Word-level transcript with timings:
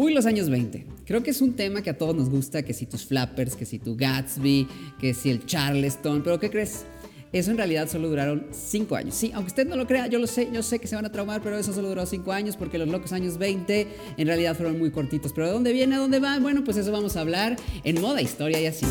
Uy, 0.00 0.14
los 0.14 0.26
años 0.26 0.48
20. 0.48 0.86
Creo 1.06 1.24
que 1.24 1.30
es 1.30 1.40
un 1.40 1.54
tema 1.54 1.82
que 1.82 1.90
a 1.90 1.98
todos 1.98 2.14
nos 2.14 2.30
gusta, 2.30 2.62
que 2.62 2.72
si 2.72 2.86
tus 2.86 3.04
flappers, 3.04 3.56
que 3.56 3.64
si 3.64 3.80
tu 3.80 3.96
Gatsby, 3.96 4.68
que 5.00 5.12
si 5.12 5.28
el 5.28 5.44
Charleston, 5.44 6.22
pero 6.22 6.38
¿qué 6.38 6.50
crees? 6.50 6.84
Eso 7.32 7.50
en 7.50 7.56
realidad 7.56 7.88
solo 7.88 8.08
duraron 8.08 8.46
5 8.52 8.94
años. 8.94 9.16
Sí, 9.16 9.32
aunque 9.34 9.48
usted 9.48 9.66
no 9.66 9.74
lo 9.74 9.88
crea, 9.88 10.06
yo 10.06 10.20
lo 10.20 10.28
sé, 10.28 10.50
yo 10.52 10.62
sé 10.62 10.78
que 10.78 10.86
se 10.86 10.94
van 10.94 11.04
a 11.04 11.10
traumar, 11.10 11.42
pero 11.42 11.58
eso 11.58 11.72
solo 11.72 11.88
duró 11.88 12.06
5 12.06 12.30
años 12.30 12.56
porque 12.56 12.78
los 12.78 12.86
locos 12.86 13.12
años 13.12 13.38
20 13.38 13.88
en 14.16 14.26
realidad 14.28 14.54
fueron 14.54 14.78
muy 14.78 14.92
cortitos. 14.92 15.32
Pero 15.32 15.48
¿de 15.48 15.52
dónde 15.54 15.72
viene? 15.72 15.96
¿A 15.96 15.98
dónde 15.98 16.20
va? 16.20 16.38
Bueno, 16.38 16.62
pues 16.62 16.76
eso 16.76 16.92
vamos 16.92 17.16
a 17.16 17.20
hablar 17.22 17.56
en 17.82 18.00
moda, 18.00 18.22
historia 18.22 18.60
y 18.60 18.66
así. 18.66 18.86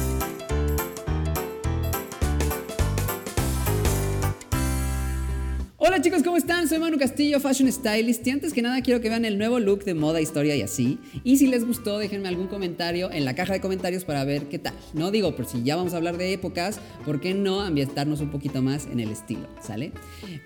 Hola 5.87 6.01
chicos, 6.01 6.21
¿cómo 6.21 6.35
están? 6.35 6.67
Soy 6.67 6.79
Manu 6.79 6.97
Castillo, 6.97 7.39
Fashion 7.39 7.71
Stylist 7.71 8.27
y 8.27 8.31
antes 8.31 8.51
que 8.51 8.61
nada 8.61 8.81
quiero 8.81 8.99
que 8.99 9.07
vean 9.07 9.23
el 9.23 9.37
nuevo 9.37 9.57
look 9.57 9.85
de 9.85 9.93
moda, 9.93 10.19
historia 10.19 10.53
y 10.53 10.61
así. 10.61 10.99
Y 11.23 11.37
si 11.37 11.47
les 11.47 11.65
gustó, 11.65 11.97
déjenme 11.97 12.27
algún 12.27 12.47
comentario 12.47 13.09
en 13.09 13.23
la 13.23 13.35
caja 13.35 13.53
de 13.53 13.61
comentarios 13.61 14.03
para 14.03 14.25
ver 14.25 14.49
qué 14.49 14.59
tal. 14.59 14.73
No 14.93 15.11
digo, 15.11 15.33
por 15.37 15.45
si 15.45 15.63
ya 15.63 15.77
vamos 15.77 15.93
a 15.93 15.97
hablar 15.97 16.17
de 16.17 16.33
épocas, 16.33 16.81
¿por 17.05 17.21
qué 17.21 17.33
no 17.33 17.61
ambientarnos 17.61 18.19
un 18.19 18.31
poquito 18.31 18.61
más 18.61 18.85
en 18.85 18.99
el 18.99 19.11
estilo? 19.11 19.47
¿Sale? 19.61 19.93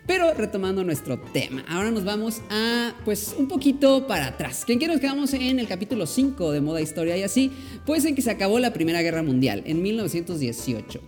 Pero 0.06 0.32
retomando 0.36 0.84
nuestro 0.84 1.20
tema, 1.20 1.66
ahora 1.68 1.90
nos 1.90 2.04
vamos 2.04 2.44
a, 2.52 2.94
pues, 3.04 3.34
un 3.36 3.48
poquito 3.48 4.06
para 4.06 4.28
atrás. 4.28 4.62
¿Quién 4.64 4.78
quiere 4.78 4.94
nos 4.94 5.02
quedamos 5.02 5.34
en 5.34 5.58
el 5.58 5.68
capítulo 5.68 6.06
5 6.06 6.52
de 6.52 6.62
moda, 6.62 6.82
historia 6.82 7.18
y 7.18 7.24
así? 7.24 7.52
Pues 7.88 8.06
en 8.06 8.14
que 8.14 8.22
se 8.22 8.30
acabó 8.30 8.60
la 8.60 8.74
Primera 8.74 9.02
Guerra 9.02 9.24
Mundial, 9.24 9.64
en 9.66 9.82
1918. 9.82 11.02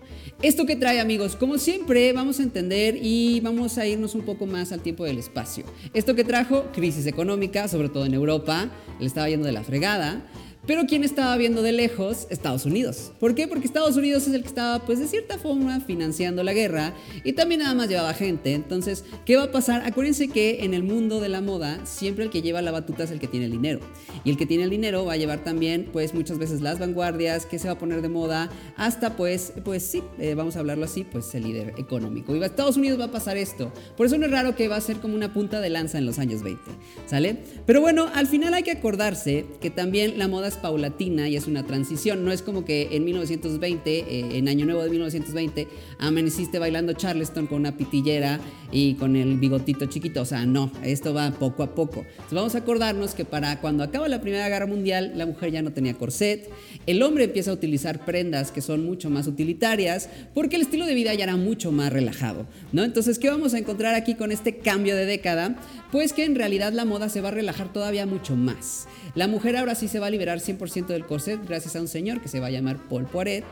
¿Esto 0.43 0.65
que 0.65 0.75
trae 0.75 0.99
amigos? 0.99 1.37
Como 1.37 1.57
siempre 1.57 2.11
vamos 2.11 2.41
a 2.41 2.43
entender 2.43 2.99
y 3.01 3.39
vamos 3.39 3.77
a 3.77 3.87
irnos 3.87 4.13
un 4.13 4.23
poco 4.23 4.45
más 4.45 4.73
al 4.73 4.81
tiempo 4.81 5.05
del 5.05 5.17
espacio. 5.17 5.63
Esto 5.93 6.15
que 6.15 6.25
trajo 6.25 6.65
crisis 6.73 7.05
económica, 7.05 7.69
sobre 7.69 7.87
todo 7.87 8.05
en 8.05 8.13
Europa, 8.13 8.69
le 8.99 9.05
estaba 9.05 9.29
yendo 9.29 9.45
de 9.45 9.53
la 9.53 9.63
fregada. 9.63 10.27
Pero 10.65 10.85
¿quién 10.87 11.03
estaba 11.03 11.35
viendo 11.35 11.61
de 11.61 11.73
lejos? 11.73 12.25
Estados 12.29 12.65
Unidos. 12.65 13.11
¿Por 13.19 13.35
qué? 13.35 13.49
Porque 13.49 13.67
Estados 13.67 13.97
Unidos 13.97 14.27
es 14.27 14.33
el 14.33 14.43
que 14.43 14.47
estaba, 14.47 14.79
pues 14.85 14.97
de 14.97 15.07
cierta 15.07 15.37
forma, 15.37 15.81
financiando 15.81 16.41
la 16.41 16.53
guerra 16.53 16.93
y 17.25 17.33
también 17.33 17.59
nada 17.59 17.75
más 17.75 17.89
llevaba 17.89 18.13
gente. 18.13 18.53
Entonces, 18.53 19.03
¿qué 19.25 19.35
va 19.35 19.43
a 19.43 19.51
pasar? 19.51 19.85
Acuérdense 19.85 20.29
que 20.29 20.63
en 20.63 20.73
el 20.73 20.83
mundo 20.83 21.19
de 21.19 21.27
la 21.27 21.41
moda, 21.41 21.85
siempre 21.85 22.23
el 22.23 22.29
que 22.29 22.41
lleva 22.41 22.61
la 22.61 22.71
batuta 22.71 23.03
es 23.03 23.11
el 23.11 23.19
que 23.19 23.27
tiene 23.27 23.47
el 23.47 23.51
dinero. 23.51 23.81
Y 24.23 24.29
el 24.29 24.37
que 24.37 24.45
tiene 24.45 24.63
el 24.63 24.69
dinero 24.69 25.03
va 25.03 25.13
a 25.13 25.17
llevar 25.17 25.43
también, 25.43 25.89
pues 25.91 26.13
muchas 26.13 26.37
veces 26.37 26.61
las 26.61 26.79
vanguardias, 26.79 27.45
que 27.45 27.59
se 27.59 27.67
va 27.67 27.73
a 27.73 27.77
poner 27.77 28.01
de 28.01 28.07
moda, 28.07 28.49
hasta 28.77 29.17
pues, 29.17 29.51
pues 29.65 29.83
sí, 29.83 30.01
eh, 30.17 30.33
vamos 30.33 30.55
a 30.55 30.59
hablarlo 30.59 30.85
así, 30.85 31.03
pues 31.03 31.35
el 31.35 31.43
líder 31.43 31.73
económico. 31.77 32.33
Y 32.37 32.41
a 32.41 32.45
Estados 32.45 32.77
Unidos 32.77 32.97
va 33.01 33.05
a 33.05 33.11
pasar 33.11 33.35
esto. 33.35 33.73
Por 33.97 34.05
eso 34.05 34.17
no 34.17 34.27
es 34.27 34.31
raro 34.31 34.55
que 34.55 34.69
va 34.69 34.77
a 34.77 34.81
ser 34.81 35.01
como 35.01 35.13
una 35.13 35.33
punta 35.33 35.59
de 35.59 35.69
lanza 35.69 35.97
en 35.97 36.05
los 36.05 36.19
años 36.19 36.41
20, 36.41 36.61
¿sale? 37.05 37.39
Pero 37.65 37.81
bueno, 37.81 38.09
al 38.13 38.27
final 38.27 38.53
hay 38.53 38.63
que 38.63 38.71
acordarse 38.71 39.45
que 39.59 39.69
también 39.69 40.17
la 40.17 40.29
moda 40.29 40.52
paulatina 40.55 41.29
y 41.29 41.35
es 41.35 41.47
una 41.47 41.63
transición. 41.65 42.23
No 42.23 42.31
es 42.31 42.41
como 42.41 42.65
que 42.65 42.89
en 42.91 43.05
1920, 43.05 43.99
eh, 43.99 44.37
en 44.37 44.47
Año 44.47 44.65
Nuevo 44.65 44.83
de 44.83 44.89
1920, 44.89 45.67
amaneciste 45.99 46.59
bailando 46.59 46.93
Charleston 46.93 47.47
con 47.47 47.59
una 47.59 47.77
pitillera 47.77 48.39
y 48.71 48.95
con 48.95 49.15
el 49.15 49.37
bigotito 49.37 49.85
chiquito. 49.85 50.21
O 50.21 50.25
sea, 50.25 50.45
no, 50.45 50.71
esto 50.83 51.13
va 51.13 51.31
poco 51.31 51.63
a 51.63 51.75
poco. 51.75 52.01
Entonces 52.01 52.33
vamos 52.33 52.55
a 52.55 52.59
acordarnos 52.59 53.13
que 53.13 53.25
para 53.25 53.59
cuando 53.61 53.83
acaba 53.83 54.07
la 54.07 54.21
Primera 54.21 54.49
Guerra 54.49 54.67
Mundial, 54.67 55.13
la 55.15 55.25
mujer 55.25 55.51
ya 55.51 55.61
no 55.61 55.71
tenía 55.71 55.93
corset. 55.93 56.49
El 56.85 57.01
hombre 57.03 57.25
empieza 57.25 57.51
a 57.51 57.53
utilizar 57.53 58.05
prendas 58.05 58.51
que 58.51 58.61
son 58.61 58.85
mucho 58.85 59.09
más 59.09 59.27
utilitarias 59.27 60.09
porque 60.33 60.55
el 60.55 60.63
estilo 60.63 60.85
de 60.85 60.93
vida 60.93 61.13
ya 61.13 61.23
era 61.23 61.37
mucho 61.37 61.71
más 61.71 61.91
relajado. 61.91 62.45
¿no? 62.71 62.83
Entonces, 62.83 63.19
¿qué 63.19 63.29
vamos 63.29 63.53
a 63.53 63.57
encontrar 63.57 63.95
aquí 63.95 64.15
con 64.15 64.31
este 64.31 64.57
cambio 64.57 64.95
de 64.95 65.05
década? 65.05 65.55
Pues 65.91 66.13
que 66.13 66.25
en 66.25 66.35
realidad 66.35 66.73
la 66.73 66.85
moda 66.85 67.09
se 67.09 67.21
va 67.21 67.29
a 67.29 67.31
relajar 67.31 67.71
todavía 67.71 68.05
mucho 68.05 68.35
más. 68.35 68.87
La 69.15 69.27
mujer 69.27 69.57
ahora 69.57 69.75
sí 69.75 69.87
se 69.87 69.99
va 69.99 70.07
a 70.07 70.09
liberar 70.09 70.39
100% 70.43 70.87
del 70.87 71.05
corset 71.05 71.39
gracias 71.47 71.75
a 71.75 71.81
un 71.81 71.87
señor 71.87 72.21
que 72.21 72.27
se 72.27 72.39
va 72.39 72.47
a 72.47 72.51
llamar 72.51 72.77
Paul 72.89 73.05
Poiret. 73.05 73.45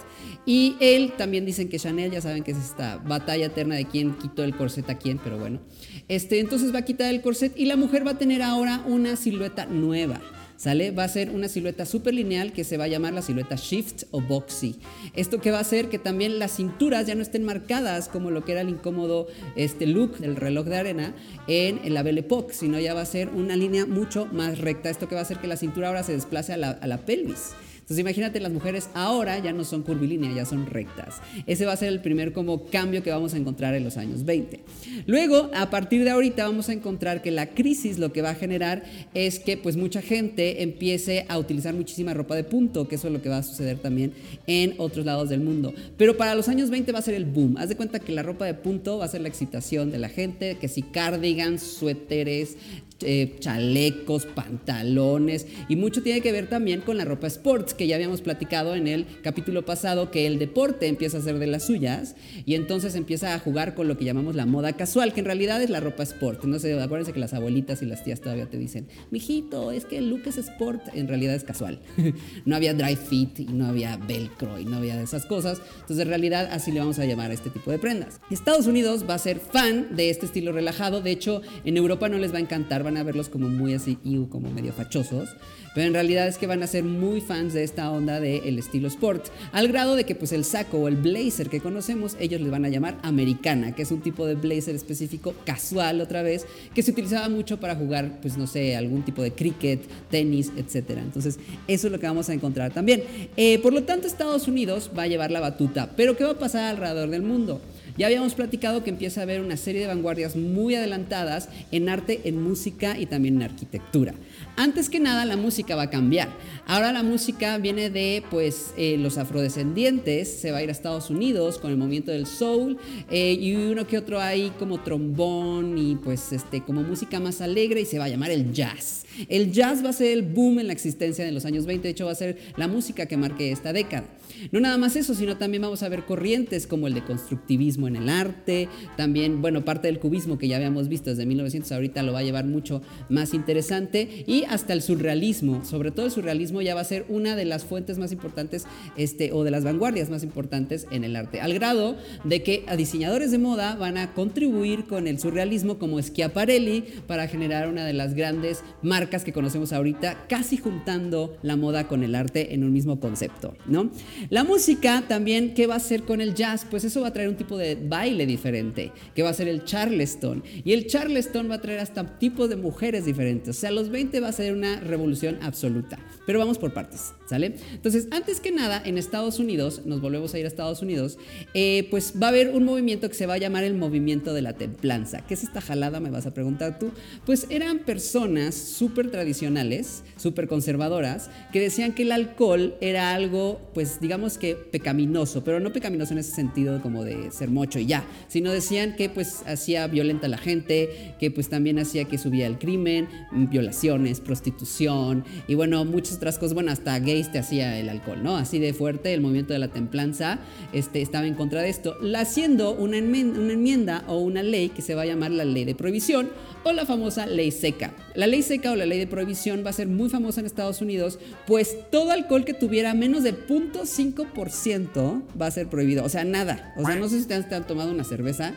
Y 0.46 0.76
él 0.80 1.14
también 1.18 1.46
dicen 1.46 1.70
que 1.70 1.80
Chanel, 1.80 2.12
ya 2.12 2.22
saben 2.22 2.44
que 2.44 2.52
es 2.52 2.58
esta 2.58 2.98
batalla 2.98 3.48
eterna 3.48 3.76
de 3.76 3.86
quién 3.86 4.14
quitó 4.18 4.44
el 4.44 4.56
corset 4.56 4.90
a 4.90 4.98
quién, 4.98 5.20
pero 5.24 5.38
bueno. 5.38 5.60
Este, 6.08 6.40
entonces 6.40 6.74
va 6.74 6.80
a 6.80 6.86
quitar 6.86 7.10
el 7.14 7.22
corset 7.22 7.58
y 7.58 7.66
la 7.66 7.76
mujer 7.76 8.06
va 8.06 8.12
a 8.12 8.18
tener 8.18 8.42
ahora 8.42 8.84
una 8.86 9.16
silueta 9.16 9.66
nueva. 9.66 10.20
¿Sale? 10.62 10.92
Va 10.92 11.06
a 11.06 11.08
ser 11.08 11.32
una 11.32 11.48
silueta 11.48 11.88
súper 11.88 12.14
lineal 12.14 12.54
que 12.54 12.64
se 12.64 12.78
va 12.78 12.84
a 12.84 12.88
llamar 12.88 13.14
la 13.14 13.24
silueta 13.24 13.56
shift 13.56 14.04
o 14.12 14.22
boxy. 14.22 14.76
Esto 15.16 15.42
que 15.42 15.50
va 15.50 15.58
a 15.58 15.62
hacer 15.62 15.90
que 15.90 15.98
también 15.98 16.38
las 16.38 16.56
cinturas 16.58 17.08
ya 17.08 17.16
no 17.16 17.24
estén 17.24 17.44
marcadas 17.44 18.08
como 18.08 18.30
lo 18.30 18.46
que 18.46 18.52
era 18.52 18.62
el 18.62 18.70
incómodo 18.70 19.26
este 19.56 19.88
look 19.88 20.20
del 20.20 20.36
reloj 20.36 20.68
de 20.68 20.78
arena 20.78 21.16
en, 21.48 21.92
la 21.92 22.04
Belle 22.04 22.20
Époque, 22.20 22.54
sino 22.54 22.80
ya 22.80 22.94
va 22.94 23.02
a 23.02 23.06
ser 23.06 23.30
una 23.30 23.56
línea 23.56 23.88
mucho 23.88 24.28
más 24.28 24.60
recta. 24.60 24.92
Esto 24.92 25.08
que 25.08 25.16
va 25.16 25.22
a 25.22 25.24
hacer 25.24 25.40
que 25.40 25.48
la 25.48 25.58
cintura 25.58 25.88
ahora 25.88 26.04
se 26.04 26.14
desplace 26.14 26.54
a 26.54 26.58
la, 26.58 26.70
a 26.70 26.86
la 26.86 27.00
pelvis. 27.00 27.56
Entonces 27.92 28.04
imagínate, 28.04 28.40
las 28.40 28.54
mujeres 28.54 28.90
ahora 28.94 29.38
ya 29.40 29.52
no 29.52 29.66
son 29.66 29.84
curvilíneas, 29.84 30.34
ya 30.34 30.46
son 30.46 30.66
rectas. 30.66 31.18
Ese 31.46 31.66
va 31.66 31.74
a 31.74 31.76
ser 31.76 31.90
el 31.90 32.00
primer 32.00 32.32
como 32.32 32.68
cambio 32.68 33.04
que 33.04 33.12
vamos 33.12 33.34
a 33.34 33.38
encontrar 33.38 33.76
en 33.76 33.84
los 33.84 33.98
años 33.98 34.24
20. 34.24 34.62
Luego, 35.08 35.52
a 35.54 35.70
partir 35.70 36.06
de 36.06 36.12
ahorita 36.12 36.46
vamos 36.46 36.70
a 36.70 36.72
encontrar 36.72 37.22
que 37.22 37.32
la 37.32 37.48
crisis 37.48 38.00
lo 38.00 38.14
que 38.14 38.22
va 38.22 38.30
a 38.30 38.36
generar 38.36 38.84
es 39.14 39.40
que 39.40 39.58
pues 39.58 39.76
mucha 39.76 40.02
gente 40.02 40.64
empiece 40.64 41.26
a 41.28 41.38
utilizar 41.38 41.74
muchísima 41.74 42.14
ropa 42.14 42.34
de 42.34 42.46
punto, 42.46 42.88
que 42.88 42.96
eso 42.96 43.08
es 43.08 43.14
lo 43.14 43.22
que 43.22 43.28
va 43.28 43.40
a 43.40 43.44
suceder 43.44 43.80
también 43.80 44.14
en 44.48 44.76
otros 44.78 45.06
lados 45.06 45.28
del 45.28 45.42
mundo. 45.42 45.74
Pero 45.98 46.16
para 46.16 46.34
los 46.34 46.48
años 46.48 46.70
20 46.70 46.94
va 46.94 47.00
a 47.00 47.02
ser 47.02 47.16
el 47.16 47.26
boom. 47.26 47.58
Haz 47.58 47.68
de 47.68 47.76
cuenta 47.76 48.00
que 48.00 48.14
la 48.14 48.24
ropa 48.24 48.46
de 48.46 48.54
punto 48.54 49.00
va 49.00 49.04
a 49.06 49.10
ser 49.10 49.20
la 49.20 49.28
excitación 49.28 49.92
de 49.92 50.00
la 50.00 50.08
gente, 50.08 50.56
que 50.62 50.70
si 50.70 50.82
cardigans, 50.82 51.62
suéteres, 51.62 52.56
eh, 53.04 53.38
chalecos, 53.40 54.28
pantalones 54.28 55.48
y 55.68 55.76
mucho 55.76 56.04
tiene 56.04 56.22
que 56.22 56.32
ver 56.32 56.48
también 56.48 56.82
con 56.82 56.98
la 56.98 57.06
ropa 57.06 57.26
sports 57.26 57.74
que 57.82 57.88
ya 57.88 57.96
habíamos 57.96 58.22
platicado 58.22 58.76
en 58.76 58.88
el 58.88 59.08
capítulo 59.24 59.66
pasado 59.66 60.12
que 60.12 60.28
el 60.28 60.38
deporte 60.38 60.86
empieza 60.86 61.18
a 61.18 61.22
ser 61.22 61.40
de 61.40 61.48
las 61.48 61.66
suyas 61.66 62.16
y 62.46 62.54
entonces 62.54 62.94
empieza 62.94 63.34
a 63.34 63.40
jugar 63.40 63.74
con 63.74 63.88
lo 63.88 63.98
que 63.98 64.06
llamamos 64.06 64.36
la 64.36 64.46
moda 64.46 64.74
casual 64.74 65.14
que 65.14 65.22
en 65.22 65.26
realidad 65.26 65.60
es 65.64 65.72
la 65.72 65.80
ropa 65.80 66.04
sport. 66.04 66.44
No 66.44 66.60
sé, 66.60 66.80
acuérdense 66.80 67.12
que 67.12 67.20
las 67.20 67.34
abuelitas 67.34 67.82
y 67.82 67.88
las 67.88 68.04
tías 68.04 68.22
todavía 68.22 68.46
te 68.46 68.60
dicen, 68.60 68.88
mijito, 69.10 69.72
es 69.72 69.86
que 69.86 69.98
el 69.98 70.12
look 70.12 70.22
es 70.28 70.38
sport, 70.38 70.90
en 70.94 71.08
realidad 71.08 71.34
es 71.34 71.44
casual. 71.44 71.80
no 72.46 72.56
había 72.56 72.76
dry 72.76 72.96
fit 72.96 73.40
y 73.40 73.46
no 73.46 73.66
había 73.66 73.98
velcro 73.98 74.60
y 74.60 74.66
no 74.66 74.78
había 74.78 75.02
esas 75.02 75.26
cosas. 75.26 75.60
Entonces 75.80 76.04
en 76.04 76.10
realidad 76.10 76.50
así 76.52 76.72
le 76.72 76.82
vamos 76.82 77.00
a 77.00 77.06
llamar 77.06 77.32
a 77.32 77.34
este 77.34 77.50
tipo 77.50 77.72
de 77.72 77.80
prendas. 77.80 78.22
Estados 78.30 78.68
Unidos 78.68 79.06
va 79.10 79.16
a 79.16 79.18
ser 79.18 79.40
fan 79.40 79.96
de 79.96 80.12
este 80.12 80.28
estilo 80.28 80.52
relajado, 80.52 81.02
de 81.02 81.10
hecho 81.10 81.42
en 81.66 81.78
Europa 81.78 82.10
no 82.10 82.20
les 82.20 82.32
va 82.32 82.38
a 82.38 82.42
encantar, 82.42 82.86
a 82.86 83.04
verlos 83.04 83.28
como 83.28 83.50
muy 83.50 83.74
así, 83.74 83.98
como 84.30 84.52
medio 84.52 84.72
fachosos, 84.72 85.30
pero 85.74 85.88
en 85.88 85.94
realidad 85.94 86.28
es 86.28 86.38
que 86.38 86.48
van 86.48 86.64
a 86.64 86.68
ser 86.68 86.84
muy 86.84 87.22
fans 87.22 87.54
de 87.54 87.64
esta 87.72 87.90
onda 87.90 88.20
del 88.20 88.60
estilo 88.60 88.90
sport, 88.90 89.28
al 89.54 89.70
grado 89.70 89.96
de 89.96 90.04
que 90.04 90.14
pues 90.14 90.34
el 90.34 90.44
saco 90.44 90.78
o 90.78 90.88
el 90.90 90.98
blazer 90.98 91.50
que 91.50 91.62
conocemos, 91.62 92.18
ellos 92.20 92.42
les 92.42 92.52
van 92.52 92.66
a 92.66 92.70
llamar 92.70 92.98
americana, 93.02 93.74
que 93.74 93.84
es 93.84 93.92
un 93.92 94.02
tipo 94.02 94.26
de 94.26 94.36
blazer 94.36 94.76
específico 94.76 95.34
casual 95.46 96.02
otra 96.02 96.22
vez, 96.22 96.46
que 96.76 96.84
se 96.84 96.92
utilizaba 96.92 97.30
mucho 97.30 97.62
para 97.62 97.76
jugar, 97.76 98.20
pues 98.22 98.38
no 98.38 98.46
sé, 98.46 98.76
algún 98.76 99.04
tipo 99.04 99.24
de 99.24 99.32
cricket, 99.32 99.82
tenis, 100.10 100.52
etcétera. 100.58 101.02
Entonces, 101.02 101.40
eso 101.68 101.88
es 101.88 101.94
lo 101.94 102.00
que 102.00 102.08
vamos 102.08 102.28
a 102.30 102.34
encontrar 102.34 102.74
también. 102.74 103.04
Eh, 103.38 103.60
por 103.60 103.72
lo 103.72 103.84
tanto, 103.84 104.06
Estados 104.06 104.50
Unidos 104.50 104.92
va 104.98 105.04
a 105.04 105.08
llevar 105.08 105.32
la 105.32 105.40
batuta, 105.40 105.92
pero 105.96 106.18
¿qué 106.18 106.26
va 106.26 106.32
a 106.32 106.40
pasar 106.40 106.66
alrededor 106.66 107.10
del 107.10 107.24
mundo? 107.24 107.62
Ya 107.98 108.08
habíamos 108.08 108.34
platicado 108.34 108.84
que 108.84 108.90
empieza 108.90 109.22
a 109.22 109.24
haber 109.24 109.42
una 109.42 109.58
serie 109.58 109.82
de 109.82 109.88
vanguardias 109.88 110.36
muy 110.36 110.76
adelantadas 110.76 111.50
en 111.72 111.90
arte, 111.90 112.22
en 112.26 112.42
música 112.42 112.98
y 112.98 113.06
también 113.06 113.36
en 113.36 113.44
arquitectura. 113.44 114.14
Antes 114.58 114.90
que 114.90 115.00
nada, 115.00 115.26
la 115.26 115.38
música 115.38 115.76
va 115.76 115.84
a 115.84 115.90
cambiar. 115.90 116.30
Ahora 116.68 116.92
la 116.92 117.04
música 117.04 117.58
viene 117.58 117.90
de 117.90 118.24
pues 118.30 118.74
eh, 118.78 118.98
los 118.98 119.18
afrodescendientes, 119.18 120.30
se 120.30 120.52
va 120.52 120.60
a 120.60 120.64
ir 120.64 120.70
a 120.70 120.72
Estados 120.72 121.10
Unidos 121.10 121.58
con 121.58 121.72
el 121.72 121.78
movimiento 121.78 122.12
del 122.12 122.28
soul 122.28 122.78
eh, 123.10 123.34
y 123.34 123.56
uno 123.56 123.88
que 123.88 123.98
otro 123.98 124.20
hay 124.20 124.52
como 124.60 124.82
trombón 124.82 125.78
y 125.78 125.96
pues 125.96 126.32
este 126.32 126.62
como 126.62 126.84
música 126.84 127.20
más 127.20 127.42
alegre 127.42 127.82
y 127.82 127.86
se 127.86 127.98
va 127.98 128.06
a 128.06 128.10
llamar 128.10 128.32
el 128.32 128.52
jazz. 128.54 129.06
El 129.28 129.52
jazz 129.52 129.84
va 129.84 129.90
a 129.90 129.94
ser 129.94 130.12
el 130.12 130.22
boom 130.22 130.60
en 130.60 130.68
la 130.68 130.74
existencia 130.74 131.26
de 131.26 131.32
los 131.32 131.46
años 131.46 131.66
20, 131.66 131.88
de 131.88 131.92
hecho 131.92 132.06
va 132.06 132.12
a 132.12 132.16
ser 132.16 132.38
la 132.56 132.68
música 132.68 133.06
que 133.06 133.18
marque 133.18 133.52
esta 133.52 133.74
década. 133.74 134.06
No 134.52 134.60
nada 134.60 134.78
más 134.78 134.96
eso, 134.96 135.14
sino 135.14 135.38
también 135.38 135.62
vamos 135.62 135.84
a 135.84 135.90
ver 135.90 136.06
corrientes 136.06 136.66
como 136.66 136.88
el 136.88 136.94
de 136.94 137.04
constructivismo 137.04 137.88
en 137.88 137.96
el 137.96 138.10
arte, 138.10 138.70
también, 138.98 139.42
bueno, 139.42 139.64
parte 139.66 139.88
del 139.88 140.00
cubismo 140.00 140.38
que 140.38 140.48
ya 140.48 140.56
habíamos 140.56 140.88
visto 140.88 141.10
desde 141.10 141.26
1900, 141.26 141.72
ahorita 141.72 142.04
lo 142.04 142.14
va 142.14 142.20
a 142.20 142.24
llevar 142.24 142.46
mucho 142.46 142.82
más 143.10 143.34
interesante, 143.34 144.24
y 144.26 144.46
hasta 144.52 144.74
el 144.74 144.82
surrealismo, 144.82 145.64
sobre 145.64 145.92
todo 145.92 146.06
el 146.06 146.12
surrealismo 146.12 146.62
ya 146.62 146.76
va 146.76 146.82
a 146.82 146.86
ser 146.86 147.06
una 147.08 147.36
de 147.36 147.46
las 147.46 147.64
fuentes 147.64 147.98
más 147.98 148.12
importantes 148.12 148.66
este, 148.98 149.32
o 149.32 149.44
de 149.44 149.52
las 149.52 149.64
vanguardias 149.64 150.10
más 150.10 150.24
importantes 150.24 150.88
en 150.92 151.04
el 151.04 151.16
arte, 151.16 151.40
al 151.40 151.54
grado 151.54 151.96
de 152.26 152.44
que 152.44 152.66
a 152.68 152.76
diseñadores 152.76 153.32
de 153.32 153.38
moda 153.38 153.76
van 153.76 153.98
a 153.98 154.14
contribuir 154.14 154.86
con 154.86 155.08
el 155.08 155.20
surrealismo 155.20 155.80
como 155.80 156.02
Schiaparelli 156.02 156.84
para 157.08 157.28
generar 157.28 157.70
una 157.70 157.86
de 157.86 157.94
las 157.94 158.14
grandes 158.14 158.62
marcas 158.82 159.24
que 159.24 159.32
conocemos 159.32 159.72
ahorita, 159.72 160.26
casi 160.28 160.58
juntando 160.58 161.38
la 161.44 161.56
moda 161.56 161.88
con 161.88 162.04
el 162.04 162.14
arte 162.14 162.54
en 162.54 162.64
un 162.64 162.74
mismo 162.74 163.00
concepto, 163.00 163.56
¿no? 163.66 163.90
La 164.30 164.44
música 164.44 165.06
también, 165.08 165.54
¿qué 165.54 165.68
va 165.68 165.76
a 165.76 165.78
hacer 165.78 166.04
con 166.04 166.20
el 166.20 166.36
jazz? 166.36 166.66
Pues 166.70 166.84
eso 166.84 167.02
va 167.02 167.08
a 167.08 167.14
traer 167.14 167.30
un 167.30 167.36
tipo 167.36 167.58
de 167.58 167.76
baile 167.76 168.26
diferente, 168.26 168.92
que 169.16 169.24
va 169.24 169.30
a 169.30 169.34
ser 169.34 169.48
el 169.48 169.64
charleston. 169.64 170.44
Y 170.64 170.74
el 170.74 170.88
charleston 170.88 171.50
va 171.50 171.56
a 171.56 171.62
traer 171.62 171.80
hasta 171.80 172.20
tipos 172.20 172.50
de 172.50 172.56
mujeres 172.56 173.06
diferentes. 173.06 173.58
O 173.58 173.60
sea, 173.60 173.72
los 173.72 173.90
20 173.90 174.20
va 174.20 174.31
a 174.32 174.34
ser 174.34 174.54
una 174.54 174.80
revolución 174.80 175.38
absoluta. 175.42 176.00
Pero 176.26 176.40
vamos 176.40 176.58
por 176.58 176.74
partes, 176.74 177.14
¿sale? 177.32 177.56
Entonces, 177.72 178.10
antes 178.12 178.42
que 178.42 178.52
nada, 178.52 178.82
en 178.84 178.98
Estados 178.98 179.40
Unidos, 179.40 179.84
nos 179.86 180.02
volvemos 180.02 180.34
a 180.34 180.40
ir 180.40 180.44
a 180.44 180.50
Estados 180.50 180.82
Unidos, 180.82 181.18
eh, 181.54 181.88
pues 181.90 182.16
va 182.22 182.28
a 182.28 182.30
haber 182.30 182.50
un 182.50 182.66
movimiento 182.66 183.08
que 183.08 183.16
se 183.16 183.26
va 183.26 183.36
a 183.36 183.38
llamar 183.38 183.64
el 183.64 183.74
movimiento 183.74 184.34
de 184.34 184.42
la 184.42 184.52
templanza. 184.52 185.22
¿Qué 185.26 185.36
es 185.36 185.44
esta 185.44 185.62
jalada? 185.62 186.02
Me 186.02 186.10
vas 186.10 186.26
a 186.26 186.34
preguntar 186.34 186.78
tú. 186.78 186.92
Pues 187.26 187.48
eran 187.50 187.80
personas 187.80 188.54
súper 188.54 189.12
tradicionales, 189.12 190.04
súper 190.18 190.50
conservadoras, 190.50 191.30
que 191.54 191.62
decían 191.62 191.94
que 191.94 192.04
el 192.04 192.12
alcohol 192.12 192.76
era 192.82 193.14
algo, 193.14 193.62
pues 193.74 194.02
digamos 194.02 194.38
que 194.38 194.56
pecaminoso, 194.56 195.46
pero 195.46 195.62
no 195.62 195.72
pecaminoso 195.72 196.12
en 196.12 196.20
ese 196.20 196.36
sentido 196.36 196.82
como 196.82 197.06
de 197.06 197.32
ser 197.32 197.50
mocho 197.50 197.80
y 197.80 197.86
ya, 197.86 198.04
sino 198.28 198.52
decían 198.52 198.98
que 198.98 199.08
pues 199.08 199.44
hacía 199.46 199.88
violenta 199.88 200.26
a 200.28 200.30
la 200.30 200.38
gente, 200.38 201.16
que 201.18 201.32
pues 201.32 201.48
también 201.48 201.80
hacía 201.80 202.04
que 202.04 202.18
subía 202.18 202.46
el 202.46 202.60
crimen, 202.60 203.08
violaciones, 203.32 204.20
prostitución 204.20 205.24
y 205.48 205.56
bueno, 205.56 205.86
muchas 205.86 206.18
otras 206.18 206.38
cosas, 206.38 206.56
bueno, 206.56 206.72
hasta 206.72 207.00
te 207.30 207.40
hacía 207.40 207.78
el 207.80 207.90
alcohol, 207.90 208.24
¿no? 208.24 208.38
Así 208.38 208.60
de 208.60 208.74
fuerte 208.74 209.14
el 209.14 209.22
movimiento 209.22 209.54
de 209.54 209.60
la 209.60 209.68
templanza 209.68 210.40
este, 210.74 211.02
estaba 211.02 211.28
en 211.28 211.36
contra 211.36 211.62
de 211.62 211.70
esto, 211.70 211.98
haciendo 212.16 212.72
una 212.74 212.98
una 212.98 213.54
enmienda 213.54 214.04
o 214.08 214.18
una 214.18 214.44
ley 214.44 214.70
que 214.70 214.82
se 214.82 214.96
va 214.96 215.04
a 215.04 215.06
llamar 215.06 215.32
la 215.32 215.46
ley 215.46 215.66
de 215.66 215.76
prohibición 215.76 216.30
o 216.64 216.72
la 216.72 216.86
famosa 216.86 217.26
ley 217.26 217.52
seca. 217.52 217.94
La 218.16 218.28
ley 218.28 218.44
seca 218.44 218.72
o 218.72 218.76
la 218.76 218.86
ley 218.86 219.00
de 219.00 219.08
prohibición 219.08 219.64
va 219.66 219.72
a 219.72 219.74
ser 219.74 219.88
muy 219.88 220.10
famosa 220.10 220.40
en 220.40 220.46
Estados 220.46 220.82
Unidos, 220.82 221.20
pues 221.48 221.78
todo 221.90 222.12
alcohol 222.12 222.46
que 222.46 222.54
tuviera 222.54 222.94
menos 222.94 223.24
de 223.24 223.34
0.5% 223.34 225.24
va 225.40 225.48
a 225.48 225.52
ser 225.52 225.68
prohibido. 225.68 226.04
O 226.04 226.10
sea, 226.10 226.24
nada. 226.24 226.74
O 226.78 226.86
sea, 226.86 226.96
no 226.96 227.10
sé 227.10 227.16
si 227.16 227.22
ustedes 227.22 227.52
han 227.52 227.68
tomado 227.68 227.92
una 227.92 228.04
cerveza 228.04 228.54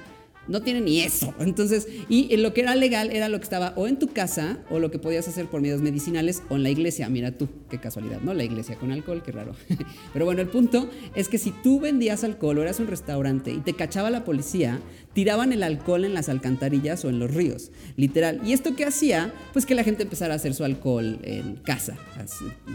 no 0.48 0.62
tiene 0.62 0.80
ni 0.80 1.00
eso. 1.00 1.34
Entonces, 1.38 1.86
y 2.08 2.36
lo 2.36 2.52
que 2.54 2.62
era 2.62 2.74
legal 2.74 3.10
era 3.10 3.28
lo 3.28 3.38
que 3.38 3.44
estaba 3.44 3.72
o 3.76 3.86
en 3.86 3.98
tu 3.98 4.08
casa 4.08 4.58
o 4.70 4.78
lo 4.78 4.90
que 4.90 4.98
podías 4.98 5.26
hacer 5.28 5.46
por 5.46 5.60
medios 5.60 5.80
medicinales 5.80 6.42
o 6.48 6.56
en 6.56 6.62
la 6.62 6.70
iglesia. 6.70 7.08
Mira 7.08 7.32
tú, 7.32 7.48
qué 7.70 7.78
casualidad, 7.78 8.20
¿no? 8.20 8.34
La 8.34 8.44
iglesia 8.44 8.76
con 8.76 8.92
alcohol, 8.92 9.22
qué 9.24 9.32
raro. 9.32 9.54
Pero 10.12 10.24
bueno, 10.24 10.40
el 10.40 10.48
punto 10.48 10.88
es 11.14 11.28
que 11.28 11.38
si 11.38 11.50
tú 11.50 11.80
vendías 11.80 12.24
alcohol 12.24 12.58
o 12.58 12.62
eras 12.62 12.80
un 12.80 12.86
restaurante 12.86 13.52
y 13.52 13.58
te 13.58 13.74
cachaba 13.74 14.10
la 14.10 14.24
policía, 14.24 14.80
tiraban 15.14 15.52
el 15.52 15.62
alcohol 15.62 16.04
en 16.04 16.12
las 16.12 16.28
alcantarillas 16.28 17.04
o 17.04 17.08
en 17.08 17.18
los 17.18 17.32
ríos, 17.32 17.70
literal. 17.96 18.40
¿Y 18.44 18.52
esto 18.52 18.76
qué 18.76 18.84
hacía? 18.84 19.32
Pues 19.52 19.64
que 19.64 19.74
la 19.74 19.84
gente 19.84 20.02
empezara 20.02 20.34
a 20.34 20.36
hacer 20.36 20.54
su 20.54 20.64
alcohol 20.64 21.18
en 21.22 21.56
casa, 21.56 21.96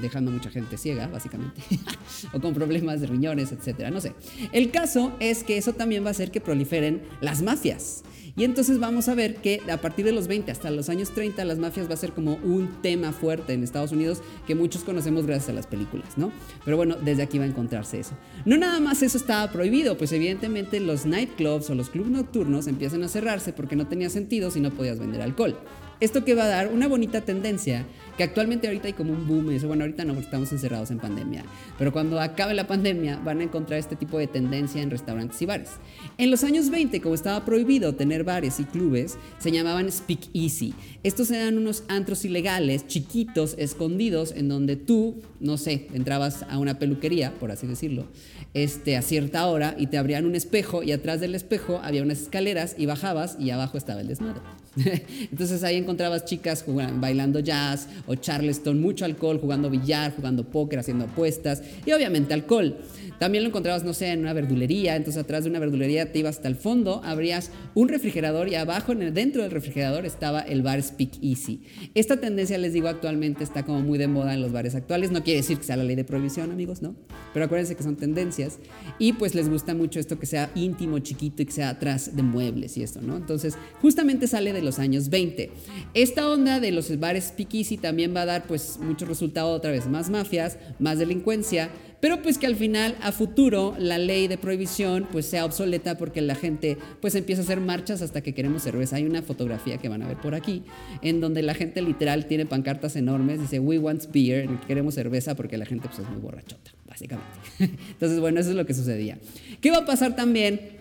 dejando 0.02 0.32
mucha 0.32 0.50
gente 0.50 0.78
ciega, 0.78 1.08
básicamente, 1.08 1.62
o 2.34 2.40
con 2.40 2.54
problemas 2.54 3.02
de 3.02 3.08
riñones, 3.08 3.52
etcétera, 3.52 3.92
no 3.92 4.02
sé. 4.02 4.14
El 4.52 4.72
caso 4.72 5.14
es 5.20 5.44
que 5.44 5.58
eso 5.58 5.74
también 5.74 6.04
va 6.04 6.08
a 6.08 6.12
hacer 6.12 6.32
que 6.32 6.42
proliferen 6.42 7.02
las 7.22 7.42
mafias. 7.42 8.04
Y 8.36 8.44
entonces 8.44 8.80
vamos 8.80 9.08
a 9.10 9.16
ver 9.16 9.36
que 9.38 9.62
a 9.72 9.78
partir 9.78 10.06
de 10.06 10.12
los 10.12 10.28
20 10.28 10.52
hasta 10.52 10.72
los 10.72 10.90
años 10.90 11.12
30 11.12 11.44
las 11.46 11.58
mafias 11.58 11.90
va 11.90 11.94
a 11.94 11.98
ser 11.98 12.12
como 12.12 12.36
un 12.36 12.82
tema 12.82 13.12
fuerte 13.12 13.54
en 13.54 13.64
Estados 13.64 13.92
Unidos 13.92 14.22
que 14.48 14.56
muchos 14.56 14.84
conocemos 14.84 15.26
gracias 15.26 15.50
a 15.50 15.54
las 15.54 15.68
películas, 15.68 16.18
¿no? 16.18 16.32
Pero 16.66 16.78
bueno, 16.78 16.96
desde 16.96 17.24
aquí 17.24 17.38
va 17.38 17.46
a 17.46 17.48
encontrarse 17.48 18.00
eso. 18.00 18.16
No 18.46 18.58
nada 18.58 18.80
más 18.80 19.02
eso 19.04 19.18
estaba 19.18 19.52
prohibido, 19.52 19.98
pues 19.98 20.12
evidentemente 20.12 20.80
los 20.80 21.06
nightclubs 21.06 21.70
o 21.70 21.76
los 21.76 21.90
clubs 21.90 22.10
nocturnos 22.10 22.68
empiezan 22.68 23.04
a 23.04 23.08
cerrarse 23.08 23.54
porque 23.54 23.76
no 23.76 23.88
tenía 23.88 24.10
sentido 24.10 24.52
si 24.52 24.60
no 24.60 24.72
podías 24.72 25.00
vender 25.00 25.22
alcohol. 25.22 25.58
Esto 26.00 26.24
que 26.24 26.34
va 26.34 26.46
a 26.46 26.48
dar 26.48 26.70
una 26.70 26.88
bonita 26.88 27.20
tendencia, 27.22 27.86
que 28.16 28.24
actualmente 28.24 28.68
ahorita 28.68 28.88
hay 28.88 28.94
como 28.94 29.12
un 29.12 29.28
boom, 29.28 29.52
eso, 29.52 29.68
bueno, 29.68 29.84
ahorita 29.84 30.06
no 30.06 30.14
estamos 30.14 30.50
encerrados 30.54 30.92
en 30.92 31.00
pandemia, 31.00 31.44
pero 31.78 31.92
cuando 31.92 32.22
acabe 32.22 32.54
la 32.54 32.68
pandemia 32.68 33.18
van 33.18 33.42
a 33.42 33.44
encontrar 33.44 33.80
este 33.80 33.98
tipo 33.98 34.18
de 34.18 34.28
tendencia 34.28 34.82
en 34.82 34.92
restaurantes 34.92 35.42
y 35.42 35.46
bares. 35.46 35.72
En 36.18 36.32
los 36.32 36.46
años 36.46 36.70
20, 36.70 37.02
como 37.02 37.16
estaba 37.16 37.44
prohibido 37.44 37.96
tener 37.96 38.24
bares 38.24 38.62
y 38.62 38.64
clubes, 38.64 39.18
se 39.40 39.52
llamaban 39.52 39.92
speak 39.92 40.30
easy. 40.34 40.74
Estos 41.04 41.32
eran 41.32 41.58
unos 41.58 41.84
antros 41.90 42.24
ilegales, 42.24 42.88
chiquitos, 42.88 43.56
escondidos, 43.58 44.32
en 44.32 44.48
donde 44.48 44.78
tú, 44.78 45.22
no 45.42 45.58
sé, 45.58 45.88
entrabas 45.94 46.44
a 46.50 46.60
una 46.60 46.80
peluquería, 46.80 47.34
por 47.40 47.52
así 47.52 47.68
decirlo, 47.68 48.08
este, 48.54 48.96
a 48.96 49.02
cierta 49.02 49.46
hora 49.48 49.76
y 49.78 49.88
te 49.88 49.98
abrían 49.98 50.26
un 50.26 50.36
espejo 50.36 50.82
y 50.82 50.94
atrás 50.94 51.20
del 51.20 51.36
espejo 51.36 51.82
había 51.84 52.04
unas 52.04 52.22
escaleras 52.22 52.76
y 52.78 52.86
bajabas 52.86 53.36
y 53.38 53.50
abajo 53.50 53.78
estaba 53.78 54.00
el 54.00 54.08
desmadre. 54.08 54.40
Entonces 55.32 55.64
ahí 55.64 55.78
encontrabas 55.78 56.26
chicas 56.26 56.66
bailando 56.96 57.40
jazz 57.40 57.88
o 58.08 58.16
charleston, 58.16 58.80
mucho 58.80 59.06
alcohol, 59.06 59.40
jugando 59.40 59.70
billar, 59.70 60.16
jugando 60.16 60.44
póker, 60.44 60.80
haciendo 60.80 61.06
apuestas 61.06 61.64
y 61.86 61.92
obviamente 61.92 62.34
alcohol. 62.34 62.78
También 63.20 63.44
lo 63.44 63.50
encontrabas, 63.50 63.84
no 63.84 63.94
sé, 63.94 64.08
en 64.08 64.22
una 64.22 64.32
verdulería, 64.32 64.96
entonces 64.96 65.22
atrás 65.22 65.44
de 65.44 65.50
una 65.50 65.60
verdulería 65.60 66.12
te 66.12 66.20
ibas 66.20 66.38
hasta 66.38 66.48
el 66.48 66.56
fondo, 66.56 67.02
abrías 67.04 67.52
un 67.76 67.90
refrigerador 67.90 68.48
y 68.48 68.56
abajo, 68.56 68.94
en 68.94 69.02
el, 69.02 69.14
dentro 69.14 69.42
del 69.42 69.52
refrigerador, 69.52 70.06
estaba 70.06 70.40
el 70.40 70.62
bar 70.62 70.82
Speak 70.82 71.22
Easy. 71.22 71.62
Esta 71.96 72.18
tendencia, 72.18 72.58
les 72.58 72.72
digo, 72.72 72.88
actualmente 72.88 73.44
está 73.44 73.66
como 73.66 73.82
muy 73.82 73.98
de 73.98 74.08
moda 74.08 74.34
en 74.34 74.42
los 74.42 74.54
bares 74.54 74.74
actuales. 74.74 75.12
No 75.12 75.24
quiere 75.24 75.42
decir 75.42 75.58
que 75.58 75.66
sea 75.66 75.76
la 75.76 75.84
ley 75.84 75.98
de 75.98 76.06
prohibición, 76.06 76.52
amigos, 76.52 76.82
¿no? 76.82 76.96
Pero 77.34 77.46
acuérdense 77.46 77.76
que 77.76 77.84
son 77.84 77.98
tendencias 77.98 78.60
y 79.00 79.14
pues 79.14 79.36
les 79.36 79.50
gusta 79.50 79.76
mucho 79.76 80.00
esto 80.00 80.18
que 80.18 80.26
sea 80.26 80.50
íntimo, 80.56 81.00
chiquito 81.00 81.44
y 81.44 81.46
que 81.46 81.52
sea 81.52 81.70
atrás 81.70 82.16
de 82.16 82.24
muebles 82.24 82.78
y 82.78 82.84
esto, 82.84 83.02
¿no? 83.02 83.18
Entonces, 83.18 83.58
justamente 83.82 84.28
sale 84.28 84.54
de 84.54 84.59
los 84.62 84.80
años 84.80 85.10
20. 85.10 85.52
Esta 85.94 86.30
onda 86.30 86.60
de 86.60 86.72
los 86.72 86.98
bares 87.00 87.34
Easy 87.52 87.78
también 87.78 88.16
va 88.16 88.22
a 88.22 88.26
dar 88.26 88.44
pues 88.48 88.78
mucho 88.80 89.06
resultado 89.06 89.50
otra 89.50 89.72
vez, 89.72 89.88
más 89.88 90.10
mafias, 90.10 90.58
más 90.80 91.00
delincuencia, 91.00 91.70
pero 92.02 92.22
pues 92.22 92.38
que 92.38 92.48
al 92.48 92.56
final 92.56 92.96
a 93.02 93.12
futuro 93.12 93.76
la 93.78 93.98
ley 93.98 94.28
de 94.28 94.38
prohibición 94.38 95.08
pues 95.12 95.26
sea 95.26 95.46
obsoleta 95.46 95.98
porque 95.98 96.22
la 96.22 96.36
gente 96.36 96.78
pues 97.02 97.16
empieza 97.16 97.42
a 97.42 97.46
hacer 97.46 97.60
marchas 97.60 98.02
hasta 98.02 98.22
que 98.22 98.34
queremos 98.34 98.64
cerveza. 98.64 98.96
Hay 98.96 99.06
una 99.06 99.22
fotografía 99.22 99.78
que 99.78 99.90
van 99.90 100.04
a 100.04 100.08
ver 100.08 100.18
por 100.18 100.36
aquí 100.36 100.64
en 101.02 101.20
donde 101.20 101.42
la 101.42 101.54
gente 101.54 101.82
literal 101.82 102.26
tiene 102.26 102.46
pancartas 102.46 102.96
enormes, 102.96 103.42
dice 103.42 103.60
we 103.60 103.78
want 103.78 104.06
beer, 104.12 104.48
queremos 104.68 104.96
cerveza 104.96 105.36
porque 105.36 105.58
la 105.58 105.66
gente 105.66 105.88
pues 105.88 106.00
es 106.00 106.10
muy 106.10 106.22
borrachota, 106.22 106.72
básicamente. 106.88 107.32
Entonces 107.60 108.20
bueno, 108.20 108.40
eso 108.40 108.52
es 108.52 108.56
lo 108.56 108.66
que 108.66 108.74
sucedía. 108.74 109.18
¿Qué 109.60 109.72
va 109.72 109.80
a 109.80 109.86
pasar 109.86 110.16
también? 110.16 110.79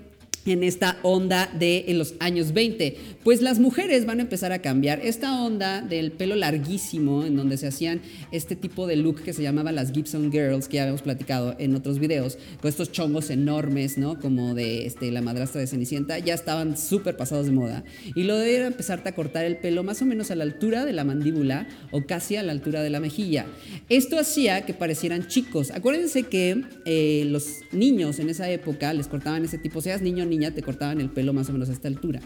En 0.52 0.64
esta 0.64 0.98
onda 1.02 1.50
de 1.58 1.84
en 1.88 1.98
los 1.98 2.14
años 2.20 2.52
20. 2.52 2.96
Pues 3.24 3.42
las 3.42 3.58
mujeres 3.58 4.06
van 4.06 4.18
a 4.18 4.22
empezar 4.22 4.52
a 4.52 4.60
cambiar. 4.60 5.00
Esta 5.04 5.42
onda 5.42 5.82
del 5.82 6.12
pelo 6.12 6.34
larguísimo, 6.36 7.24
en 7.24 7.36
donde 7.36 7.56
se 7.56 7.66
hacían 7.66 8.00
este 8.32 8.56
tipo 8.56 8.86
de 8.86 8.96
look 8.96 9.22
que 9.22 9.32
se 9.32 9.42
llamaba 9.42 9.72
las 9.72 9.92
Gibson 9.92 10.30
Girls, 10.30 10.68
que 10.68 10.76
ya 10.76 10.82
habíamos 10.82 11.02
platicado 11.02 11.54
en 11.58 11.74
otros 11.74 11.98
videos, 11.98 12.38
con 12.60 12.68
estos 12.68 12.92
chongos 12.92 13.30
enormes, 13.30 13.98
¿no? 13.98 14.18
Como 14.18 14.54
de 14.54 14.86
este, 14.86 15.10
la 15.10 15.20
madrastra 15.20 15.60
de 15.60 15.66
Cenicienta, 15.66 16.18
ya 16.18 16.34
estaban 16.34 16.76
súper 16.76 17.16
pasados 17.16 17.46
de 17.46 17.52
moda. 17.52 17.84
Y 18.14 18.24
lo 18.24 18.36
de 18.36 18.66
empezarte 18.66 19.08
a 19.08 19.14
cortar 19.14 19.44
el 19.44 19.58
pelo 19.58 19.82
más 19.82 20.02
o 20.02 20.06
menos 20.06 20.30
a 20.30 20.34
la 20.34 20.44
altura 20.44 20.84
de 20.84 20.92
la 20.92 21.04
mandíbula 21.04 21.68
o 21.90 22.04
casi 22.06 22.36
a 22.36 22.42
la 22.42 22.52
altura 22.52 22.82
de 22.82 22.90
la 22.90 23.00
mejilla. 23.00 23.46
Esto 23.88 24.18
hacía 24.18 24.64
que 24.64 24.74
parecieran 24.74 25.26
chicos. 25.26 25.70
Acuérdense 25.70 26.24
que 26.24 26.62
eh, 26.84 27.24
los 27.26 27.60
niños 27.72 28.18
en 28.18 28.30
esa 28.30 28.50
época 28.50 28.92
les 28.92 29.06
cortaban 29.06 29.44
ese 29.44 29.58
tipo, 29.58 29.80
seas 29.80 30.02
niño 30.02 30.18
niño 30.24 30.24
te 30.54 30.62
cortaban 30.62 31.00
el 31.00 31.10
pelo 31.10 31.32
más 31.32 31.48
o 31.50 31.52
menos 31.52 31.68
a 31.68 31.72
esta 31.72 31.88
altura. 31.88 32.20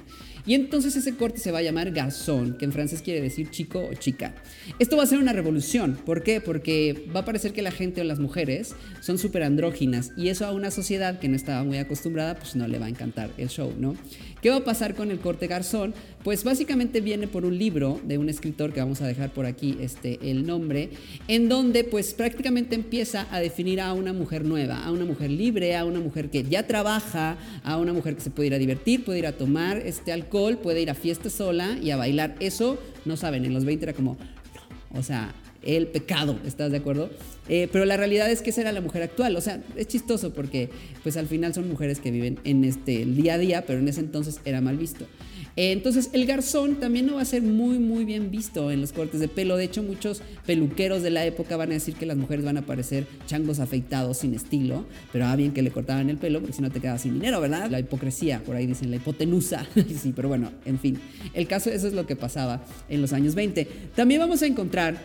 Y 0.45 0.55
entonces 0.55 0.97
ese 0.97 1.15
corte 1.15 1.39
se 1.39 1.53
va 1.53 1.59
a 1.59 1.63
llamar 1.63 1.93
garzón, 1.93 2.55
que 2.55 2.65
en 2.65 2.73
francés 2.73 3.03
quiere 3.03 3.21
decir 3.21 3.51
chico 3.51 3.89
o 3.91 3.95
chica. 3.95 4.35
Esto 4.79 4.97
va 4.97 5.05
a 5.05 5.07
ser 5.07 5.19
una 5.19 5.33
revolución. 5.33 5.99
¿Por 6.05 6.23
qué? 6.23 6.41
Porque 6.41 7.07
va 7.15 7.21
a 7.21 7.25
parecer 7.25 7.53
que 7.53 7.63
la 7.63 7.71
gente 7.71 8.01
o 8.01 8.05
las 8.05 8.19
mujeres 8.19 8.75
son 9.01 9.19
súper 9.19 9.43
andróginas 9.43 10.13
y 10.17 10.29
eso 10.29 10.47
a 10.47 10.53
una 10.53 10.71
sociedad 10.71 11.19
que 11.19 11.29
no 11.29 11.37
estaba 11.37 11.63
muy 11.63 11.79
acostumbrada, 11.79 12.37
pues 12.37 12.57
no 12.57 12.67
le 12.67 12.79
va 12.79 12.87
a 12.87 12.89
encantar 12.89 13.31
el 13.39 13.49
show, 13.49 13.73
¿no? 13.79 13.97
¿Qué 14.43 14.51
va 14.51 14.57
a 14.57 14.65
pasar 14.65 14.97
con 14.97 15.13
el 15.13 15.21
corte 15.21 15.47
garzón? 15.47 15.95
Pues 16.25 16.43
básicamente 16.43 17.01
viene 17.01 17.29
por 17.29 17.45
un 17.45 17.57
libro 17.57 18.01
de 18.05 18.19
un 18.19 18.29
escritor 18.29 18.73
que 18.73 18.81
vamos 18.81 19.01
a 19.01 19.07
dejar 19.07 19.33
por 19.33 19.47
aquí 19.47 19.77
este, 19.81 20.19
el 20.31 20.45
nombre, 20.45 20.91
en 21.29 21.49
donde 21.49 21.85
pues 21.85 22.13
prácticamente 22.13 22.75
empieza 22.75 23.29
a 23.31 23.39
definir 23.39 23.81
a 23.81 23.93
una 23.93 24.13
mujer 24.13 24.45
nueva, 24.45 24.85
a 24.85 24.91
una 24.91 25.05
mujer 25.05 25.31
libre, 25.31 25.77
a 25.77 25.85
una 25.85 26.01
mujer 26.01 26.29
que 26.29 26.43
ya 26.43 26.67
trabaja, 26.67 27.39
a 27.63 27.77
una 27.77 27.93
mujer 27.93 28.17
que 28.17 28.21
se 28.21 28.31
puede 28.31 28.49
ir 28.49 28.55
a 28.55 28.59
divertir, 28.59 29.05
puede 29.05 29.21
ir 29.21 29.27
a 29.29 29.33
tomar 29.33 29.79
este 29.79 30.11
alcohol, 30.13 30.32
puede 30.63 30.81
ir 30.81 30.91
a 30.91 30.95
fiesta 30.95 31.29
sola 31.29 31.77
y 31.83 31.91
a 31.91 31.97
bailar. 31.97 32.37
Eso, 32.41 32.79
no 33.05 33.17
saben, 33.17 33.45
en 33.45 33.53
los 33.53 33.65
20 33.65 33.85
era 33.85 33.93
como, 33.93 34.17
no, 34.55 34.99
o 34.99 35.03
sea, 35.03 35.35
el 35.63 35.87
pecado, 35.89 36.39
¿estás 36.47 36.71
de 36.71 36.79
acuerdo? 36.79 37.11
Eh, 37.49 37.69
pero 37.71 37.85
la 37.85 37.97
realidad 37.97 38.31
es 38.31 38.41
que 38.41 38.51
esa 38.51 38.63
era 38.63 38.73
la 38.73 38.81
mujer 38.81 39.03
actual, 39.03 39.37
o 39.37 39.41
sea, 39.41 39.63
es 39.77 39.89
chistoso 39.89 40.33
porque 40.33 40.71
pues 41.03 41.17
al 41.17 41.27
final 41.27 41.53
son 41.53 41.69
mujeres 41.69 42.01
que 42.01 42.11
viven 42.11 42.39
en 42.45 42.65
este 42.65 43.03
el 43.03 43.15
día 43.15 43.35
a 43.35 43.39
día, 43.39 43.65
pero 43.67 43.81
en 43.81 43.89
ese 43.89 44.01
entonces 44.01 44.41
era 44.45 44.61
mal 44.61 44.79
visto. 44.79 45.07
Eh, 45.57 45.73
entonces 45.73 46.11
el 46.13 46.27
garzón 46.27 46.77
también 46.77 47.07
no 47.07 47.17
va 47.17 47.23
a 47.23 47.27
ser 47.27 47.43
muy 47.43 47.79
muy 47.79 48.05
bien 48.05 48.31
visto 48.31 48.71
en 48.71 48.81
los 48.81 48.93
cortes 48.93 49.21
de 49.21 49.29
pelo, 49.29 49.57
de 49.57 49.65
hecho 49.65 49.83
muchos 49.83 50.23
peluqueros 50.47 51.03
de 51.03 51.11
la 51.11 51.27
época 51.27 51.57
van 51.57 51.71
a 51.71 51.75
decir 51.75 51.95
que 51.95 52.07
las 52.07 52.17
mujeres 52.17 52.45
van 52.45 52.57
a 52.57 52.63
parecer 52.63 53.07
changos 53.27 53.61
afeitados 53.61 54.19
sin 54.19 54.35
estilo, 54.35 54.87
pero 55.13 55.27
a 55.27 55.37
bien 55.37 55.53
que 55.53 55.63
le 55.63 55.71
cortaban 55.71 56.09
el 56.11 56.17
pelo 56.17 56.41
porque 56.41 56.55
si 56.55 56.63
no 56.63 56.71
te 56.71 56.81
quedabas 56.81 57.03
sin 57.03 57.15
dinero, 57.15 57.41
¿verdad? 57.41 57.71
La 57.71 57.81
hipocresía, 57.81 58.43
por 58.45 58.57
ahí 58.57 58.67
dicen 58.67 58.91
la 58.91 58.97
hipotenusa, 58.97 59.67
sí, 60.03 60.13
pero 60.15 60.29
bueno, 60.29 60.51
en 60.65 60.79
fin, 60.79 60.99
el 61.35 61.47
caso 61.47 61.71
eso 61.71 61.87
es 61.87 61.93
lo 61.93 62.07
que 62.07 62.17
pasaba 62.17 62.65
en 62.89 63.03
los 63.03 63.13
años 63.13 63.35
20. 63.35 63.67
También 63.95 64.21
vamos 64.21 64.43
a 64.43 64.47
encontrar 64.47 64.97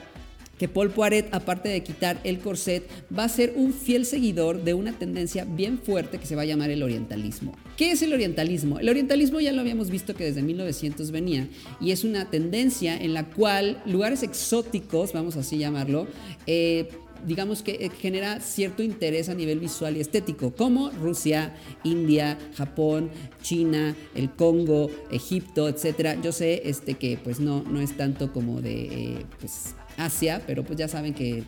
que 0.57 0.67
Paul 0.67 0.89
Poiret, 0.91 1.33
aparte 1.33 1.69
de 1.69 1.81
quitar 1.83 2.19
el 2.23 2.39
corset, 2.39 2.83
va 3.15 3.25
a 3.25 3.29
ser 3.29 3.53
un 3.55 3.73
fiel 3.73 4.05
seguidor 4.05 4.63
de 4.63 4.73
una 4.73 4.93
tendencia 4.93 5.45
bien 5.45 5.77
fuerte 5.77 6.17
que 6.17 6.25
se 6.25 6.35
va 6.35 6.43
a 6.43 6.45
llamar 6.45 6.69
el 6.69 6.83
orientalismo. 6.83 7.53
¿Qué 7.75 7.91
es 7.91 8.01
el 8.01 8.13
orientalismo? 8.13 8.79
El 8.79 8.89
orientalismo 8.89 9.39
ya 9.39 9.51
lo 9.51 9.61
habíamos 9.61 9.89
visto 9.89 10.15
que 10.15 10.25
desde 10.25 10.41
1900 10.41 11.11
venía 11.11 11.47
y 11.79 11.91
es 11.91 12.03
una 12.03 12.29
tendencia 12.29 12.97
en 12.97 13.13
la 13.13 13.29
cual 13.29 13.81
lugares 13.85 14.23
exóticos, 14.23 15.13
vamos 15.13 15.37
así 15.37 15.57
llamarlo, 15.57 16.07
eh, 16.47 16.89
digamos 17.25 17.61
que 17.61 17.71
eh, 17.71 17.89
genera 17.89 18.39
cierto 18.39 18.83
interés 18.83 19.29
a 19.29 19.33
nivel 19.33 19.59
visual 19.59 19.97
y 19.97 20.01
estético, 20.01 20.53
como 20.53 20.89
Rusia, 20.91 21.55
India, 21.83 22.37
Japón, 22.55 23.09
China, 23.41 23.95
el 24.15 24.31
Congo, 24.31 24.89
Egipto, 25.11 25.67
etc. 25.67 26.19
Yo 26.21 26.31
sé 26.31 26.63
este, 26.65 26.95
que 26.95 27.17
pues 27.21 27.39
no, 27.39 27.63
no 27.63 27.81
es 27.81 27.95
tanto 27.97 28.31
como 28.33 28.61
de 28.61 28.85
eh, 28.85 29.25
pues, 29.39 29.75
Asia, 29.98 30.42
pero 30.46 30.63
pues 30.63 30.77
ya 30.77 30.88
saben 30.88 31.13
que 31.13 31.44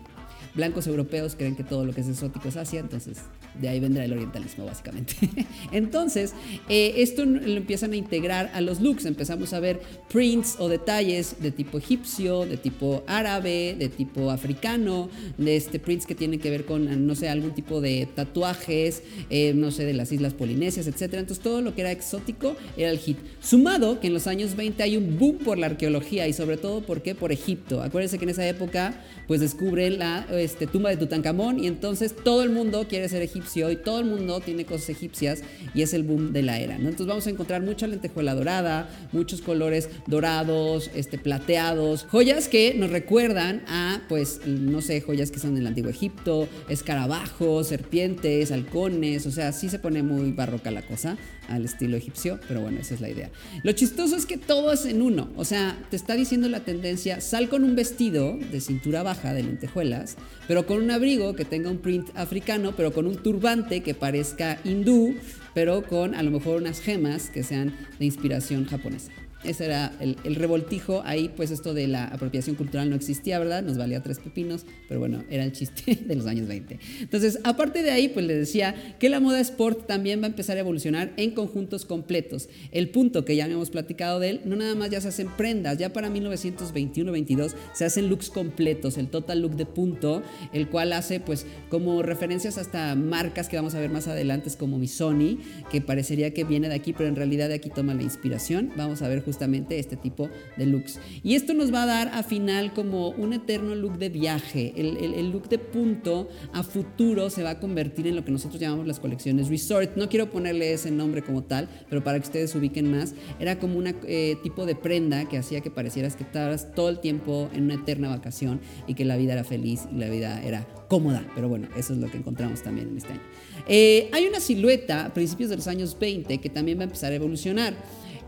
blancos 0.56 0.88
europeos 0.88 1.36
creen 1.36 1.56
que 1.56 1.63
todo 1.63 1.86
lo 1.86 1.94
que 1.94 2.01
es 2.01 2.10
exótico 2.10 2.48
es 2.50 2.58
Asia, 2.58 2.79
entonces 2.79 3.20
de 3.59 3.69
ahí 3.69 3.79
vendrá 3.79 4.05
el 4.05 4.13
orientalismo, 4.13 4.65
básicamente. 4.65 5.15
Entonces, 5.71 6.33
eh, 6.69 6.95
esto 6.97 7.25
lo 7.25 7.57
empiezan 7.57 7.93
a 7.93 7.95
integrar 7.95 8.51
a 8.53 8.61
los 8.61 8.79
looks. 8.79 9.05
Empezamos 9.05 9.53
a 9.53 9.59
ver 9.59 9.81
prints 10.09 10.55
o 10.59 10.69
detalles 10.69 11.35
de 11.41 11.51
tipo 11.51 11.77
egipcio, 11.77 12.45
de 12.45 12.57
tipo 12.57 13.03
árabe, 13.07 13.75
de 13.77 13.89
tipo 13.89 14.31
africano, 14.31 15.09
de 15.37 15.55
este 15.57 15.79
prints 15.79 16.05
que 16.05 16.15
tienen 16.15 16.39
que 16.39 16.49
ver 16.49 16.65
con, 16.65 17.05
no 17.05 17.15
sé, 17.15 17.29
algún 17.29 17.51
tipo 17.51 17.81
de 17.81 18.07
tatuajes, 18.15 19.03
eh, 19.29 19.53
no 19.53 19.71
sé, 19.71 19.85
de 19.85 19.93
las 19.93 20.11
islas 20.11 20.33
polinesias, 20.33 20.87
etc. 20.87 21.15
Entonces, 21.15 21.39
todo 21.39 21.61
lo 21.61 21.75
que 21.75 21.81
era 21.81 21.91
exótico 21.91 22.55
era 22.77 22.89
el 22.89 22.99
hit. 22.99 23.17
Sumado 23.41 23.99
que 23.99 24.07
en 24.07 24.13
los 24.13 24.27
años 24.27 24.55
20 24.55 24.81
hay 24.83 24.97
un 24.97 25.17
boom 25.19 25.39
por 25.39 25.57
la 25.57 25.67
arqueología 25.67 26.27
y 26.27 26.33
sobre 26.33 26.57
todo, 26.57 26.81
¿por 26.81 27.01
qué? 27.01 27.15
Por 27.15 27.31
Egipto. 27.31 27.81
Acuérdense 27.81 28.17
que 28.17 28.23
en 28.23 28.29
esa 28.29 28.47
época, 28.47 29.03
pues 29.27 29.41
descubre 29.41 29.89
la 29.89 30.25
este, 30.31 30.67
tumba 30.67 30.89
de 30.89 30.97
Tutankamón 30.97 31.63
y 31.63 31.67
entonces 31.67 32.15
todo 32.15 32.43
el 32.43 32.49
mundo 32.49 32.85
quiere 32.87 33.09
ser 33.09 33.21
egipcio 33.21 33.49
y 33.56 33.75
todo 33.75 34.00
el 34.00 34.06
mundo 34.06 34.39
tiene 34.39 34.65
cosas 34.65 34.89
egipcias 34.89 35.41
y 35.74 35.82
es 35.82 35.94
el 35.94 36.03
boom 36.03 36.34
de 36.34 36.44
la 36.44 36.60
era. 36.60 36.75
Entonces 36.75 37.08
vamos 37.08 37.27
a 37.27 37.29
encontrar 37.29 37.62
mucha 37.62 37.88
lentejuela 37.88 38.36
dorada, 38.36 38.89
muchos 39.12 39.41
colores 39.41 39.89
dorados, 40.08 40.91
este, 40.94 41.18
plateados, 41.18 42.06
joyas 42.10 42.48
que 42.48 42.74
nos 42.75 42.91
recuerdan 42.91 43.63
a, 43.68 44.01
pues, 44.08 44.41
no 44.46 44.82
sé, 44.82 45.01
joyas 45.01 45.32
que 45.32 45.39
son 45.39 45.56
del 45.56 45.68
antiguo 45.68 45.89
Egipto, 45.89 46.48
escarabajos, 46.70 47.68
serpientes, 47.68 48.51
halcones, 48.51 49.25
o 49.25 49.32
sea, 49.32 49.51
sí 49.51 49.70
se 49.70 49.79
pone 49.79 50.03
muy 50.03 50.32
barroca 50.32 50.72
la 50.72 50.82
cosa 50.82 51.18
al 51.48 51.65
estilo 51.65 51.98
egipcio, 51.98 52.39
pero 52.48 52.62
bueno, 52.62 52.79
esa 52.79 52.94
es 52.94 53.01
la 53.01 53.10
idea. 53.10 53.32
Lo 53.63 53.72
chistoso 53.72 54.15
es 54.15 54.25
que 54.25 54.38
todo 54.38 54.72
es 54.72 54.86
en 54.86 55.01
uno, 55.01 55.29
o 55.36 55.46
sea, 55.46 55.77
te 55.89 55.96
está 55.96 56.15
diciendo 56.15 56.48
la 56.48 56.62
tendencia, 56.62 57.22
sal 57.22 57.50
con 57.50 57.63
un 57.63 57.75
vestido 57.75 58.38
de 58.51 58.62
cintura 58.62 59.03
baja 59.03 59.34
de 59.34 59.44
lentejuelas, 59.44 60.15
pero 60.48 60.65
con 60.65 60.82
un 60.82 60.91
abrigo 60.91 61.36
que 61.36 61.46
tenga 61.46 61.70
un 61.70 61.79
print 61.79 62.10
africano, 62.15 62.74
pero 62.75 62.94
con 62.94 63.08
un 63.08 63.18
turbante 63.29 63.81
que 63.81 63.93
parezca 63.93 64.57
hindú, 64.63 65.13
pero 65.53 65.83
con 65.83 66.15
a 66.15 66.24
lo 66.24 66.31
mejor 66.31 66.59
unas 66.59 66.81
gemas 66.81 67.29
que 67.29 67.43
sean 67.43 67.75
de 68.00 68.05
inspiración 68.05 68.65
japonesa. 68.65 69.12
Ese 69.43 69.65
era 69.65 69.93
el, 70.01 70.36
revoltijo. 70.36 71.01
Ahí, 71.05 71.31
pues, 71.36 71.51
esto 71.51 71.74
de 71.74 71.88
la 71.88 72.05
apropiación 72.05 72.55
cultural 72.55 72.89
no 72.89 72.96
existía, 72.96 73.39
¿verdad? 73.39 73.63
Nos 73.63 73.77
valía 73.77 74.03
tres 74.03 74.19
pepinos, 74.19 74.65
pero 74.88 75.00
bueno, 75.00 75.24
era 75.29 75.46
el 75.46 75.53
chiste 75.53 75.96
de 76.05 76.15
los 76.15 76.25
años 76.25 76.48
20. 76.48 76.77
Entonces, 77.00 77.39
aparte 77.43 77.81
de 77.81 77.91
ahí, 77.91 78.10
pues 78.10 78.25
les 78.25 78.38
decía 78.38 78.75
que 79.00 79.08
la 79.08 79.19
moda 79.19 79.39
sport 79.39 79.88
también 79.88 80.22
va 80.22 80.25
a 80.25 80.29
empezar 80.29 80.58
a 80.58 80.60
evolucionar 80.60 81.13
en 81.15 81.31
conjuntos 81.31 81.86
completos. 81.86 82.50
El 82.72 82.89
punto 82.89 83.24
que 83.24 83.36
ya 83.36 83.46
habíamos 83.46 83.69
platicado 83.69 84.19
de 84.19 84.31
él, 84.31 84.41
no 84.43 84.55
nada 84.55 84.75
más 84.75 84.89
ya 84.89 85.00
se 85.00 85.08
hacen 85.08 85.29
prendas, 85.38 85.77
ya 85.77 85.93
para 85.93 86.10
1921-22 86.10 87.53
se 87.74 87.86
hacen 87.86 88.10
looks 88.10 88.29
completos, 88.29 88.98
el 88.98 89.08
total 89.08 89.41
look 89.41 89.55
de 89.55 89.65
punto, 89.65 90.22
el 90.51 90.67
cual 90.67 90.91
hace, 90.91 91.19
pues, 91.19 91.46
como 91.69 92.01
referencias 92.01 92.58
hasta 92.58 92.96
marcas 92.96 93.48
que 93.48 93.55
vamos 93.55 93.74
a 93.75 93.79
ver 93.79 93.89
más 93.89 94.08
adelante, 94.08 94.50
como 94.58 94.77
Missoni, 94.77 95.39
que 95.72 95.81
parecería 95.81 96.34
que 96.34 96.43
viene 96.43 96.69
de 96.69 96.75
aquí, 96.75 96.93
pero 96.93 97.10
en 97.10 97.15
realidad 97.15 97.50
de 97.50 97.55
aquí 97.55 97.69
toma 97.69 97.93
la 97.93 98.03
inspiración. 98.03 98.72
Vamos 98.75 99.01
a 99.01 99.08
ver 99.08 99.22
justamente 99.29 99.77
este 99.77 99.95
tipo 99.95 100.27
de 100.57 100.65
looks. 100.65 101.00
Y 101.21 101.36
esto 101.36 101.53
nos 101.53 101.71
va 101.71 101.83
a 101.83 101.86
dar 101.86 102.07
a 102.09 102.24
final 102.24 102.74
como 102.74 103.09
un 103.09 103.33
eterno 103.33 103.75
look 103.75 104.00
de 104.00 104.09
viaje. 104.09 104.74
El, 104.75 105.29
look 105.31 105.48
de 105.50 105.59
punto 105.59 106.27
a 106.51 106.63
futuro 106.63 107.29
se 107.29 107.43
va 107.43 107.51
a 107.51 107.59
convertir 107.59 108.07
en 108.07 108.15
lo 108.15 108.25
que 108.25 108.31
nosotros 108.31 108.59
llamamos 108.59 108.88
las 108.88 109.00
colecciones 109.00 109.50
resort. 109.50 109.95
No 109.98 110.09
quiero 110.09 110.31
ponerle 110.31 110.74
ese 110.74 110.89
nombre 110.89 111.21
como 111.21 111.43
tal, 111.43 111.69
pero 111.89 112.03
para 112.03 112.17
que 112.19 112.25
ustedes 112.25 112.55
ubiquen 112.55 112.89
más, 112.89 113.13
era 113.39 113.59
como 113.59 113.77
un 113.77 113.93
eh, 114.07 114.36
tipo 114.41 114.65
de 114.65 114.74
prenda 114.74 115.25
que 115.25 115.38
hacía 115.38 115.62
que 115.62 115.69
parecieras 115.69 116.15
que 116.15 116.24
estabas 116.24 116.74
todo 116.74 116.89
el 116.89 117.00
tiempo 117.00 117.50
en 117.53 117.65
una 117.65 117.75
eterna 117.75 118.09
vacación 118.09 118.59
y 118.88 118.95
que 118.95 119.05
la 119.05 119.15
vida 119.15 119.33
era 119.33 119.43
feliz 119.43 119.81
y 119.93 120.00
la 120.00 120.09
vida 120.09 120.41
era 120.43 120.67
cómoda. 120.88 121.24
Pero 121.36 121.50
bueno, 121.50 121.67
eso 121.77 121.93
es 121.93 122.00
lo 122.00 122.09
que 122.09 122.17
encontramos 122.17 122.63
también 122.63 122.89
en 122.89 122.98
este 122.98 123.13
año. 123.13 123.21
Eh, 123.67 124.09
hay 124.12 124.25
una 124.25 124.39
silueta 124.39 125.05
a 125.05 125.13
principios 125.13 125.50
de 125.51 125.57
los 125.57 125.67
años 125.67 125.95
20 126.00 126.39
que 126.39 126.50
también 126.50 126.79
va 126.79 126.81
a 126.81 126.86
empezar 126.86 127.12
a 127.12 127.15
evolucionar. 127.15 127.75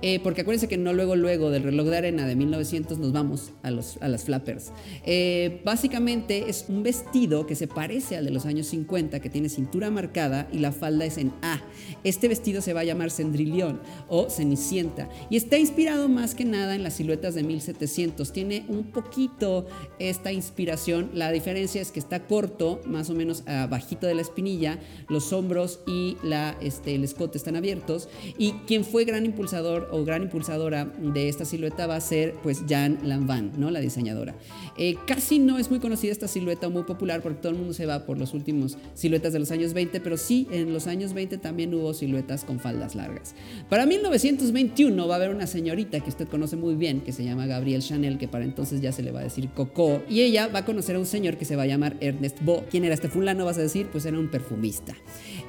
Eh, 0.01 0.19
porque 0.23 0.41
acuérdense 0.41 0.67
que 0.67 0.77
no 0.77 0.93
luego, 0.93 1.15
luego 1.15 1.51
del 1.51 1.63
reloj 1.63 1.87
de 1.87 1.97
arena 1.97 2.25
de 2.25 2.35
1900 2.35 2.97
nos 2.97 3.11
vamos 3.11 3.51
a, 3.61 3.69
los, 3.69 3.97
a 4.01 4.07
las 4.07 4.23
flappers. 4.23 4.71
Eh, 5.05 5.61
básicamente 5.63 6.49
es 6.49 6.65
un 6.69 6.81
vestido 6.81 7.45
que 7.45 7.55
se 7.55 7.67
parece 7.67 8.17
al 8.17 8.25
de 8.25 8.31
los 8.31 8.45
años 8.45 8.67
50, 8.67 9.19
que 9.19 9.29
tiene 9.29 9.49
cintura 9.49 9.91
marcada 9.91 10.47
y 10.51 10.59
la 10.59 10.71
falda 10.71 11.05
es 11.05 11.17
en 11.17 11.31
A. 11.41 11.61
Este 12.03 12.27
vestido 12.27 12.61
se 12.61 12.73
va 12.73 12.81
a 12.81 12.83
llamar 12.83 13.11
Cendrillón 13.11 13.79
o 14.07 14.29
Cenicienta 14.29 15.07
y 15.29 15.37
está 15.37 15.57
inspirado 15.57 16.09
más 16.09 16.33
que 16.33 16.45
nada 16.45 16.75
en 16.75 16.83
las 16.83 16.93
siluetas 16.93 17.35
de 17.35 17.43
1700. 17.43 18.33
Tiene 18.33 18.65
un 18.69 18.85
poquito 18.85 19.67
esta 19.99 20.31
inspiración. 20.31 21.11
La 21.13 21.31
diferencia 21.31 21.81
es 21.81 21.91
que 21.91 21.99
está 21.99 22.25
corto, 22.25 22.81
más 22.85 23.09
o 23.09 23.13
menos 23.13 23.43
bajito 23.69 24.07
de 24.07 24.15
la 24.15 24.21
espinilla, 24.21 24.79
los 25.09 25.31
hombros 25.33 25.81
y 25.85 26.17
la, 26.23 26.57
este, 26.61 26.95
el 26.95 27.03
escote 27.03 27.37
están 27.37 27.55
abiertos. 27.55 28.09
Y 28.37 28.53
quien 28.65 28.83
fue 28.83 29.05
gran 29.05 29.25
impulsador 29.25 29.90
o 29.91 30.03
gran 30.03 30.23
impulsadora 30.23 30.85
de 30.85 31.29
esta 31.29 31.45
silueta 31.45 31.87
va 31.87 31.95
a 31.95 32.01
ser 32.01 32.33
pues 32.43 32.63
Jan 32.67 32.99
Lanvin, 33.03 33.51
¿no? 33.57 33.71
la 33.71 33.79
diseñadora. 33.79 34.35
Eh, 34.77 34.95
casi 35.05 35.39
no 35.39 35.59
es 35.59 35.69
muy 35.69 35.79
conocida 35.79 36.11
esta 36.11 36.27
silueta 36.27 36.69
muy 36.69 36.83
popular 36.83 37.21
porque 37.21 37.39
todo 37.39 37.51
el 37.51 37.57
mundo 37.57 37.73
se 37.73 37.85
va 37.85 38.05
por 38.05 38.17
los 38.17 38.33
últimos 38.33 38.77
siluetas 38.93 39.33
de 39.33 39.39
los 39.39 39.51
años 39.51 39.73
20, 39.73 39.99
pero 40.01 40.17
sí 40.17 40.47
en 40.51 40.73
los 40.73 40.87
años 40.87 41.13
20 41.13 41.37
también 41.37 41.73
hubo 41.73 41.93
siluetas 41.93 42.43
con 42.43 42.59
faldas 42.59 42.95
largas. 42.95 43.35
Para 43.69 43.85
1921 43.85 45.07
va 45.07 45.15
a 45.15 45.17
haber 45.17 45.29
una 45.29 45.47
señorita 45.47 45.99
que 45.99 46.09
usted 46.09 46.27
conoce 46.27 46.55
muy 46.55 46.75
bien 46.75 47.01
que 47.01 47.11
se 47.11 47.23
llama 47.23 47.45
Gabrielle 47.45 47.83
Chanel, 47.83 48.17
que 48.17 48.27
para 48.27 48.45
entonces 48.45 48.81
ya 48.81 48.91
se 48.91 49.03
le 49.03 49.11
va 49.11 49.19
a 49.19 49.23
decir 49.23 49.49
Coco, 49.49 50.01
y 50.09 50.21
ella 50.21 50.47
va 50.47 50.59
a 50.59 50.65
conocer 50.65 50.95
a 50.95 50.99
un 50.99 51.05
señor 51.05 51.37
que 51.37 51.45
se 51.45 51.55
va 51.55 51.63
a 51.63 51.67
llamar 51.67 51.97
Ernest 51.99 52.41
Bo. 52.41 52.63
¿Quién 52.69 52.85
era 52.85 52.93
este 52.93 53.09
fulano? 53.09 53.45
Vas 53.45 53.57
a 53.57 53.61
decir, 53.61 53.87
pues 53.91 54.05
era 54.05 54.17
un 54.17 54.29
perfumista. 54.29 54.95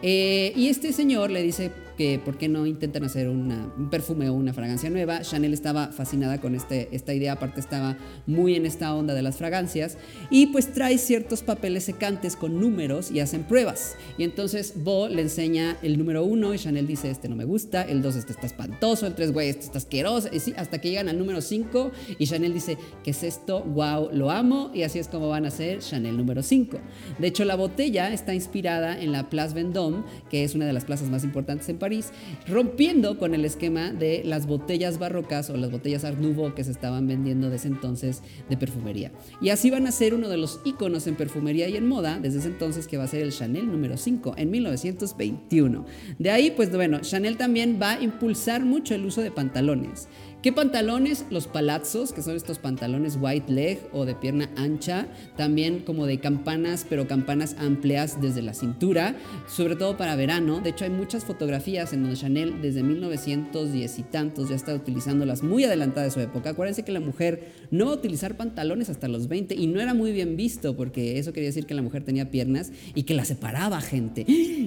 Eh, 0.03 0.53
y 0.57 0.69
este 0.69 0.93
señor 0.93 1.31
le 1.31 1.43
dice 1.43 1.71
que 1.97 2.21
por 2.25 2.39
qué 2.39 2.49
no 2.49 2.67
intentan 2.67 3.05
hacer 3.05 3.29
un 3.29 3.89
perfume 3.91 4.29
o 4.29 4.35
una 4.35 4.53
fragancia 4.53 4.91
nueva. 4.91 5.21
Chanel 5.23 5.53
estaba 5.53 5.89
fascinada 5.89 6.41
con 6.41 6.55
este, 6.55 6.89
esta 6.93 7.15
idea, 7.15 7.33
aparte 7.33 7.61
estaba 7.61 7.97
muy 8.27 8.55
en 8.55 8.67
esta 8.67 8.95
onda 8.95 9.15
de 9.15 9.23
las 9.23 9.37
fragancias 9.37 9.99
y 10.31 10.47
pues 10.47 10.73
trae 10.73 10.99
ciertos 10.99 11.43
papeles 11.43 11.85
secantes 11.85 12.37
con 12.37 12.61
números 12.61 13.11
y 13.11 13.21
hacen 13.21 13.45
pruebas. 13.45 13.97
Y 14.19 14.25
entonces 14.25 14.75
Bo 14.77 15.09
le 15.09 15.23
enseña 15.23 15.77
el 15.83 15.99
número 15.99 16.25
uno 16.25 16.55
y 16.55 16.59
Chanel 16.59 16.87
dice 16.87 17.11
este 17.11 17.29
no 17.29 17.37
me 17.37 17.45
gusta, 17.45 17.83
el 17.83 18.03
dos 18.03 18.17
este 18.17 18.33
está 18.33 18.47
espantoso, 18.47 19.07
el 19.07 19.15
tres 19.15 19.33
güey 19.33 19.49
este 19.49 19.67
está 19.67 19.79
asqueroso, 19.79 20.29
y 20.33 20.41
sí, 20.41 20.55
hasta 20.57 20.81
que 20.81 20.91
llegan 20.91 21.09
al 21.09 21.19
número 21.19 21.41
5 21.41 21.93
y 22.19 22.27
Chanel 22.27 22.55
dice 22.55 22.79
¿qué 23.05 23.11
es 23.11 23.23
esto? 23.23 23.63
Wow, 23.63 24.11
lo 24.13 24.31
amo 24.31 24.71
y 24.75 24.83
así 24.83 24.99
es 24.99 25.09
como 25.09 25.29
van 25.29 25.47
a 25.47 25.51
ser 25.51 25.81
Chanel 25.81 26.17
número 26.17 26.43
5. 26.43 26.79
De 27.19 27.27
hecho 27.27 27.45
la 27.45 27.57
botella 27.57 28.13
está 28.13 28.35
inspirada 28.35 29.01
en 29.01 29.13
la 29.13 29.29
Place 29.29 29.55
Vendôme, 29.55 29.92
que 30.31 30.45
es 30.45 30.55
una 30.55 30.67
de 30.67 30.73
las 30.73 30.85
plazas 30.85 31.11
más 31.11 31.25
importantes 31.25 31.69
en 31.69 31.79
París, 31.79 32.11
rompiendo 32.49 33.19
con 33.19 33.35
el 33.35 33.45
esquema 33.45 33.93
de 33.93 34.23
las 34.25 34.47
botellas 34.47 34.99
barrocas 34.99 35.51
o 35.51 35.57
las 35.57 35.71
botellas 35.71 36.05
Art 36.05 36.19
Nouveau 36.19 36.55
que 36.55 36.65
se 36.65 36.71
estaban 36.71 37.07
vendiendo 37.07 37.51
desde 37.51 37.69
entonces 37.69 38.23
de 38.49 38.57
perfumería. 38.57 39.13
Y 39.41 39.51
así 39.51 39.71
van 39.71 39.87
a 39.87 39.93
ser 39.93 40.15
uno 40.15 40.29
de 40.29 40.37
los 40.37 40.61
iconos 40.65 41.07
en 41.07 41.17
perfumería 41.17 41.69
y 41.69 41.77
en 41.77 41.87
moda 41.87 42.19
desde 42.21 42.39
ese 42.39 42.49
entonces 42.49 42.87
que 42.87 42.97
va 42.97 43.05
a 43.05 43.09
ser 43.09 43.23
el 43.23 43.33
Chanel 43.33 43.71
número 43.71 43.97
5 43.97 44.35
en 44.37 44.51
1921. 44.51 45.85
De 46.19 46.31
ahí, 46.31 46.51
pues 46.51 46.71
bueno, 46.73 47.01
Chanel 47.01 47.37
también 47.37 47.79
va 47.81 47.93
a 47.93 48.03
impulsar 48.03 48.65
mucho 48.65 48.95
el 48.95 49.05
uso 49.05 49.21
de 49.21 49.31
pantalones. 49.31 50.09
¿Qué 50.43 50.51
pantalones? 50.51 51.25
Los 51.31 51.47
palazzos, 51.47 52.13
que 52.13 52.21
son 52.21 52.35
estos 52.35 52.59
pantalones 52.59 53.17
white 53.21 53.53
leg 53.53 53.79
o 53.93 54.05
de 54.05 54.17
pierna 54.17 54.51
ancha, 54.57 55.07
también 55.37 55.85
como 55.87 56.05
de 56.05 56.19
campanas, 56.19 56.85
pero 56.91 57.07
campanas 57.07 57.55
amplias 57.61 58.21
desde 58.21 58.43
la 58.43 58.53
cintura, 58.53 59.15
sobre 59.47 59.77
todo 59.77 59.97
para 59.97 60.17
verano. 60.17 60.61
De 60.61 60.71
hecho, 60.71 60.85
hay 60.85 60.91
muchas 60.91 61.25
fotografías 61.25 61.93
en 61.93 62.03
donde 62.03 62.17
Chanel 62.17 62.61
desde 62.61 62.83
1910 62.83 64.01
y 64.01 64.03
tantos 64.03 64.49
ya 64.49 64.57
está 64.57 64.75
utilizándolas 64.75 65.45
muy 65.45 65.63
adelantada 65.63 66.07
de 66.07 66.11
su 66.11 66.19
época. 66.19 66.51
Acuérdense 66.51 66.83
que 66.83 66.91
la 66.91 66.99
mujer 66.99 67.53
no 67.71 67.87
va 67.87 67.93
a 67.93 67.95
utilizar 67.95 68.37
pantalones 68.37 68.91
hasta 68.91 69.07
los 69.07 69.29
20 69.29 69.55
y 69.55 69.69
no 69.69 69.81
era 69.81 69.95
muy 69.95 70.11
bien 70.11 70.37
visto 70.37 70.75
porque 70.75 71.21
eso 71.21 71.33
quería 71.33 71.51
decir 71.51 71.67
que 71.67 71.75
la 71.75 71.83
mujer 71.83 72.03
tenía 72.03 72.33
piernas 72.33 72.73
y 72.97 73.05
que 73.05 73.15
la 73.15 73.25
separaba 73.25 73.81
gente. 73.81 74.27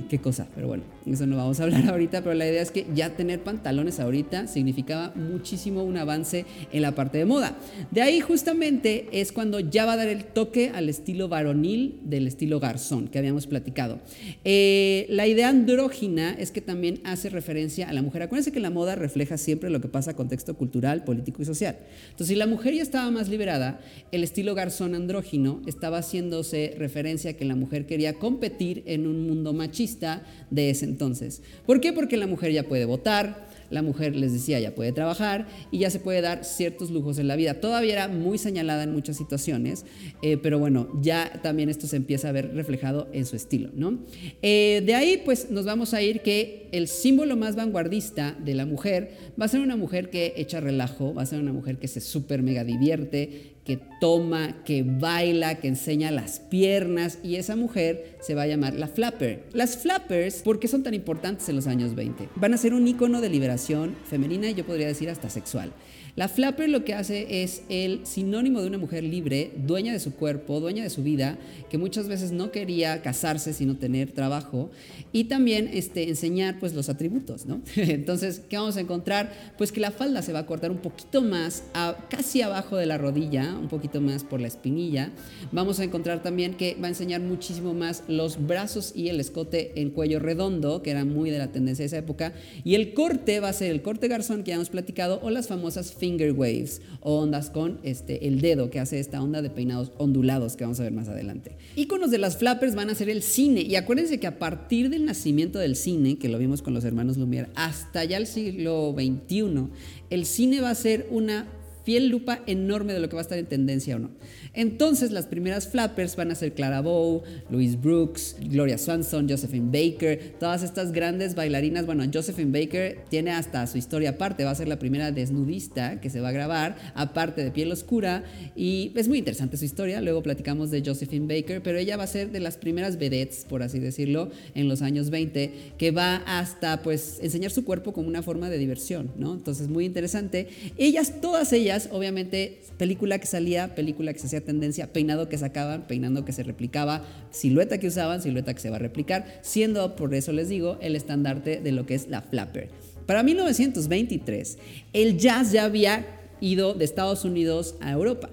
Qué 0.10 0.20
cosa, 0.24 0.48
pero 0.56 0.68
bueno, 0.68 0.84
eso 1.06 1.28
no 1.28 1.36
vamos 1.36 1.60
a 1.60 1.64
hablar 1.64 1.86
ahorita, 1.90 2.22
pero 2.22 2.34
la 2.34 2.48
idea 2.48 2.62
es 2.62 2.72
que 2.72 2.88
ya 2.96 3.10
tener 3.18 3.44
pantalones 3.44 4.00
ahorita 4.00 4.48
significaba 4.48 5.12
muchísimo 5.16 5.65
un 5.74 5.98
avance 5.98 6.46
en 6.72 6.82
la 6.82 6.94
parte 6.94 7.18
de 7.18 7.26
moda. 7.26 7.58
De 7.92 8.02
ahí 8.02 8.20
justamente 8.20 9.08
es 9.12 9.32
cuando 9.32 9.60
ya 9.60 9.86
va 9.86 9.94
a 9.94 9.98
dar 9.98 10.08
el 10.08 10.26
toque 10.26 10.72
al 10.74 10.90
estilo 10.90 11.28
varonil 11.28 12.00
del 12.04 12.28
estilo 12.28 12.60
garzón 12.60 13.08
que 13.08 13.20
habíamos 13.20 13.48
platicado. 13.48 14.00
Eh, 14.44 15.06
la 15.10 15.28
idea 15.28 15.50
andrógina 15.50 16.36
es 16.38 16.52
que 16.52 16.62
también 16.62 17.00
hace 17.04 17.30
referencia 17.30 17.90
a 17.90 17.94
la 17.94 18.02
mujer. 18.02 18.24
Acuérdense 18.24 18.52
que 18.52 18.60
la 18.60 18.70
moda 18.70 18.96
refleja 18.96 19.38
siempre 19.38 19.70
lo 19.70 19.82
que 19.82 19.88
pasa 19.88 20.12
a 20.12 20.16
contexto 20.16 20.56
cultural, 20.56 21.04
político 21.04 21.42
y 21.42 21.46
social. 21.46 21.78
Entonces, 22.06 22.28
si 22.28 22.36
la 22.36 22.48
mujer 22.48 22.74
ya 22.74 22.82
estaba 22.84 23.10
más 23.12 23.30
liberada, 23.30 23.80
el 24.12 24.24
estilo 24.24 24.56
garzón 24.56 24.96
andrógino 24.96 25.62
estaba 25.66 26.00
haciéndose 26.00 26.76
referencia 26.78 27.32
a 27.32 27.34
que 27.34 27.46
la 27.46 27.56
mujer 27.56 27.86
quería 27.86 28.14
competir 28.14 28.84
en 28.86 29.08
un 29.08 29.28
mundo 29.28 29.54
machista 29.54 30.24
de 30.50 30.70
ese 30.70 30.86
entonces. 30.86 31.42
¿Por 31.66 31.82
qué? 31.82 31.94
Porque 31.94 32.18
la 32.18 32.28
mujer 32.28 32.52
ya 32.52 32.64
puede 32.64 32.86
votar, 32.86 33.48
la 33.70 33.82
mujer 33.82 34.16
les 34.16 34.34
decía 34.34 34.60
ya 34.60 34.76
puede 34.76 34.92
trabajar 34.92 35.48
y 35.72 35.80
ya 35.80 35.90
se 35.90 36.00
puede 36.00 36.22
dar 36.22 36.46
ciertos 36.46 36.92
lujos 36.92 37.18
en 37.18 37.28
la 37.28 37.36
vida. 37.36 37.56
Todavía 37.56 37.94
era 37.94 38.08
muy 38.08 38.38
señalada 38.38 38.84
en 38.84 38.92
muchas 38.92 39.18
situaciones, 39.18 39.86
eh, 40.22 40.38
pero 40.38 40.60
bueno, 40.60 40.88
ya 41.02 41.40
también 41.42 41.70
esto 41.70 41.88
se 41.88 41.96
empieza 41.96 42.30
a 42.30 42.32
ver 42.32 42.54
reflejado 42.54 43.08
en 43.14 43.26
su 43.26 43.36
estilo, 43.36 43.70
¿no? 43.74 44.00
Eh, 44.42 44.84
de 44.86 44.96
ahí 44.96 45.22
pues 45.24 45.50
nos 45.52 45.66
vamos 45.66 45.94
a 45.94 46.02
ir 46.02 46.22
que 46.22 46.70
el 46.72 46.88
símbolo 46.88 47.36
más 47.36 47.56
vanguardista 47.56 48.38
de 48.44 48.54
la 48.54 48.66
mujer 48.66 49.12
va 49.40 49.46
a 49.46 49.50
ser 49.50 49.62
una 49.62 49.76
mujer 49.76 50.10
que 50.10 50.34
echa 50.38 50.60
relajo, 50.60 51.14
va 51.14 51.24
a 51.24 51.26
ser 51.26 51.40
una 51.40 51.54
mujer 51.54 51.78
que 51.78 51.88
se 51.88 52.02
súper 52.02 52.44
mega 52.44 52.64
divierte, 52.64 53.55
que 53.66 53.80
toma, 54.00 54.64
que 54.64 54.84
baila, 54.84 55.56
que 55.56 55.68
enseña 55.68 56.12
las 56.12 56.40
piernas 56.40 57.18
y 57.24 57.36
esa 57.38 57.56
mujer 57.56 58.18
se 58.22 58.36
va 58.36 58.44
a 58.44 58.48
llamar 58.48 58.76
la 58.76 58.88
flapper. 58.88 59.44
Las 59.54 59.78
flappers, 59.78 60.44
¿por 60.44 60.60
qué 60.60 60.68
son 60.68 60.84
tan 60.84 60.94
importantes 60.94 61.50
en 61.50 61.56
los 61.56 61.66
años 61.66 61.96
20? 61.96 62.30
Van 62.36 62.54
a 62.54 62.58
ser 62.58 62.76
un 62.76 62.88
icono 62.88 63.22
de 63.22 63.30
liberación 63.30 63.96
femenina 64.08 64.48
y 64.50 64.54
yo 64.54 64.66
podría 64.66 64.88
decir 64.88 65.10
hasta 65.10 65.30
sexual. 65.32 65.74
La 66.16 66.30
flapper 66.30 66.70
lo 66.70 66.86
que 66.86 66.94
hace 66.94 67.44
es 67.44 67.64
el 67.68 68.06
sinónimo 68.06 68.62
de 68.62 68.68
una 68.68 68.78
mujer 68.78 69.04
libre, 69.04 69.52
dueña 69.58 69.92
de 69.92 70.00
su 70.00 70.14
cuerpo, 70.14 70.62
dueña 70.62 70.82
de 70.82 70.90
su 70.90 71.04
vida, 71.04 71.38
que 71.70 71.78
muchas 71.78 72.08
veces 72.08 72.32
no 72.32 72.52
quería 72.52 73.02
casarse 73.02 73.52
sino 73.52 73.76
tener 73.76 74.14
trabajo 74.14 74.70
y 75.12 75.26
también 75.26 75.70
este, 75.74 76.08
enseñar 76.08 76.58
pues 76.58 76.74
los 76.74 76.88
atributos, 76.88 77.46
¿no? 77.46 77.60
Entonces, 77.76 78.42
¿qué 78.48 78.56
vamos 78.56 78.78
a 78.78 78.80
encontrar? 78.80 79.54
Pues 79.58 79.74
que 79.74 79.82
la 79.82 79.92
falda 79.92 80.22
se 80.22 80.32
va 80.32 80.40
a 80.40 80.46
cortar 80.46 80.72
un 80.72 80.78
poquito 80.78 81.22
más, 81.22 81.64
casi 82.10 82.42
abajo 82.42 82.78
de 82.78 82.86
la 82.86 82.98
rodilla, 82.98 83.54
un 83.54 83.68
poquito 83.68 84.00
más 84.00 84.24
por 84.24 84.40
la 84.40 84.48
espinilla. 84.48 85.12
Vamos 85.52 85.82
a 85.82 85.84
encontrar 85.84 86.24
también 86.24 86.54
que 86.54 86.78
va 86.82 86.86
a 86.86 86.92
enseñar 86.92 87.20
muchísimo 87.20 87.74
más 87.74 88.04
los 88.08 88.48
brazos 88.48 88.94
y 88.96 89.10
el 89.10 89.20
escote 89.20 89.82
en 89.82 89.90
cuello 89.90 90.20
redondo, 90.20 90.82
que 90.82 90.92
era 90.92 91.04
muy 91.04 91.30
de 91.30 91.40
la 91.40 91.52
tendencia 91.52 91.84
de 91.84 91.88
esa 91.88 91.98
época, 91.98 92.32
y 92.64 92.76
el 92.76 92.94
corte 92.94 93.42
va 93.42 93.50
a 93.50 93.54
ser 93.54 93.72
el 93.72 93.82
corte 93.82 94.08
garzón 94.08 94.44
que 94.44 94.50
ya 94.52 94.56
hemos 94.56 94.70
platicado 94.70 95.20
o 95.22 95.30
las 95.30 95.50
famosas 95.50 95.92
finger 96.06 96.34
waves 96.34 96.82
o 97.00 97.20
ondas 97.20 97.50
con 97.50 97.80
este, 97.82 98.28
el 98.28 98.40
dedo 98.40 98.70
que 98.70 98.80
hace 98.80 99.00
esta 99.00 99.22
onda 99.24 99.42
de 99.42 99.50
peinados 99.50 99.92
ondulados 99.98 100.56
que 100.56 100.64
vamos 100.64 100.80
a 100.80 100.84
ver 100.84 100.92
más 100.92 101.08
adelante. 101.08 101.58
Íconos 101.76 102.12
de 102.12 102.20
las 102.20 102.38
flappers 102.38 102.76
van 102.76 102.92
a 102.92 102.96
ser 102.96 103.10
el 103.10 103.24
cine 103.24 103.62
y 103.62 103.76
acuérdense 103.76 104.20
que 104.20 104.28
a 104.28 104.38
partir 104.38 104.92
del 104.92 105.06
nacimiento 105.06 105.58
del 105.58 105.76
cine, 105.76 106.20
que 106.20 106.30
lo 106.30 106.38
vimos 106.38 106.62
con 106.62 106.76
los 106.76 106.86
hermanos 106.86 107.18
Lumière, 107.18 107.48
hasta 107.56 108.06
ya 108.06 108.18
el 108.18 108.28
siglo 108.28 108.94
XXI, 108.96 109.68
el 110.12 110.26
cine 110.26 110.62
va 110.62 110.70
a 110.70 110.76
ser 110.76 111.08
una 111.10 111.48
fiel 111.84 112.10
lupa 112.10 112.42
enorme 112.46 112.94
de 112.94 113.00
lo 113.00 113.10
que 113.10 113.16
va 113.16 113.22
a 113.22 113.24
estar 113.24 113.38
en 113.38 113.48
tendencia 113.48 113.96
o 113.96 114.00
no. 114.00 114.12
Entonces 114.56 115.12
las 115.12 115.28
primeras 115.28 115.68
flappers 115.68 116.16
van 116.16 116.32
a 116.32 116.36
ser 116.36 116.54
Clara 116.54 116.82
Bow, 116.82 117.24
Louise 117.50 117.78
Brooks, 117.78 118.38
Gloria 118.40 118.78
Swanson, 118.78 119.28
Josephine 119.30 119.70
Baker, 119.72 120.36
todas 120.40 120.64
estas 120.64 120.92
grandes 120.92 121.36
bailarinas. 121.36 121.86
Bueno, 121.86 122.04
Josephine 122.12 122.52
Baker 122.52 123.00
tiene 123.10 123.32
hasta 123.32 123.68
su 123.68 123.78
historia 123.78 124.12
aparte, 124.12 124.44
va 124.44 124.52
a 124.52 124.56
ser 124.56 124.68
la 124.68 124.80
primera 124.80 125.12
desnudista 125.12 126.00
que 126.00 126.10
se 126.10 126.22
va 126.22 126.30
a 126.30 126.32
grabar, 126.32 126.78
aparte 126.96 127.44
de 127.44 127.52
piel 127.52 127.72
oscura, 127.72 128.24
y 128.56 128.92
es 128.96 129.08
muy 129.08 129.20
interesante 129.20 129.58
su 129.58 129.66
historia. 129.66 130.02
Luego 130.02 130.24
platicamos 130.24 130.72
de 130.72 130.82
Josephine 130.86 131.28
Baker, 131.28 131.62
pero 131.62 131.78
ella 131.78 131.98
va 131.98 132.04
a 132.04 132.08
ser 132.08 132.32
de 132.32 132.40
las 132.40 132.58
primeras 132.58 132.98
vedettes, 132.98 133.46
por 133.48 133.64
así 133.64 133.80
decirlo, 133.80 134.30
en 134.54 134.68
los 134.68 134.82
años 134.82 135.10
20, 135.10 135.52
que 135.78 135.92
va 135.92 136.18
hasta 136.26 136.82
pues 136.82 137.20
enseñar 137.22 137.52
su 137.52 137.66
cuerpo 137.66 137.94
como 137.94 138.08
una 138.08 138.24
forma 138.24 138.50
de 138.50 138.58
diversión, 138.58 139.12
¿no? 139.18 139.34
Entonces, 139.34 139.68
muy 139.68 139.86
interesante. 139.86 140.48
Ellas, 140.78 141.22
todas 141.22 141.52
ellas, 141.54 141.90
obviamente, 141.92 142.62
película 142.78 143.20
que 143.20 143.28
salía, 143.28 143.76
película 143.76 144.14
que 144.14 144.20
se 144.20 144.28
hacía 144.28 144.45
tendencia, 144.46 144.94
peinado 144.94 145.28
que 145.28 145.38
sacaban, 145.38 145.88
peinando 145.88 146.24
que 146.24 146.32
se 146.32 146.44
replicaba, 146.44 147.04
silueta 147.32 147.78
que 147.78 147.88
usaban, 147.88 148.22
silueta 148.22 148.54
que 148.54 148.62
se 148.62 148.70
va 148.70 148.78
a 148.78 148.80
replicar, 148.80 149.40
siendo, 149.42 149.96
por 149.96 150.14
eso 150.14 150.32
les 150.32 150.50
digo, 150.50 150.78
el 150.82 150.96
estandarte 150.96 151.60
de 151.60 151.72
lo 151.72 151.86
que 151.86 151.96
es 151.96 152.08
la 152.08 152.22
flapper. 152.22 152.70
Para 153.06 153.24
1923, 153.24 154.58
el 154.94 155.18
jazz 155.18 155.52
ya 155.52 155.66
había 155.66 156.06
ido 156.42 156.74
de 156.74 156.86
Estados 156.86 157.26
Unidos 157.26 157.76
a 157.82 157.92
Europa. 157.92 158.30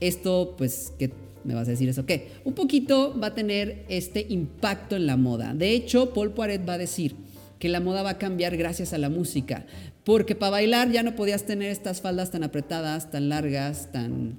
Esto, 0.00 0.54
pues, 0.58 0.92
¿qué 0.98 1.10
me 1.44 1.54
vas 1.54 1.68
a 1.68 1.70
decir 1.70 1.88
eso 1.88 2.04
qué? 2.06 2.28
Un 2.44 2.54
poquito 2.54 3.18
va 3.18 3.28
a 3.28 3.34
tener 3.34 3.84
este 3.88 4.26
impacto 4.28 4.96
en 4.96 5.06
la 5.06 5.16
moda. 5.16 5.54
De 5.54 5.72
hecho, 5.72 6.12
Paul 6.12 6.32
Poiret 6.32 6.68
va 6.68 6.74
a 6.74 6.78
decir 6.78 7.14
que 7.58 7.68
la 7.68 7.80
moda 7.80 8.02
va 8.02 8.10
a 8.10 8.18
cambiar 8.18 8.56
gracias 8.56 8.92
a 8.92 8.98
la 8.98 9.10
música, 9.10 9.66
porque 10.04 10.34
para 10.34 10.50
bailar 10.50 10.90
ya 10.90 11.02
no 11.02 11.14
podías 11.14 11.44
tener 11.44 11.70
estas 11.70 12.00
faldas 12.00 12.30
tan 12.30 12.42
apretadas, 12.42 13.10
tan 13.10 13.28
largas, 13.28 13.92
tan 13.92 14.38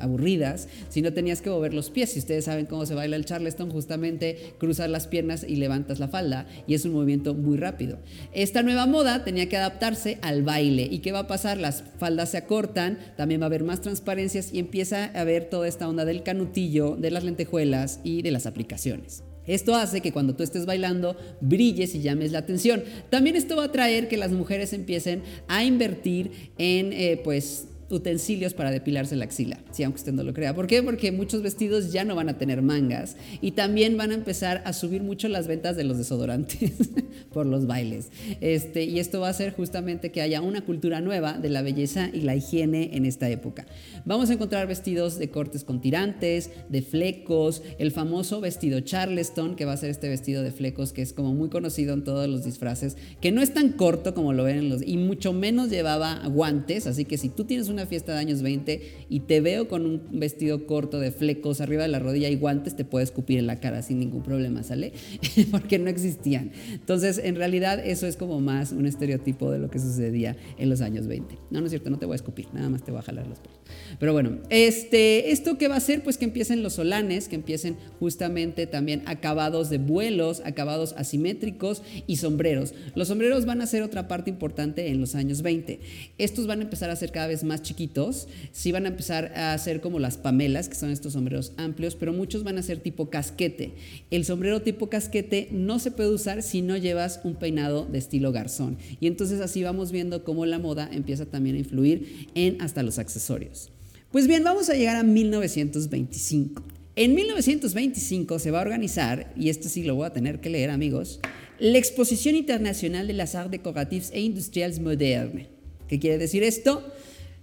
aburridas, 0.00 0.68
si 0.88 1.02
no 1.02 1.12
tenías 1.12 1.42
que 1.42 1.50
mover 1.50 1.74
los 1.74 1.90
pies. 1.90 2.12
Si 2.12 2.18
ustedes 2.18 2.44
saben 2.44 2.66
cómo 2.66 2.86
se 2.86 2.94
baila 2.94 3.16
el 3.16 3.24
charleston, 3.24 3.70
justamente 3.70 4.54
cruzas 4.58 4.90
las 4.90 5.06
piernas 5.06 5.44
y 5.46 5.56
levantas 5.56 5.98
la 5.98 6.08
falda 6.08 6.46
y 6.66 6.74
es 6.74 6.84
un 6.84 6.92
movimiento 6.92 7.34
muy 7.34 7.56
rápido. 7.56 7.98
Esta 8.32 8.62
nueva 8.62 8.86
moda 8.86 9.24
tenía 9.24 9.48
que 9.48 9.56
adaptarse 9.56 10.18
al 10.22 10.42
baile. 10.42 10.88
¿Y 10.90 10.98
qué 10.98 11.12
va 11.12 11.20
a 11.20 11.26
pasar? 11.26 11.58
Las 11.58 11.84
faldas 11.98 12.30
se 12.30 12.36
acortan, 12.38 12.98
también 13.16 13.40
va 13.40 13.46
a 13.46 13.48
haber 13.48 13.64
más 13.64 13.80
transparencias 13.80 14.52
y 14.52 14.58
empieza 14.58 15.06
a 15.06 15.20
haber 15.20 15.44
toda 15.44 15.68
esta 15.68 15.88
onda 15.88 16.04
del 16.04 16.22
canutillo, 16.22 16.96
de 16.96 17.10
las 17.10 17.24
lentejuelas 17.24 18.00
y 18.04 18.22
de 18.22 18.30
las 18.30 18.46
aplicaciones. 18.46 19.22
Esto 19.48 19.74
hace 19.74 20.02
que 20.02 20.12
cuando 20.12 20.36
tú 20.36 20.42
estés 20.42 20.66
bailando 20.66 21.16
brilles 21.40 21.94
y 21.94 22.02
llames 22.02 22.32
la 22.32 22.40
atención. 22.40 22.84
También 23.08 23.34
esto 23.34 23.56
va 23.56 23.64
a 23.64 23.72
traer 23.72 24.06
que 24.06 24.18
las 24.18 24.30
mujeres 24.30 24.74
empiecen 24.74 25.22
a 25.48 25.64
invertir 25.64 26.52
en 26.58 26.92
eh, 26.92 27.18
pues 27.24 27.66
utensilios 27.90 28.54
para 28.54 28.70
depilarse 28.70 29.16
la 29.16 29.24
axila, 29.24 29.58
si 29.70 29.82
aunque 29.82 29.98
usted 29.98 30.12
no 30.12 30.22
lo 30.22 30.34
crea. 30.34 30.54
¿Por 30.54 30.66
qué? 30.66 30.82
Porque 30.82 31.12
muchos 31.12 31.42
vestidos 31.42 31.92
ya 31.92 32.04
no 32.04 32.14
van 32.14 32.28
a 32.28 32.38
tener 32.38 32.62
mangas 32.62 33.16
y 33.40 33.52
también 33.52 33.96
van 33.96 34.10
a 34.10 34.14
empezar 34.14 34.62
a 34.64 34.72
subir 34.72 35.02
mucho 35.02 35.28
las 35.28 35.46
ventas 35.46 35.76
de 35.76 35.84
los 35.84 35.98
desodorantes 35.98 36.72
por 37.32 37.46
los 37.46 37.66
bailes. 37.66 38.10
Este, 38.40 38.84
y 38.84 38.98
esto 38.98 39.20
va 39.20 39.28
a 39.28 39.30
hacer 39.30 39.52
justamente 39.52 40.10
que 40.10 40.20
haya 40.20 40.40
una 40.42 40.64
cultura 40.64 41.00
nueva 41.00 41.34
de 41.34 41.48
la 41.48 41.62
belleza 41.62 42.10
y 42.12 42.20
la 42.22 42.36
higiene 42.36 42.90
en 42.94 43.06
esta 43.06 43.28
época. 43.28 43.66
Vamos 44.04 44.30
a 44.30 44.34
encontrar 44.34 44.66
vestidos 44.66 45.18
de 45.18 45.30
cortes 45.30 45.64
con 45.64 45.80
tirantes, 45.80 46.50
de 46.68 46.82
flecos, 46.82 47.62
el 47.78 47.90
famoso 47.92 48.40
vestido 48.40 48.80
charleston, 48.80 49.56
que 49.56 49.64
va 49.64 49.72
a 49.72 49.76
ser 49.76 49.90
este 49.90 50.08
vestido 50.08 50.42
de 50.42 50.52
flecos 50.52 50.92
que 50.92 51.02
es 51.02 51.12
como 51.12 51.34
muy 51.34 51.48
conocido 51.48 51.94
en 51.94 52.04
todos 52.04 52.28
los 52.28 52.44
disfraces, 52.44 52.96
que 53.20 53.32
no 53.32 53.42
es 53.42 53.54
tan 53.54 53.72
corto 53.72 54.14
como 54.14 54.32
lo 54.32 54.44
ven 54.44 54.58
en 54.58 54.68
los 54.68 54.82
y 54.82 54.96
mucho 54.96 55.32
menos 55.32 55.70
llevaba 55.70 56.26
guantes, 56.28 56.86
así 56.86 57.04
que 57.04 57.18
si 57.18 57.28
tú 57.28 57.44
tienes 57.44 57.68
un 57.68 57.77
una 57.78 57.86
fiesta 57.86 58.12
de 58.12 58.18
años 58.18 58.42
20 58.42 59.06
y 59.08 59.20
te 59.20 59.40
veo 59.40 59.68
con 59.68 59.86
un 59.86 60.02
vestido 60.12 60.66
corto 60.66 60.98
de 60.98 61.12
flecos 61.12 61.60
arriba 61.60 61.82
de 61.82 61.88
la 61.88 62.00
rodilla 62.00 62.28
y 62.28 62.34
guantes, 62.34 62.74
te 62.74 62.84
puedes 62.84 63.10
escupir 63.10 63.38
en 63.38 63.46
la 63.46 63.60
cara 63.60 63.82
sin 63.82 64.00
ningún 64.00 64.22
problema, 64.22 64.64
¿sale? 64.64 64.92
Porque 65.52 65.78
no 65.78 65.88
existían. 65.88 66.50
Entonces, 66.72 67.20
en 67.22 67.36
realidad, 67.36 67.84
eso 67.84 68.06
es 68.06 68.16
como 68.16 68.40
más 68.40 68.72
un 68.72 68.86
estereotipo 68.86 69.50
de 69.52 69.58
lo 69.58 69.70
que 69.70 69.78
sucedía 69.78 70.36
en 70.58 70.68
los 70.68 70.80
años 70.80 71.06
20. 71.06 71.36
No, 71.50 71.60
no 71.60 71.66
es 71.66 71.70
cierto, 71.70 71.88
no 71.88 71.98
te 71.98 72.06
voy 72.06 72.14
a 72.14 72.16
escupir, 72.16 72.48
nada 72.52 72.68
más 72.68 72.82
te 72.82 72.90
voy 72.90 72.98
a 72.98 73.02
jalar 73.02 73.28
los 73.28 73.38
pelos. 73.38 73.58
Pero 74.00 74.12
bueno, 74.12 74.38
este, 74.50 75.30
¿esto 75.30 75.56
qué 75.56 75.68
va 75.68 75.74
a 75.74 75.78
hacer? 75.78 76.02
Pues 76.02 76.18
que 76.18 76.24
empiecen 76.24 76.62
los 76.64 76.74
solanes, 76.74 77.28
que 77.28 77.36
empiecen 77.36 77.76
justamente 78.00 78.66
también 78.66 79.02
acabados 79.06 79.70
de 79.70 79.78
vuelos, 79.78 80.42
acabados 80.44 80.94
asimétricos 80.96 81.82
y 82.08 82.16
sombreros. 82.16 82.74
Los 82.96 83.08
sombreros 83.08 83.46
van 83.46 83.60
a 83.60 83.66
ser 83.66 83.82
otra 83.84 84.08
parte 84.08 84.30
importante 84.30 84.88
en 84.88 85.00
los 85.00 85.14
años 85.14 85.42
20. 85.42 85.78
Estos 86.18 86.48
van 86.48 86.60
a 86.60 86.64
empezar 86.64 86.90
a 86.90 86.96
ser 86.96 87.12
cada 87.12 87.28
vez 87.28 87.44
más 87.44 87.62
chiquitos, 87.68 88.26
sí 88.52 88.72
van 88.72 88.86
a 88.86 88.88
empezar 88.88 89.32
a 89.36 89.56
ser 89.58 89.80
como 89.80 89.98
las 89.98 90.16
pamelas, 90.16 90.68
que 90.68 90.74
son 90.74 90.90
estos 90.90 91.12
sombreros 91.12 91.52
amplios, 91.56 91.94
pero 91.94 92.12
muchos 92.12 92.42
van 92.42 92.58
a 92.58 92.62
ser 92.62 92.78
tipo 92.78 93.10
casquete. 93.10 93.74
El 94.10 94.24
sombrero 94.24 94.62
tipo 94.62 94.88
casquete 94.88 95.48
no 95.52 95.78
se 95.78 95.90
puede 95.90 96.10
usar 96.10 96.42
si 96.42 96.62
no 96.62 96.76
llevas 96.76 97.20
un 97.24 97.36
peinado 97.36 97.86
de 97.86 97.98
estilo 97.98 98.32
garzón. 98.32 98.78
Y 99.00 99.06
entonces 99.06 99.40
así 99.40 99.62
vamos 99.62 99.92
viendo 99.92 100.24
cómo 100.24 100.46
la 100.46 100.58
moda 100.58 100.88
empieza 100.92 101.26
también 101.26 101.56
a 101.56 101.60
influir 101.60 102.28
en 102.34 102.60
hasta 102.60 102.82
los 102.82 102.98
accesorios. 102.98 103.70
Pues 104.10 104.26
bien, 104.26 104.42
vamos 104.42 104.70
a 104.70 104.74
llegar 104.74 104.96
a 104.96 105.02
1925. 105.02 106.62
En 106.96 107.14
1925 107.14 108.38
se 108.38 108.50
va 108.50 108.58
a 108.58 108.62
organizar, 108.62 109.32
y 109.36 109.50
esto 109.50 109.68
sí 109.68 109.84
lo 109.84 109.94
voy 109.94 110.06
a 110.06 110.12
tener 110.12 110.40
que 110.40 110.50
leer 110.50 110.70
amigos, 110.70 111.20
la 111.60 111.78
Exposición 111.78 112.34
Internacional 112.34 113.06
de 113.06 113.12
las 113.12 113.34
Arts 113.34 113.50
Decoratifs 113.50 114.10
e 114.12 114.20
Industriales 114.20 114.80
Modernes. 114.80 115.48
¿Qué 115.88 115.98
quiere 115.98 116.18
decir 116.18 116.42
esto? 116.42 116.84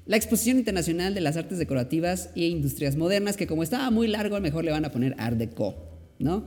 La 0.07 0.17
Exposición 0.17 0.59
Internacional 0.59 1.15
de 1.15 1.21
las 1.21 1.35
Artes 1.35 1.57
Decorativas 1.57 2.29
e 2.35 2.45
Industrias 2.45 2.95
Modernas, 2.95 3.37
que 3.37 3.47
como 3.47 3.63
estaba 3.63 3.89
muy 3.89 4.07
largo, 4.07 4.39
mejor 4.39 4.63
le 4.63 4.69
van 4.69 4.85
a 4.85 4.91
poner 4.91 5.15
Art 5.17 5.35
Deco. 5.35 5.94
¿No? 6.17 6.45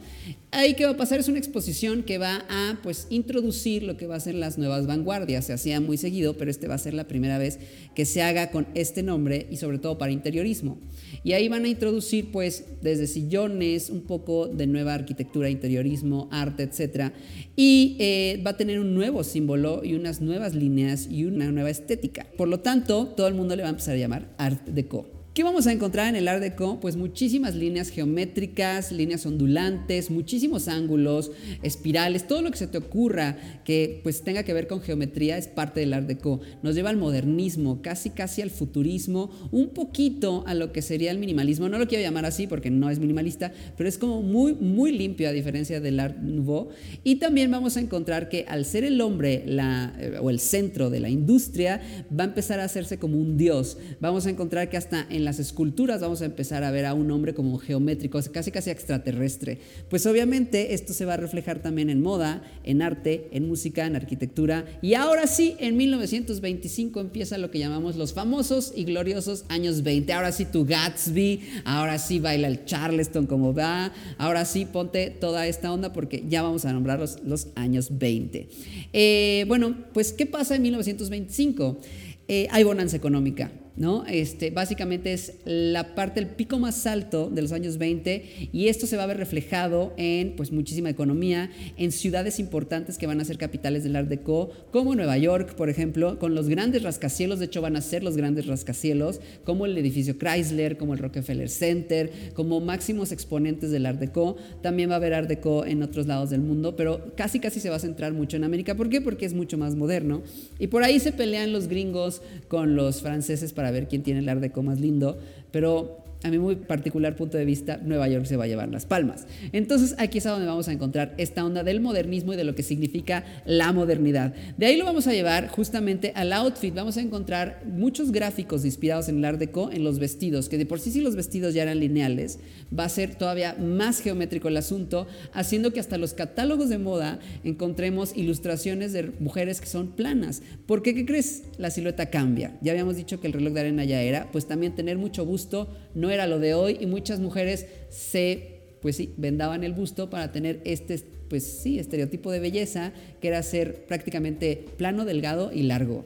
Ahí 0.50 0.74
que 0.74 0.86
va 0.86 0.92
a 0.92 0.96
pasar 0.96 1.20
es 1.20 1.28
una 1.28 1.38
exposición 1.38 2.02
que 2.02 2.16
va 2.16 2.44
a 2.48 2.78
pues 2.82 3.06
introducir 3.10 3.82
lo 3.82 3.98
que 3.98 4.06
va 4.06 4.16
a 4.16 4.20
ser 4.20 4.34
las 4.34 4.56
nuevas 4.56 4.86
vanguardias. 4.86 5.44
Se 5.44 5.52
hacía 5.52 5.80
muy 5.80 5.98
seguido, 5.98 6.38
pero 6.38 6.50
este 6.50 6.68
va 6.68 6.74
a 6.74 6.78
ser 6.78 6.94
la 6.94 7.06
primera 7.06 7.36
vez 7.36 7.58
que 7.94 8.06
se 8.06 8.22
haga 8.22 8.50
con 8.50 8.66
este 8.74 9.02
nombre 9.02 9.46
y 9.50 9.58
sobre 9.58 9.78
todo 9.78 9.98
para 9.98 10.10
interiorismo. 10.10 10.78
Y 11.22 11.32
ahí 11.32 11.48
van 11.48 11.64
a 11.64 11.68
introducir 11.68 12.30
pues 12.32 12.64
desde 12.80 13.06
sillones, 13.06 13.90
un 13.90 14.02
poco 14.02 14.48
de 14.48 14.66
nueva 14.66 14.94
arquitectura, 14.94 15.50
interiorismo, 15.50 16.28
arte, 16.30 16.62
etc. 16.62 17.12
Y 17.54 17.96
eh, 17.98 18.42
va 18.46 18.52
a 18.52 18.56
tener 18.56 18.80
un 18.80 18.94
nuevo 18.94 19.22
símbolo 19.22 19.84
y 19.84 19.94
unas 19.94 20.22
nuevas 20.22 20.54
líneas 20.54 21.08
y 21.10 21.24
una 21.24 21.52
nueva 21.52 21.68
estética. 21.68 22.26
Por 22.38 22.48
lo 22.48 22.60
tanto, 22.60 23.08
todo 23.08 23.28
el 23.28 23.34
mundo 23.34 23.54
le 23.54 23.62
va 23.62 23.68
a 23.68 23.72
empezar 23.72 23.94
a 23.94 23.98
llamar 23.98 24.34
Art 24.38 24.66
Deco. 24.66 25.17
¿Qué 25.38 25.44
vamos 25.44 25.68
a 25.68 25.72
encontrar 25.72 26.08
en 26.08 26.16
el 26.16 26.26
Art 26.26 26.42
Deco? 26.42 26.80
Pues 26.80 26.96
muchísimas 26.96 27.54
líneas 27.54 27.90
geométricas, 27.90 28.90
líneas 28.90 29.24
ondulantes, 29.24 30.10
muchísimos 30.10 30.66
ángulos, 30.66 31.30
espirales, 31.62 32.26
todo 32.26 32.42
lo 32.42 32.50
que 32.50 32.56
se 32.56 32.66
te 32.66 32.76
ocurra 32.76 33.36
que 33.64 34.00
pues 34.02 34.24
tenga 34.24 34.42
que 34.42 34.52
ver 34.52 34.66
con 34.66 34.80
geometría 34.80 35.38
es 35.38 35.46
parte 35.46 35.78
del 35.78 35.92
Art 35.92 36.08
Deco. 36.08 36.40
Nos 36.64 36.74
lleva 36.74 36.90
al 36.90 36.96
modernismo, 36.96 37.82
casi 37.82 38.10
casi 38.10 38.42
al 38.42 38.50
futurismo, 38.50 39.30
un 39.52 39.68
poquito 39.68 40.42
a 40.44 40.54
lo 40.54 40.72
que 40.72 40.82
sería 40.82 41.12
el 41.12 41.20
minimalismo. 41.20 41.68
No 41.68 41.78
lo 41.78 41.86
quiero 41.86 42.02
llamar 42.02 42.24
así 42.24 42.48
porque 42.48 42.70
no 42.70 42.90
es 42.90 42.98
minimalista, 42.98 43.52
pero 43.76 43.88
es 43.88 43.96
como 43.96 44.22
muy 44.22 44.54
muy 44.54 44.90
limpio 44.90 45.28
a 45.28 45.32
diferencia 45.32 45.80
del 45.80 46.00
Art 46.00 46.18
Nouveau. 46.18 46.70
Y 47.04 47.20
también 47.20 47.48
vamos 47.48 47.76
a 47.76 47.80
encontrar 47.80 48.28
que 48.28 48.44
al 48.48 48.64
ser 48.64 48.82
el 48.82 49.00
hombre 49.00 49.44
la, 49.46 49.94
eh, 50.00 50.18
o 50.20 50.30
el 50.30 50.40
centro 50.40 50.90
de 50.90 50.98
la 50.98 51.10
industria, 51.10 51.80
va 52.10 52.24
a 52.24 52.26
empezar 52.26 52.58
a 52.58 52.64
hacerse 52.64 52.98
como 52.98 53.18
un 53.18 53.36
dios. 53.36 53.78
Vamos 54.00 54.26
a 54.26 54.30
encontrar 54.30 54.68
que 54.68 54.76
hasta 54.76 55.06
en 55.08 55.27
las 55.28 55.38
esculturas 55.40 56.00
vamos 56.00 56.22
a 56.22 56.24
empezar 56.24 56.64
a 56.64 56.70
ver 56.70 56.86
a 56.86 56.94
un 56.94 57.10
hombre 57.10 57.34
como 57.34 57.58
geométrico, 57.58 58.18
casi 58.32 58.50
casi 58.50 58.70
extraterrestre. 58.70 59.58
Pues 59.90 60.06
obviamente 60.06 60.72
esto 60.72 60.94
se 60.94 61.04
va 61.04 61.14
a 61.14 61.16
reflejar 61.18 61.60
también 61.60 61.90
en 61.90 62.00
moda, 62.00 62.42
en 62.64 62.80
arte, 62.80 63.28
en 63.32 63.46
música, 63.46 63.84
en 63.84 63.94
arquitectura. 63.94 64.64
Y 64.80 64.94
ahora 64.94 65.26
sí, 65.26 65.54
en 65.58 65.76
1925 65.76 67.00
empieza 67.00 67.36
lo 67.36 67.50
que 67.50 67.58
llamamos 67.58 67.96
los 67.96 68.14
famosos 68.14 68.72
y 68.74 68.84
gloriosos 68.84 69.44
años 69.50 69.82
20. 69.82 70.10
Ahora 70.14 70.32
sí 70.32 70.46
tu 70.46 70.64
Gatsby, 70.64 71.42
ahora 71.66 71.98
sí 71.98 72.20
baila 72.20 72.48
el 72.48 72.64
Charleston 72.64 73.26
como 73.26 73.52
va, 73.52 73.92
ahora 74.16 74.46
sí 74.46 74.64
ponte 74.64 75.10
toda 75.10 75.46
esta 75.46 75.70
onda 75.70 75.92
porque 75.92 76.24
ya 76.26 76.40
vamos 76.40 76.64
a 76.64 76.72
nombrar 76.72 77.00
los, 77.00 77.48
años 77.54 77.98
20. 77.98 78.48
Eh, 78.94 79.44
bueno, 79.46 79.76
pues 79.92 80.14
¿qué 80.14 80.24
pasa 80.24 80.56
en 80.56 80.62
1925? 80.62 81.80
Eh, 82.28 82.48
hay 82.50 82.64
bonanza 82.64 82.96
económica. 82.96 83.50
¿No? 83.78 84.04
Este, 84.06 84.50
básicamente 84.50 85.12
es 85.12 85.34
la 85.44 85.94
parte, 85.94 86.20
el 86.20 86.26
pico 86.26 86.58
más 86.58 86.86
alto 86.86 87.30
de 87.30 87.42
los 87.42 87.52
años 87.52 87.78
20 87.78 88.50
y 88.52 88.68
esto 88.68 88.86
se 88.86 88.96
va 88.96 89.04
a 89.04 89.06
ver 89.06 89.16
reflejado 89.16 89.94
en 89.96 90.34
pues 90.36 90.52
muchísima 90.52 90.90
economía, 90.90 91.50
en 91.76 91.92
ciudades 91.92 92.40
importantes 92.40 92.98
que 92.98 93.06
van 93.06 93.20
a 93.20 93.24
ser 93.24 93.38
capitales 93.38 93.84
del 93.84 93.96
Art 93.96 94.08
Deco, 94.08 94.50
como 94.72 94.94
Nueva 94.94 95.16
York, 95.16 95.54
por 95.54 95.70
ejemplo, 95.70 96.18
con 96.18 96.34
los 96.34 96.48
grandes 96.48 96.82
rascacielos, 96.82 97.38
de 97.38 97.46
hecho 97.46 97.62
van 97.62 97.76
a 97.76 97.80
ser 97.80 98.02
los 98.02 98.16
grandes 98.16 98.46
rascacielos, 98.46 99.20
como 99.44 99.64
el 99.66 99.78
edificio 99.78 100.18
Chrysler, 100.18 100.76
como 100.76 100.94
el 100.94 100.98
Rockefeller 100.98 101.48
Center, 101.48 102.10
como 102.34 102.60
máximos 102.60 103.12
exponentes 103.12 103.70
del 103.70 103.86
Art 103.86 104.00
Deco. 104.00 104.36
También 104.62 104.90
va 104.90 104.94
a 104.94 104.96
haber 104.96 105.14
Art 105.14 105.28
Deco 105.28 105.64
en 105.64 105.82
otros 105.82 106.06
lados 106.06 106.30
del 106.30 106.40
mundo, 106.40 106.74
pero 106.76 107.14
casi 107.16 107.38
casi 107.40 107.60
se 107.60 107.70
va 107.70 107.76
a 107.76 107.80
centrar 107.80 108.12
mucho 108.12 108.36
en 108.36 108.44
América. 108.44 108.74
¿Por 108.74 108.88
qué? 108.88 109.00
Porque 109.00 109.26
es 109.26 109.34
mucho 109.34 109.56
más 109.56 109.76
moderno. 109.76 110.22
Y 110.58 110.66
por 110.66 110.82
ahí 110.82 110.98
se 111.00 111.12
pelean 111.12 111.52
los 111.52 111.68
gringos 111.68 112.22
con 112.48 112.74
los 112.74 113.02
franceses 113.02 113.52
para 113.52 113.67
ver 113.70 113.88
quién 113.88 114.02
tiene 114.02 114.20
el 114.20 114.28
Art 114.28 114.40
Deco 114.40 114.62
más 114.62 114.80
lindo, 114.80 115.18
pero 115.50 115.98
a 116.22 116.30
mi 116.30 116.38
muy 116.38 116.56
particular 116.56 117.14
punto 117.14 117.38
de 117.38 117.44
vista, 117.44 117.78
Nueva 117.82 118.08
York 118.08 118.24
se 118.24 118.36
va 118.36 118.44
a 118.44 118.46
llevar 118.48 118.68
las 118.70 118.86
palmas. 118.86 119.26
Entonces 119.52 119.94
aquí 119.98 120.18
es 120.18 120.26
a 120.26 120.30
donde 120.30 120.46
vamos 120.46 120.66
a 120.68 120.72
encontrar 120.72 121.14
esta 121.16 121.44
onda 121.44 121.62
del 121.62 121.80
modernismo 121.80 122.32
y 122.32 122.36
de 122.36 122.44
lo 122.44 122.54
que 122.54 122.62
significa 122.62 123.24
la 123.46 123.72
modernidad. 123.72 124.34
De 124.56 124.66
ahí 124.66 124.76
lo 124.76 124.84
vamos 124.84 125.06
a 125.06 125.12
llevar 125.12 125.48
justamente 125.48 126.12
al 126.16 126.32
outfit. 126.32 126.74
Vamos 126.74 126.96
a 126.96 127.00
encontrar 127.00 127.62
muchos 127.66 128.10
gráficos 128.10 128.64
inspirados 128.64 129.08
en 129.08 129.18
el 129.18 129.24
Art 129.24 129.38
Deco 129.38 129.70
en 129.70 129.84
los 129.84 129.98
vestidos, 129.98 130.48
que 130.48 130.58
de 130.58 130.66
por 130.66 130.80
sí 130.80 130.90
si 130.90 131.00
los 131.00 131.14
vestidos 131.14 131.54
ya 131.54 131.62
eran 131.62 131.78
lineales, 131.78 132.40
va 132.76 132.84
a 132.84 132.88
ser 132.88 133.14
todavía 133.14 133.54
más 133.54 134.00
geométrico 134.00 134.48
el 134.48 134.56
asunto, 134.56 135.06
haciendo 135.32 135.72
que 135.72 135.80
hasta 135.80 135.98
los 135.98 136.14
catálogos 136.14 136.68
de 136.68 136.78
moda 136.78 137.20
encontremos 137.44 138.16
ilustraciones 138.16 138.92
de 138.92 139.12
mujeres 139.20 139.60
que 139.60 139.66
son 139.66 139.88
planas. 139.88 140.42
¿Por 140.66 140.82
qué? 140.82 140.94
¿Qué 140.94 141.06
crees? 141.06 141.44
La 141.58 141.70
silueta 141.70 142.06
cambia. 142.06 142.58
Ya 142.60 142.72
habíamos 142.72 142.96
dicho 142.96 143.20
que 143.20 143.28
el 143.28 143.32
reloj 143.32 143.52
de 143.52 143.60
arena 143.60 143.84
ya 143.84 144.02
era, 144.02 144.28
pues 144.32 144.46
también 144.46 144.74
tener 144.74 144.98
mucho 144.98 145.24
busto 145.24 145.68
no 145.94 146.07
era 146.10 146.26
lo 146.26 146.38
de 146.38 146.54
hoy 146.54 146.78
y 146.80 146.86
muchas 146.86 147.20
mujeres 147.20 147.66
se, 147.90 148.60
pues 148.80 148.96
sí, 148.96 149.12
vendaban 149.16 149.64
el 149.64 149.72
busto 149.72 150.10
para 150.10 150.32
tener 150.32 150.60
este, 150.64 151.02
pues 151.28 151.44
sí, 151.44 151.78
estereotipo 151.78 152.30
de 152.30 152.40
belleza 152.40 152.92
que 153.20 153.28
era 153.28 153.42
ser 153.42 153.86
prácticamente 153.86 154.64
plano, 154.76 155.04
delgado 155.04 155.52
y 155.52 155.62
largo. 155.62 156.04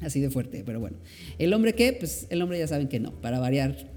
Así 0.00 0.20
de 0.20 0.30
fuerte, 0.30 0.62
pero 0.64 0.80
bueno. 0.80 0.96
¿El 1.38 1.52
hombre 1.52 1.74
qué? 1.74 1.92
Pues 1.92 2.26
el 2.30 2.40
hombre 2.40 2.58
ya 2.58 2.66
saben 2.66 2.88
que 2.88 3.00
no, 3.00 3.12
para 3.20 3.38
variar 3.38 3.90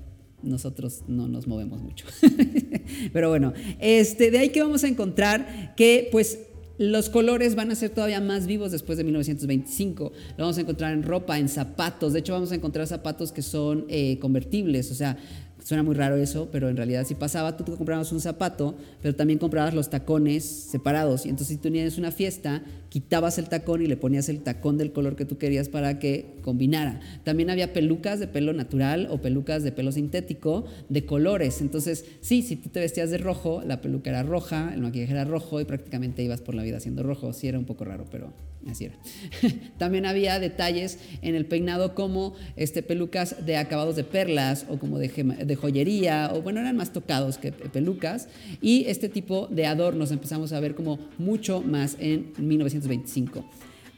nosotros 0.44 1.04
no 1.08 1.28
nos 1.28 1.48
movemos 1.48 1.82
mucho. 1.82 2.06
Pero 3.14 3.30
bueno, 3.30 3.54
este, 3.80 4.30
de 4.30 4.40
ahí 4.40 4.50
que 4.50 4.62
vamos 4.62 4.84
a 4.84 4.88
encontrar 4.88 5.74
que 5.76 6.10
pues 6.12 6.40
los 6.78 7.10
colores 7.10 7.56
van 7.56 7.72
a 7.72 7.76
ser 7.76 7.92
todavía 7.92 8.20
más 8.20 8.48
vivos 8.48 8.72
después 8.72 8.98
de 8.98 9.04
1925. 9.04 10.12
Lo 10.38 10.44
vamos 10.44 10.58
a 10.58 10.62
encontrar 10.62 10.94
en 10.94 11.04
ropa, 11.04 11.38
en 11.38 11.48
zapatos. 11.48 12.14
De 12.14 12.20
hecho, 12.20 12.34
vamos 12.34 12.52
a 12.52 12.56
encontrar 12.56 12.88
zapatos 12.88 13.32
que 13.32 13.42
son 13.42 13.86
eh, 13.90 14.18
convertibles. 14.20 14.92
O 14.92 14.96
sea, 14.96 15.18
Suena 15.64 15.82
muy 15.82 15.96
raro 15.96 16.18
eso, 16.18 16.50
pero 16.52 16.70
en 16.70 16.76
realidad 16.76 17.06
si 17.08 17.16
pasaba, 17.16 17.56
tú, 17.56 17.64
tú 17.64 17.78
comprabas 17.78 18.12
un 18.12 18.20
zapato, 18.20 18.76
pero 19.02 19.16
también 19.16 19.40
comprabas 19.40 19.74
los 19.74 19.90
tacones 19.90 20.44
separados. 20.44 21.26
Y 21.26 21.30
entonces 21.30 21.56
si 21.56 21.58
tú 21.58 21.64
tenías 21.64 21.98
una 21.98 22.12
fiesta, 22.12 22.64
quitabas 22.90 23.38
el 23.38 23.48
tacón 23.48 23.82
y 23.82 23.88
le 23.88 23.96
ponías 23.96 24.28
el 24.28 24.42
tacón 24.42 24.78
del 24.78 24.92
color 24.92 25.16
que 25.16 25.24
tú 25.24 25.38
querías 25.38 25.70
para 25.70 26.00
que 26.00 26.36
combinara. 26.42 27.00
También 27.24 27.50
había 27.50 27.72
pelucas 27.72 28.20
de 28.20 28.28
pelo 28.28 28.52
natural 28.52 29.08
o 29.10 29.22
pelucas 29.22 29.64
de 29.64 29.72
pelo 29.72 29.94
sintético 29.94 30.66
de 30.90 31.06
colores. 31.06 31.62
Entonces, 31.62 32.06
sí, 32.20 32.42
si 32.42 32.58
tú 32.58 32.68
te 32.68 32.82
vestías 32.82 33.10
de 33.10 33.18
rojo, 33.18 33.64
la 33.66 33.80
peluca 33.80 34.10
era 34.10 34.24
roja, 34.24 34.74
el 34.74 34.82
maquillaje 34.82 35.14
era 35.14 35.24
rojo 35.24 35.62
y 35.62 35.66
prácticamente 35.66 36.24
ibas 36.24 36.42
por 36.42 36.56
la 36.56 36.64
vida 36.64 36.82
siendo 36.82 37.04
rojo. 37.04 37.32
Sí 37.32 37.48
era 37.48 37.58
un 37.58 37.66
poco 37.66 37.86
raro, 37.86 38.06
pero 38.12 38.34
así 38.70 38.86
era. 38.86 38.96
También 39.78 40.06
había 40.06 40.40
detalles 40.40 41.00
en 41.22 41.36
el 41.36 41.46
peinado 41.46 41.96
como 41.96 42.36
este, 42.56 42.84
pelucas 42.84 43.46
de 43.46 43.58
acabados 43.58 43.96
de 43.96 44.04
perlas 44.04 44.66
o 44.70 44.78
como 44.80 45.00
de, 45.00 45.08
de 45.08 45.56
joyería, 45.56 46.32
o 46.34 46.42
bueno, 46.42 46.60
eran 46.60 46.78
más 46.78 46.94
tocados 46.94 47.38
que 47.38 47.52
pelucas, 47.52 48.28
y 48.62 48.86
este 48.88 49.10
tipo 49.10 49.48
de 49.48 49.66
adornos 49.66 50.12
empezamos 50.12 50.54
a 50.54 50.60
ver 50.60 50.76
como 50.76 51.00
mucho 51.18 51.62
más 51.62 51.98
en 52.00 52.34
1925. 52.38 53.46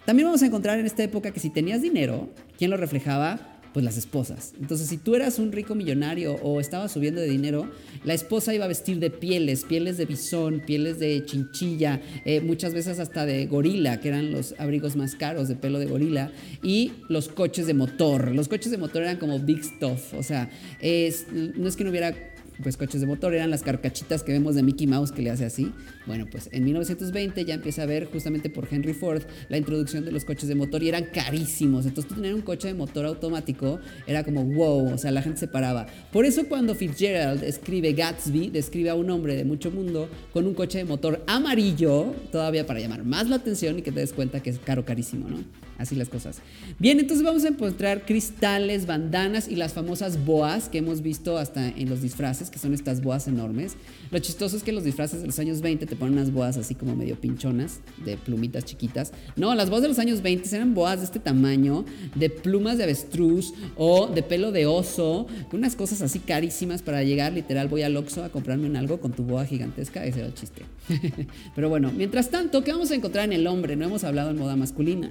También 0.06 0.28
vamos 0.28 0.44
a 0.44 0.46
encontrar 0.46 0.78
en 0.80 0.86
esta 0.86 1.04
época 1.04 1.32
que 1.32 1.40
si 1.40 1.50
tenías 1.50 1.82
dinero, 1.82 2.30
¿quién 2.60 2.70
lo 2.70 2.78
reflejaba? 2.78 3.55
Pues 3.76 3.84
las 3.84 3.98
esposas. 3.98 4.54
Entonces, 4.58 4.88
si 4.88 4.96
tú 4.96 5.16
eras 5.16 5.38
un 5.38 5.52
rico 5.52 5.76
millonario 5.76 6.36
o 6.36 6.62
estabas 6.62 6.94
subiendo 6.94 7.20
de 7.20 7.28
dinero, 7.28 7.70
la 8.06 8.14
esposa 8.14 8.54
iba 8.54 8.64
a 8.64 8.70
vestir 8.70 9.00
de 9.00 9.10
pieles, 9.10 9.66
pieles 9.66 9.98
de 9.98 10.06
bisón, 10.06 10.62
pieles 10.66 10.98
de 10.98 11.26
chinchilla, 11.26 12.02
eh, 12.24 12.40
muchas 12.40 12.74
veces 12.74 13.00
hasta 13.00 13.26
de 13.26 13.48
gorila, 13.48 14.00
que 14.00 14.08
eran 14.08 14.32
los 14.32 14.56
abrigos 14.60 14.96
más 14.96 15.16
caros 15.16 15.50
de 15.50 15.58
pelo 15.58 15.78
de 15.78 15.88
gorila, 15.88 16.32
y 16.64 16.94
los 17.10 17.28
coches 17.28 17.68
de 17.68 17.74
motor. 17.74 18.34
Los 18.34 18.48
coches 18.48 18.72
de 18.72 18.78
motor 18.78 19.02
eran 19.02 19.18
como 19.18 19.40
big 19.40 19.62
stuff, 19.62 20.14
o 20.14 20.24
sea, 20.24 20.50
es, 20.80 21.26
no 21.34 21.68
es 21.68 21.76
que 21.76 21.84
no 21.84 21.90
hubiera 21.90 22.16
pues 22.64 22.78
coches 22.78 23.02
de 23.02 23.08
motor, 23.08 23.34
eran 23.34 23.50
las 23.50 23.62
carcachitas 23.62 24.24
que 24.24 24.32
vemos 24.32 24.56
de 24.56 24.64
Mickey 24.64 24.88
Mouse 24.88 25.12
que 25.12 25.22
le 25.22 25.30
hace 25.30 25.46
así. 25.46 25.72
Bueno, 26.06 26.26
pues 26.30 26.50
en 26.52 26.64
1920 26.64 27.46
ya 27.46 27.56
empieza 27.56 27.84
a 27.84 27.86
ver 27.86 28.06
justamente 28.06 28.50
por 28.50 28.68
Henry 28.70 28.94
Ford 28.94 29.24
la 29.50 29.58
introducción 29.58 30.06
de 30.06 30.12
los 30.12 30.26
coches 30.26 30.48
de 30.48 30.56
motor 30.56 30.84
y 30.84 30.90
eran 30.90 31.06
carísimos. 31.14 31.86
Entonces 31.86 32.14
tener 32.14 32.34
un 32.34 32.42
coche 32.42 32.68
de 32.68 32.74
motor 32.74 33.06
automático 33.06 33.80
era 34.08 34.24
como 34.24 34.44
wow, 34.44 34.94
o 34.94 34.98
sea, 34.98 35.12
la 35.12 35.22
gente 35.22 35.40
se 35.40 35.48
paraba. 35.48 35.88
Por 36.12 36.26
eso 36.26 36.48
cuando 36.48 36.76
Fitzgerald 36.76 37.44
escribe 37.44 37.94
Gatsby, 37.94 38.50
describe 38.50 38.90
a 38.90 38.96
un 38.96 39.10
hombre 39.10 39.36
de 39.36 39.46
mucho 39.46 39.72
mundo 39.72 40.10
con 40.34 40.46
un 40.48 40.54
coche 40.54 40.78
de 40.78 40.86
motor 40.86 41.24
amarillo, 41.28 42.14
todavía 42.32 42.66
para 42.66 42.80
llamar 42.80 43.04
más 43.04 43.30
la 43.30 43.38
atención 43.38 43.80
y 43.80 43.82
que 43.82 43.92
te 43.92 44.00
des 44.00 44.14
cuenta 44.14 44.42
que 44.42 44.50
es 44.50 44.60
caro, 44.60 44.86
carísimo, 44.86 45.28
¿no? 45.30 45.65
Así 45.78 45.96
las 45.96 46.10
cosas. 46.10 46.38
Bien, 46.80 47.00
entonces 47.00 47.24
vamos 47.24 47.44
a 47.44 47.50
encontrar 47.50 48.06
cristales, 48.06 48.86
bandanas 48.86 49.48
y 49.48 49.56
las 49.56 49.74
famosas 49.74 50.24
boas 50.24 50.70
que 50.70 50.78
hemos 50.78 51.02
visto 51.02 51.38
hasta 51.38 51.68
en 51.68 51.90
los 51.90 52.02
disfraces, 52.02 52.50
que 52.50 52.60
son 52.60 52.74
estas 52.74 53.02
boas 53.02 53.28
enormes. 53.28 53.76
Lo 54.12 54.20
chistoso 54.20 54.56
es 54.56 54.64
que 54.64 54.72
los 54.72 54.84
disfraces 54.84 55.22
de 55.22 55.28
los 55.28 55.38
años 55.40 55.62
20 55.62 55.86
te 55.86 55.96
ponen 55.96 56.14
unas 56.14 56.32
boas 56.32 56.58
así 56.58 56.76
como 56.76 56.96
medio 56.96 57.20
pinchonas, 57.20 57.80
de 58.06 58.16
plumitas 58.18 58.64
chiquitas. 58.64 59.12
No, 59.36 59.54
las 59.56 59.70
boas 59.70 59.82
de 59.82 59.90
los 59.90 60.00
años 60.00 60.22
20 60.22 60.56
eran 60.56 60.74
boas 60.74 61.00
de 61.00 61.06
este 61.06 61.20
tamaño, 61.20 61.86
de 62.16 62.30
plumas 62.30 62.78
de 62.78 62.86
avestruz 62.86 63.54
o 63.76 64.08
de 64.08 64.24
pelo 64.24 64.52
de 64.52 64.66
oso, 64.66 65.28
unas 65.52 65.76
cosas 65.76 66.02
así 66.02 66.20
carísimas 66.20 66.82
para 66.82 67.04
llegar, 67.04 67.34
literal, 67.34 67.68
voy 67.68 67.82
al 67.82 67.98
Oxxo 67.98 68.24
a 68.24 68.30
comprarme 68.30 68.68
un 68.68 68.76
algo 68.76 69.00
con 69.00 69.12
tu 69.12 69.24
boa 69.24 69.46
gigantesca, 69.46 70.06
ese 70.06 70.20
era 70.20 70.28
el 70.28 70.34
chiste. 70.34 70.64
Pero 71.56 71.70
bueno, 71.70 71.92
mientras 71.96 72.30
tanto, 72.30 72.64
¿qué 72.64 72.72
vamos 72.72 72.92
a 72.92 72.96
encontrar 72.96 73.26
en 73.26 73.34
el 73.34 73.48
hombre? 73.48 73.76
No 73.76 73.86
hemos 73.86 74.04
hablado 74.04 74.30
en 74.30 74.38
moda 74.38 74.56
masculina. 74.56 75.10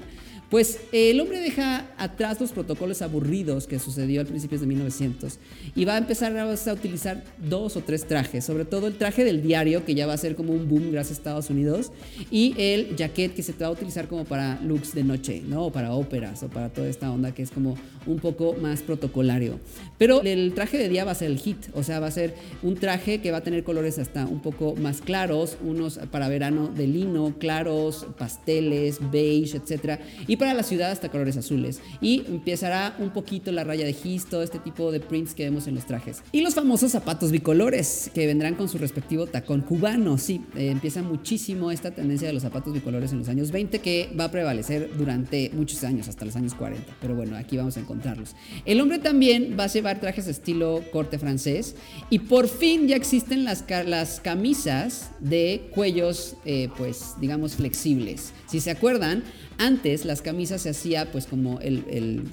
Pues 0.55 0.79
el 0.93 1.19
hombre 1.19 1.41
deja 1.41 1.89
atrás 1.99 2.41
los 2.41 2.53
protocolos 2.53 3.03
aburridos 3.03 3.67
que 3.67 3.81
sucedió 3.81 4.21
al 4.21 4.29
principio 4.29 4.57
de 4.57 4.67
1900 4.69 5.41
y 5.75 5.85
va 5.85 5.95
a 5.97 5.99
empezar 5.99 6.39
a, 6.39 6.73
utilizar 6.73 7.25
dos 7.39 7.77
o 7.77 7.81
tres 7.81 8.07
trajes, 8.07 8.45
sobre 8.45 8.65
todo 8.65 8.87
el 8.87 8.95
traje 8.95 9.25
del 9.25 9.43
diario, 9.43 9.85
que 9.85 9.97
ya 9.97 10.07
va 10.07 10.13
a 10.13 10.17
ser 10.17 10.37
como 10.37 10.53
un 10.53 10.69
boom 10.69 10.93
gracias 10.93 11.19
a 11.19 11.21
Estados 11.21 11.51
Unidos, 11.51 11.91
y 12.31 12.55
el 12.57 12.95
jacket 12.95 13.35
que 13.35 13.43
se 13.43 13.53
va 13.55 13.67
a 13.67 13.71
utilizar 13.73 14.07
como 14.07 14.27
para 14.27 14.61
looks 14.61 14.95
de 14.95 15.03
noche, 15.03 15.43
¿no? 15.45 15.65
O 15.65 15.73
para 15.73 15.93
óperas 15.93 16.45
o 16.45 16.49
para 16.49 16.69
toda 16.69 16.87
esta 16.87 17.11
onda 17.11 17.35
que 17.35 17.43
es 17.43 17.51
como 17.51 17.77
un 18.07 18.21
poco 18.21 18.55
más 18.55 18.81
protocolario. 18.83 19.59
Pero 19.99 20.23
el 20.23 20.55
traje 20.55 20.79
de 20.79 20.89
día 20.89 21.05
va 21.05 21.11
a 21.11 21.17
ser 21.17 21.33
el 21.33 21.39
hit, 21.39 21.67
o 21.73 21.83
sea, 21.83 21.99
va 21.99 22.07
a 22.07 22.13
ser 22.13 22.33
un 22.63 22.77
traje 22.77 23.21
que 23.21 23.33
va 23.33 23.39
a 23.39 23.43
tener 23.43 23.65
colores 23.65 23.99
hasta 23.99 24.25
un 24.25 24.41
poco 24.41 24.77
más 24.77 25.01
claros, 25.01 25.57
unos 25.65 25.99
para 26.13 26.29
verano 26.29 26.69
de 26.69 26.87
lino, 26.87 27.35
claros, 27.41 28.07
pasteles, 28.17 28.99
beige, 29.11 29.57
etc. 29.57 29.99
Y 30.29 30.37
para 30.37 30.44
la 30.53 30.63
ciudad 30.63 30.91
hasta 30.91 31.09
colores 31.09 31.37
azules. 31.37 31.81
Y 32.01 32.25
empezará 32.27 32.97
un 32.99 33.11
poquito 33.11 33.53
la 33.53 33.65
raya 33.65 33.87
de 33.87 33.95
gis, 33.95 34.27
todo 34.27 34.43
este 34.43 34.59
tipo 34.59 34.93
de 34.93 35.01
prints 35.01 35.35
que 35.35 35.45
vemos 35.45 35.67
en 35.67 35.75
los 35.75 35.87
trajes. 35.87 36.23
Y 36.33 36.43
los 36.43 36.55
famosos 36.55 36.93
zapatos 36.93 37.31
bicolores, 37.31 38.11
que 38.13 38.27
vendrán 38.27 38.57
con 38.57 38.69
su 38.69 38.77
respectivo 38.79 39.27
tacón 39.27 39.63
cubano. 39.63 40.19
Sí, 40.19 40.43
eh, 40.57 40.69
empieza 40.69 41.03
muchísimo 41.03 41.71
esta 41.71 41.93
tendencia 41.93 42.27
de 42.27 42.35
los 42.35 42.43
zapatos 42.43 42.75
bicolores 42.75 43.13
en 43.13 43.21
los 43.21 43.29
años 43.29 43.51
20, 43.51 43.79
que 43.79 44.11
va 44.19 44.25
a 44.25 44.31
prevalecer 44.31 44.91
durante 44.99 45.51
muchos 45.55 45.85
años, 45.85 46.09
hasta 46.09 46.25
los 46.25 46.37
años 46.37 46.55
40. 46.55 46.85
Pero 47.01 47.15
bueno, 47.15 47.37
aquí 47.37 47.57
vamos 47.57 47.77
a 47.77 47.81
encontrarlos. 47.81 48.35
El 48.65 48.81
hombre 48.81 48.99
también 48.99 49.57
va 49.59 49.65
a 49.65 49.69
llevar 49.69 50.01
trajes 50.01 50.27
estilo 50.27 50.83
corte 50.93 51.19
francés. 51.19 51.77
Y 52.11 52.21
por 52.21 52.49
fin 52.49 52.89
ya 52.89 52.97
existen 52.97 53.45
las, 53.45 53.65
las 53.87 54.21
camisas 54.21 55.11
de 55.21 55.69
cuellos, 55.75 56.37
eh, 56.45 56.69
pues 56.77 57.15
digamos, 57.21 57.55
flexibles. 57.55 58.33
Si 58.47 58.61
se 58.61 58.71
acuerdan, 58.71 59.25
antes 59.59 60.05
las 60.05 60.21
camisas 60.21 60.34
se 60.59 60.71
hacía 60.71 61.11
pues 61.11 61.27
como 61.27 61.61
el, 61.61 61.85
el 61.89 62.25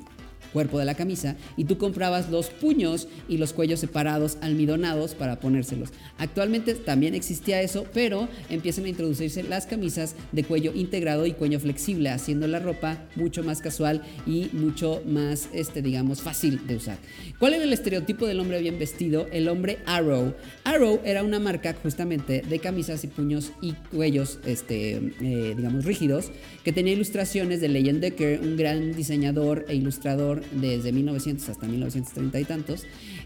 cuerpo 0.54 0.80
de 0.80 0.86
la 0.86 0.96
camisa 0.96 1.36
y 1.58 1.66
tú 1.66 1.78
comprabas 1.78 2.30
los 2.30 2.48
puños 2.50 3.08
y 3.28 3.38
los 3.38 3.54
cuellos 3.54 3.80
separados, 3.80 4.38
almidonados 4.42 5.16
para 5.16 5.40
ponérselos. 5.40 5.90
Actualmente 6.18 6.76
también 6.76 7.16
existía 7.16 7.62
eso, 7.62 7.86
pero 7.94 8.28
empiezan 8.50 8.86
a 8.86 8.90
introducirse 8.90 9.44
las 9.44 9.66
camisas 9.66 10.16
de 10.32 10.44
cuello 10.44 10.74
integrado 10.74 11.26
y 11.26 11.34
cuello 11.34 11.60
flexible, 11.60 12.10
haciendo 12.10 12.48
la 12.48 12.60
ropa 12.60 13.06
mucho 13.16 13.44
más 13.44 13.62
casual 13.62 14.02
y 14.26 14.50
mucho 14.54 15.02
más, 15.06 15.50
este, 15.54 15.82
digamos, 15.82 16.22
fácil 16.22 16.66
de 16.68 16.76
usar. 16.76 16.98
¿Cuál 17.40 17.54
era 17.54 17.64
el 17.64 17.74
estereotipo 17.74 18.26
del 18.28 18.40
hombre 18.40 18.62
bien 18.62 18.80
vestido? 18.80 19.28
El 19.32 19.48
hombre 19.48 19.80
Arrow. 19.86 20.34
Arrow 20.64 21.00
era 21.04 21.24
una 21.24 21.40
marca 21.40 21.76
justamente 21.82 22.42
de 22.48 22.60
camisas 22.60 23.04
y 23.04 23.08
puños 23.08 23.52
y 23.62 23.74
cuellos, 23.74 24.40
este, 24.46 24.94
eh, 25.22 25.54
digamos, 25.56 25.86
rígidos, 25.86 26.32
que 26.64 26.72
tenía 26.72 26.94
ilustraciones 26.94 27.62
de 27.62 27.70
Legend 27.70 28.02
Decker, 28.02 28.40
un 28.42 28.58
gran 28.58 28.94
diseñador 28.94 29.66
e 29.68 29.76
ilustrador 29.76 30.41
desde 30.52 30.92
1900 30.92 31.50
hasta 31.50 31.68
1930 31.68 32.40
y 32.40 32.44
tantos, 32.46 32.86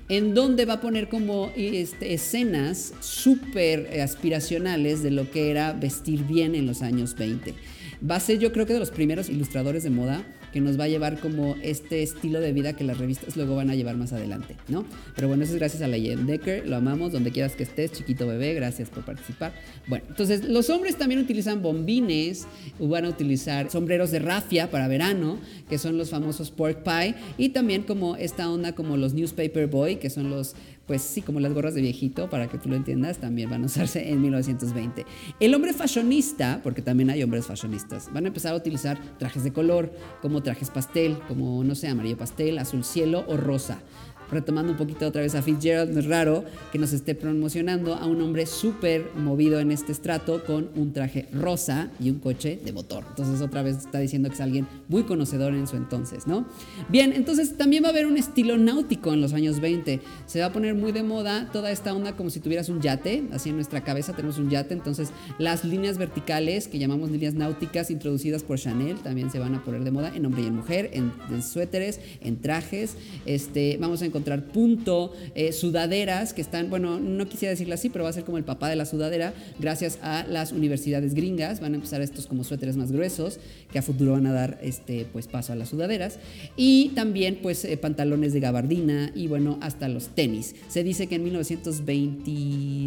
en 0.09 0.33
donde 0.33 0.65
va 0.65 0.75
a 0.75 0.81
poner 0.81 1.09
como 1.09 1.51
este, 1.55 2.13
escenas 2.13 2.93
súper 2.99 4.01
aspiracionales 4.01 5.03
de 5.03 5.11
lo 5.11 5.29
que 5.31 5.51
era 5.51 5.73
vestir 5.73 6.23
bien 6.23 6.55
en 6.55 6.65
los 6.65 6.81
años 6.81 7.15
20. 7.15 7.53
Va 8.09 8.15
a 8.15 8.19
ser 8.19 8.39
yo 8.39 8.51
creo 8.51 8.65
que 8.65 8.73
de 8.73 8.79
los 8.79 8.91
primeros 8.91 9.29
ilustradores 9.29 9.83
de 9.83 9.89
moda 9.89 10.23
que 10.55 10.61
nos 10.61 10.79
va 10.79 10.85
a 10.85 10.87
llevar 10.87 11.19
como 11.19 11.57
este 11.61 12.01
estilo 12.01 12.39
de 12.39 12.53
vida 12.53 12.77
que 12.77 12.85
las 12.85 12.97
revistas 12.97 13.35
luego 13.35 13.57
van 13.57 13.69
a 13.69 13.75
llevar 13.75 13.97
más 13.97 14.13
adelante, 14.13 14.55
¿no? 14.69 14.85
Pero 15.13 15.27
bueno, 15.27 15.43
eso 15.43 15.51
es 15.51 15.59
gracias 15.59 15.83
a 15.83 15.87
Legend 15.89 16.29
Decker, 16.29 16.65
lo 16.65 16.77
amamos, 16.77 17.11
donde 17.11 17.31
quieras 17.31 17.57
que 17.57 17.63
estés, 17.63 17.91
chiquito 17.91 18.25
bebé, 18.25 18.53
gracias 18.53 18.89
por 18.89 19.03
participar. 19.03 19.51
Bueno, 19.85 20.05
entonces 20.07 20.45
los 20.45 20.69
hombres 20.69 20.95
también 20.95 21.19
utilizan 21.19 21.61
bombines, 21.61 22.47
van 22.79 23.03
a 23.03 23.09
utilizar 23.09 23.69
sombreros 23.69 24.11
de 24.11 24.19
rafia 24.19 24.71
para 24.71 24.87
verano, 24.87 25.39
que 25.67 25.77
son 25.77 25.97
los 25.97 26.09
famosos 26.11 26.51
pork 26.51 26.83
pie, 26.83 27.15
y 27.37 27.49
también 27.49 27.83
como 27.83 28.15
esta 28.15 28.49
onda 28.49 28.75
como 28.75 28.95
los 28.95 29.13
newspaper 29.13 29.67
boy, 29.67 29.97
que 29.97 30.09
son 30.09 30.29
los 30.29 30.55
pues 30.85 31.01
sí, 31.01 31.21
como 31.21 31.39
las 31.39 31.53
gorras 31.53 31.73
de 31.73 31.81
viejito, 31.81 32.29
para 32.29 32.47
que 32.47 32.57
tú 32.57 32.69
lo 32.69 32.75
entiendas, 32.75 33.17
también 33.17 33.49
van 33.49 33.63
a 33.63 33.65
usarse 33.65 34.09
en 34.09 34.21
1920. 34.21 35.05
El 35.39 35.55
hombre 35.55 35.73
fashionista, 35.73 36.59
porque 36.63 36.81
también 36.81 37.09
hay 37.09 37.23
hombres 37.23 37.45
fashionistas, 37.45 38.11
van 38.13 38.25
a 38.25 38.27
empezar 38.27 38.53
a 38.53 38.57
utilizar 38.57 38.99
trajes 39.17 39.43
de 39.43 39.51
color, 39.51 39.91
como 40.21 40.43
trajes 40.43 40.69
pastel, 40.69 41.17
como, 41.27 41.63
no 41.63 41.75
sé, 41.75 41.87
amarillo 41.87 42.17
pastel, 42.17 42.59
azul 42.59 42.83
cielo 42.83 43.25
o 43.27 43.37
rosa 43.37 43.79
retomando 44.31 44.71
un 44.71 44.77
poquito 44.77 45.07
otra 45.07 45.21
vez 45.21 45.35
a 45.35 45.41
Fitzgerald, 45.41 45.91
no 45.91 45.99
es 45.99 46.05
raro 46.05 46.43
que 46.71 46.79
nos 46.79 46.93
esté 46.93 47.15
promocionando 47.15 47.95
a 47.95 48.05
un 48.05 48.21
hombre 48.21 48.45
súper 48.45 49.09
movido 49.15 49.59
en 49.59 49.71
este 49.71 49.91
estrato 49.91 50.43
con 50.43 50.69
un 50.75 50.93
traje 50.93 51.27
rosa 51.31 51.89
y 51.99 52.09
un 52.09 52.19
coche 52.19 52.59
de 52.63 52.73
motor. 52.73 53.05
Entonces 53.09 53.41
otra 53.41 53.61
vez 53.61 53.77
está 53.77 53.99
diciendo 53.99 54.29
que 54.29 54.35
es 54.35 54.41
alguien 54.41 54.67
muy 54.87 55.03
conocedor 55.03 55.53
en 55.53 55.67
su 55.67 55.75
entonces, 55.75 56.27
¿no? 56.27 56.45
Bien, 56.89 57.13
entonces 57.13 57.57
también 57.57 57.83
va 57.83 57.87
a 57.87 57.91
haber 57.91 58.05
un 58.05 58.17
estilo 58.17 58.57
náutico 58.57 59.13
en 59.13 59.21
los 59.21 59.33
años 59.33 59.59
20. 59.59 60.01
Se 60.25 60.39
va 60.39 60.47
a 60.47 60.53
poner 60.53 60.75
muy 60.75 60.91
de 60.91 61.03
moda 61.03 61.49
toda 61.51 61.71
esta 61.71 61.93
onda 61.93 62.15
como 62.15 62.29
si 62.29 62.39
tuvieras 62.39 62.69
un 62.69 62.81
yate, 62.81 63.23
así 63.31 63.49
en 63.49 63.55
nuestra 63.55 63.83
cabeza 63.83 64.13
tenemos 64.13 64.37
un 64.37 64.49
yate, 64.49 64.73
entonces 64.73 65.09
las 65.37 65.63
líneas 65.63 65.97
verticales 65.97 66.67
que 66.67 66.79
llamamos 66.79 67.11
líneas 67.11 67.33
náuticas 67.33 67.91
introducidas 67.91 68.43
por 68.43 68.57
Chanel 68.57 68.97
también 68.97 69.29
se 69.31 69.39
van 69.39 69.55
a 69.55 69.63
poner 69.63 69.83
de 69.83 69.91
moda 69.91 70.11
en 70.15 70.25
hombre 70.25 70.43
y 70.43 70.47
en 70.47 70.55
mujer, 70.55 70.89
en, 70.93 71.11
suéteres, 71.41 71.99
en 72.21 72.41
trajes. 72.41 72.97
Este, 73.25 73.77
vamos 73.79 74.01
a 74.01 74.05
encontrar 74.05 74.14
punto, 74.23 75.13
eh, 75.35 75.51
sudaderas 75.51 76.33
que 76.33 76.41
están, 76.41 76.69
bueno, 76.69 76.99
no 76.99 77.27
quisiera 77.27 77.51
decirlo 77.51 77.73
así, 77.73 77.89
pero 77.89 78.03
va 78.03 78.09
a 78.09 78.13
ser 78.13 78.23
como 78.23 78.37
el 78.37 78.43
papá 78.43 78.69
de 78.69 78.75
la 78.75 78.85
sudadera, 78.85 79.33
gracias 79.59 79.99
a 80.01 80.25
las 80.27 80.51
universidades 80.51 81.13
gringas. 81.13 81.59
Van 81.59 81.73
a 81.73 81.75
empezar 81.75 82.01
estos 82.01 82.27
como 82.27 82.43
suéteres 82.43 82.77
más 82.77 82.91
gruesos, 82.91 83.39
que 83.71 83.79
a 83.79 83.81
futuro 83.81 84.13
van 84.13 84.27
a 84.27 84.33
dar 84.33 84.59
este, 84.61 85.05
pues, 85.11 85.27
paso 85.27 85.53
a 85.53 85.55
las 85.55 85.69
sudaderas. 85.69 86.19
Y 86.55 86.89
también, 86.95 87.39
pues, 87.41 87.65
eh, 87.65 87.77
pantalones 87.77 88.33
de 88.33 88.39
gabardina 88.39 89.11
y, 89.15 89.27
bueno, 89.27 89.57
hasta 89.61 89.87
los 89.89 90.09
tenis. 90.09 90.55
Se 90.67 90.83
dice 90.83 91.07
que 91.07 91.15
en 91.15 91.23
1920, 91.23 92.31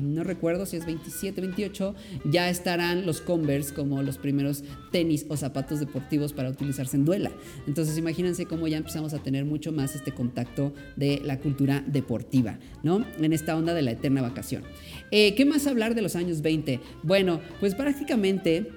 no 0.03 0.25
recuerdo 0.25 0.67
si 0.67 0.77
es 0.77 0.87
27, 0.87 1.41
28, 1.41 1.95
ya 2.31 2.49
estarán 2.49 3.07
los 3.07 3.21
Converse 3.21 3.75
como 3.75 4.03
los 4.03 4.19
primeros 4.19 4.63
tenis 4.91 5.27
o 5.29 5.37
zapatos 5.37 5.81
deportivos 5.81 6.33
para 6.33 6.51
utilizarse 6.51 6.97
en 6.97 7.05
duela. 7.05 7.31
Entonces, 7.67 7.99
imagínense 7.99 8.47
cómo 8.47 8.69
ya 8.69 8.77
empezamos 8.77 9.15
a 9.15 9.19
tener 9.19 9.45
mucho 9.45 9.73
más 9.73 9.95
este 9.95 10.13
contacto 10.13 10.73
de 10.97 11.18
la 11.25 11.39
cultura 11.39 11.85
deportiva, 11.87 12.59
¿no? 12.83 13.05
En 13.21 13.33
esta 13.33 13.57
onda 13.57 13.75
de 13.75 13.83
la 13.83 13.93
eterna 13.93 14.23
vacación. 14.23 14.63
Eh, 15.11 15.35
¿Qué 15.35 15.45
más 15.45 15.67
hablar 15.67 15.95
de 15.95 16.03
los 16.03 16.17
años 16.17 16.43
20? 16.43 16.81
Bueno, 17.03 17.41
pues 17.61 17.75
prácticamente 17.75 18.71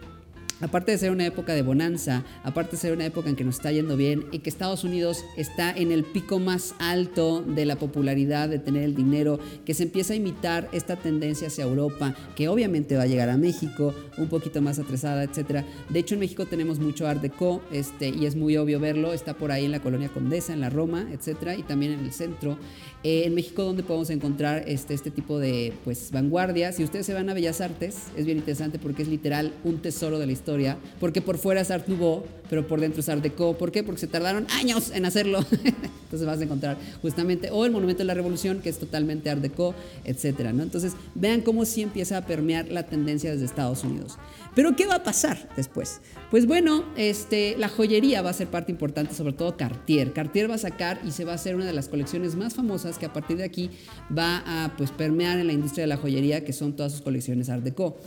aparte 0.61 0.91
de 0.91 0.97
ser 0.97 1.11
una 1.11 1.25
época 1.25 1.53
de 1.53 1.61
bonanza, 1.61 2.23
aparte 2.43 2.71
de 2.71 2.77
ser 2.77 2.93
una 2.93 3.05
época 3.05 3.29
en 3.29 3.35
que 3.35 3.43
nos 3.43 3.55
está 3.55 3.71
yendo 3.71 3.97
bien 3.97 4.25
y 4.31 4.39
que 4.39 4.49
Estados 4.49 4.83
Unidos 4.83 5.25
está 5.37 5.71
en 5.71 5.91
el 5.91 6.03
pico 6.03 6.39
más 6.39 6.75
alto 6.79 7.41
de 7.41 7.65
la 7.65 7.77
popularidad, 7.77 8.49
de 8.49 8.59
tener 8.59 8.83
el 8.83 8.95
dinero, 8.95 9.39
que 9.65 9.73
se 9.73 9.83
empieza 9.83 10.13
a 10.13 10.15
imitar 10.15 10.69
esta 10.71 10.95
tendencia 10.95 11.47
hacia 11.47 11.63
Europa, 11.63 12.15
que 12.35 12.47
obviamente 12.47 12.95
va 12.95 13.03
a 13.03 13.07
llegar 13.07 13.29
a 13.29 13.37
México, 13.37 13.93
un 14.17 14.27
poquito 14.27 14.61
más 14.61 14.79
atrasada, 14.79 15.23
etc. 15.23 15.65
De 15.89 15.99
hecho, 15.99 16.15
en 16.15 16.19
México 16.19 16.45
tenemos 16.45 16.79
mucho 16.79 17.07
Art 17.07 17.21
Deco, 17.21 17.61
este, 17.71 18.09
y 18.09 18.25
es 18.25 18.35
muy 18.35 18.57
obvio 18.57 18.79
verlo, 18.79 19.13
está 19.13 19.33
por 19.33 19.51
ahí 19.51 19.65
en 19.65 19.71
la 19.71 19.79
colonia 19.79 20.09
Condesa, 20.09 20.53
en 20.53 20.61
la 20.61 20.69
Roma, 20.69 21.07
etc. 21.11 21.57
Y 21.57 21.63
también 21.63 21.93
en 21.93 21.99
el 22.01 22.11
centro. 22.11 22.57
Eh, 23.03 23.23
en 23.25 23.33
México, 23.33 23.63
donde 23.63 23.81
podemos 23.81 24.11
encontrar 24.11 24.63
este, 24.67 24.93
este 24.93 25.09
tipo 25.09 25.39
de 25.39 25.73
pues, 25.83 26.11
vanguardias. 26.11 26.75
Si 26.75 26.83
ustedes 26.83 27.05
se 27.05 27.13
van 27.15 27.29
a 27.29 27.33
Bellas 27.33 27.59
Artes, 27.59 27.97
es 28.15 28.25
bien 28.25 28.37
interesante 28.37 28.77
porque 28.77 29.01
es 29.01 29.07
literal 29.07 29.53
un 29.63 29.79
tesoro 29.79 30.19
de 30.19 30.27
la 30.27 30.31
historia 30.31 30.50
porque 30.99 31.21
por 31.21 31.37
fuera 31.37 31.61
es 31.61 31.71
Art 31.71 31.87
Nouveau, 31.87 32.23
pero 32.49 32.67
por 32.67 32.81
dentro 32.81 32.99
es 32.99 33.07
Art 33.07 33.23
Deco. 33.23 33.57
¿Por 33.57 33.71
qué? 33.71 33.81
Porque 33.83 34.01
se 34.01 34.07
tardaron 34.07 34.45
años 34.51 34.91
en 34.91 35.05
hacerlo. 35.05 35.39
Entonces 36.03 36.25
vas 36.25 36.39
a 36.39 36.43
encontrar 36.43 36.77
justamente, 37.01 37.49
o 37.49 37.65
el 37.65 37.71
Monumento 37.71 37.99
de 37.99 38.05
la 38.05 38.13
Revolución, 38.13 38.59
que 38.59 38.67
es 38.67 38.77
totalmente 38.77 39.29
Art 39.29 39.41
Deco, 39.41 39.73
etcétera, 40.03 40.51
¿no? 40.51 40.63
Entonces 40.63 40.93
vean 41.15 41.41
cómo 41.41 41.63
sí 41.63 41.81
empieza 41.81 42.17
a 42.17 42.25
permear 42.25 42.67
la 42.67 42.83
tendencia 42.83 43.31
desde 43.31 43.45
Estados 43.45 43.85
Unidos. 43.85 44.17
Pero 44.53 44.75
¿qué 44.75 44.85
va 44.85 44.95
a 44.95 45.03
pasar 45.03 45.47
después? 45.55 46.01
Pues 46.29 46.45
bueno, 46.45 46.83
este, 46.97 47.55
la 47.57 47.69
joyería 47.69 48.21
va 48.21 48.31
a 48.31 48.33
ser 48.33 48.47
parte 48.47 48.73
importante, 48.73 49.15
sobre 49.15 49.31
todo 49.31 49.55
Cartier. 49.55 50.11
Cartier 50.11 50.49
va 50.49 50.55
a 50.55 50.57
sacar 50.57 50.99
y 51.05 51.11
se 51.11 51.23
va 51.23 51.31
a 51.31 51.35
hacer 51.35 51.55
una 51.55 51.65
de 51.65 51.73
las 51.73 51.87
colecciones 51.87 52.35
más 52.35 52.55
famosas 52.55 52.97
que 52.97 53.05
a 53.05 53.13
partir 53.13 53.37
de 53.37 53.45
aquí 53.45 53.69
va 54.15 54.43
a 54.45 54.75
pues, 54.75 54.91
permear 54.91 55.39
en 55.39 55.47
la 55.47 55.53
industria 55.53 55.83
de 55.83 55.87
la 55.87 55.97
joyería, 55.97 56.43
que 56.43 56.51
son 56.51 56.75
todas 56.75 56.91
sus 56.91 57.01
colecciones 57.01 57.49
Art 57.49 57.63
Deco. 57.63 57.97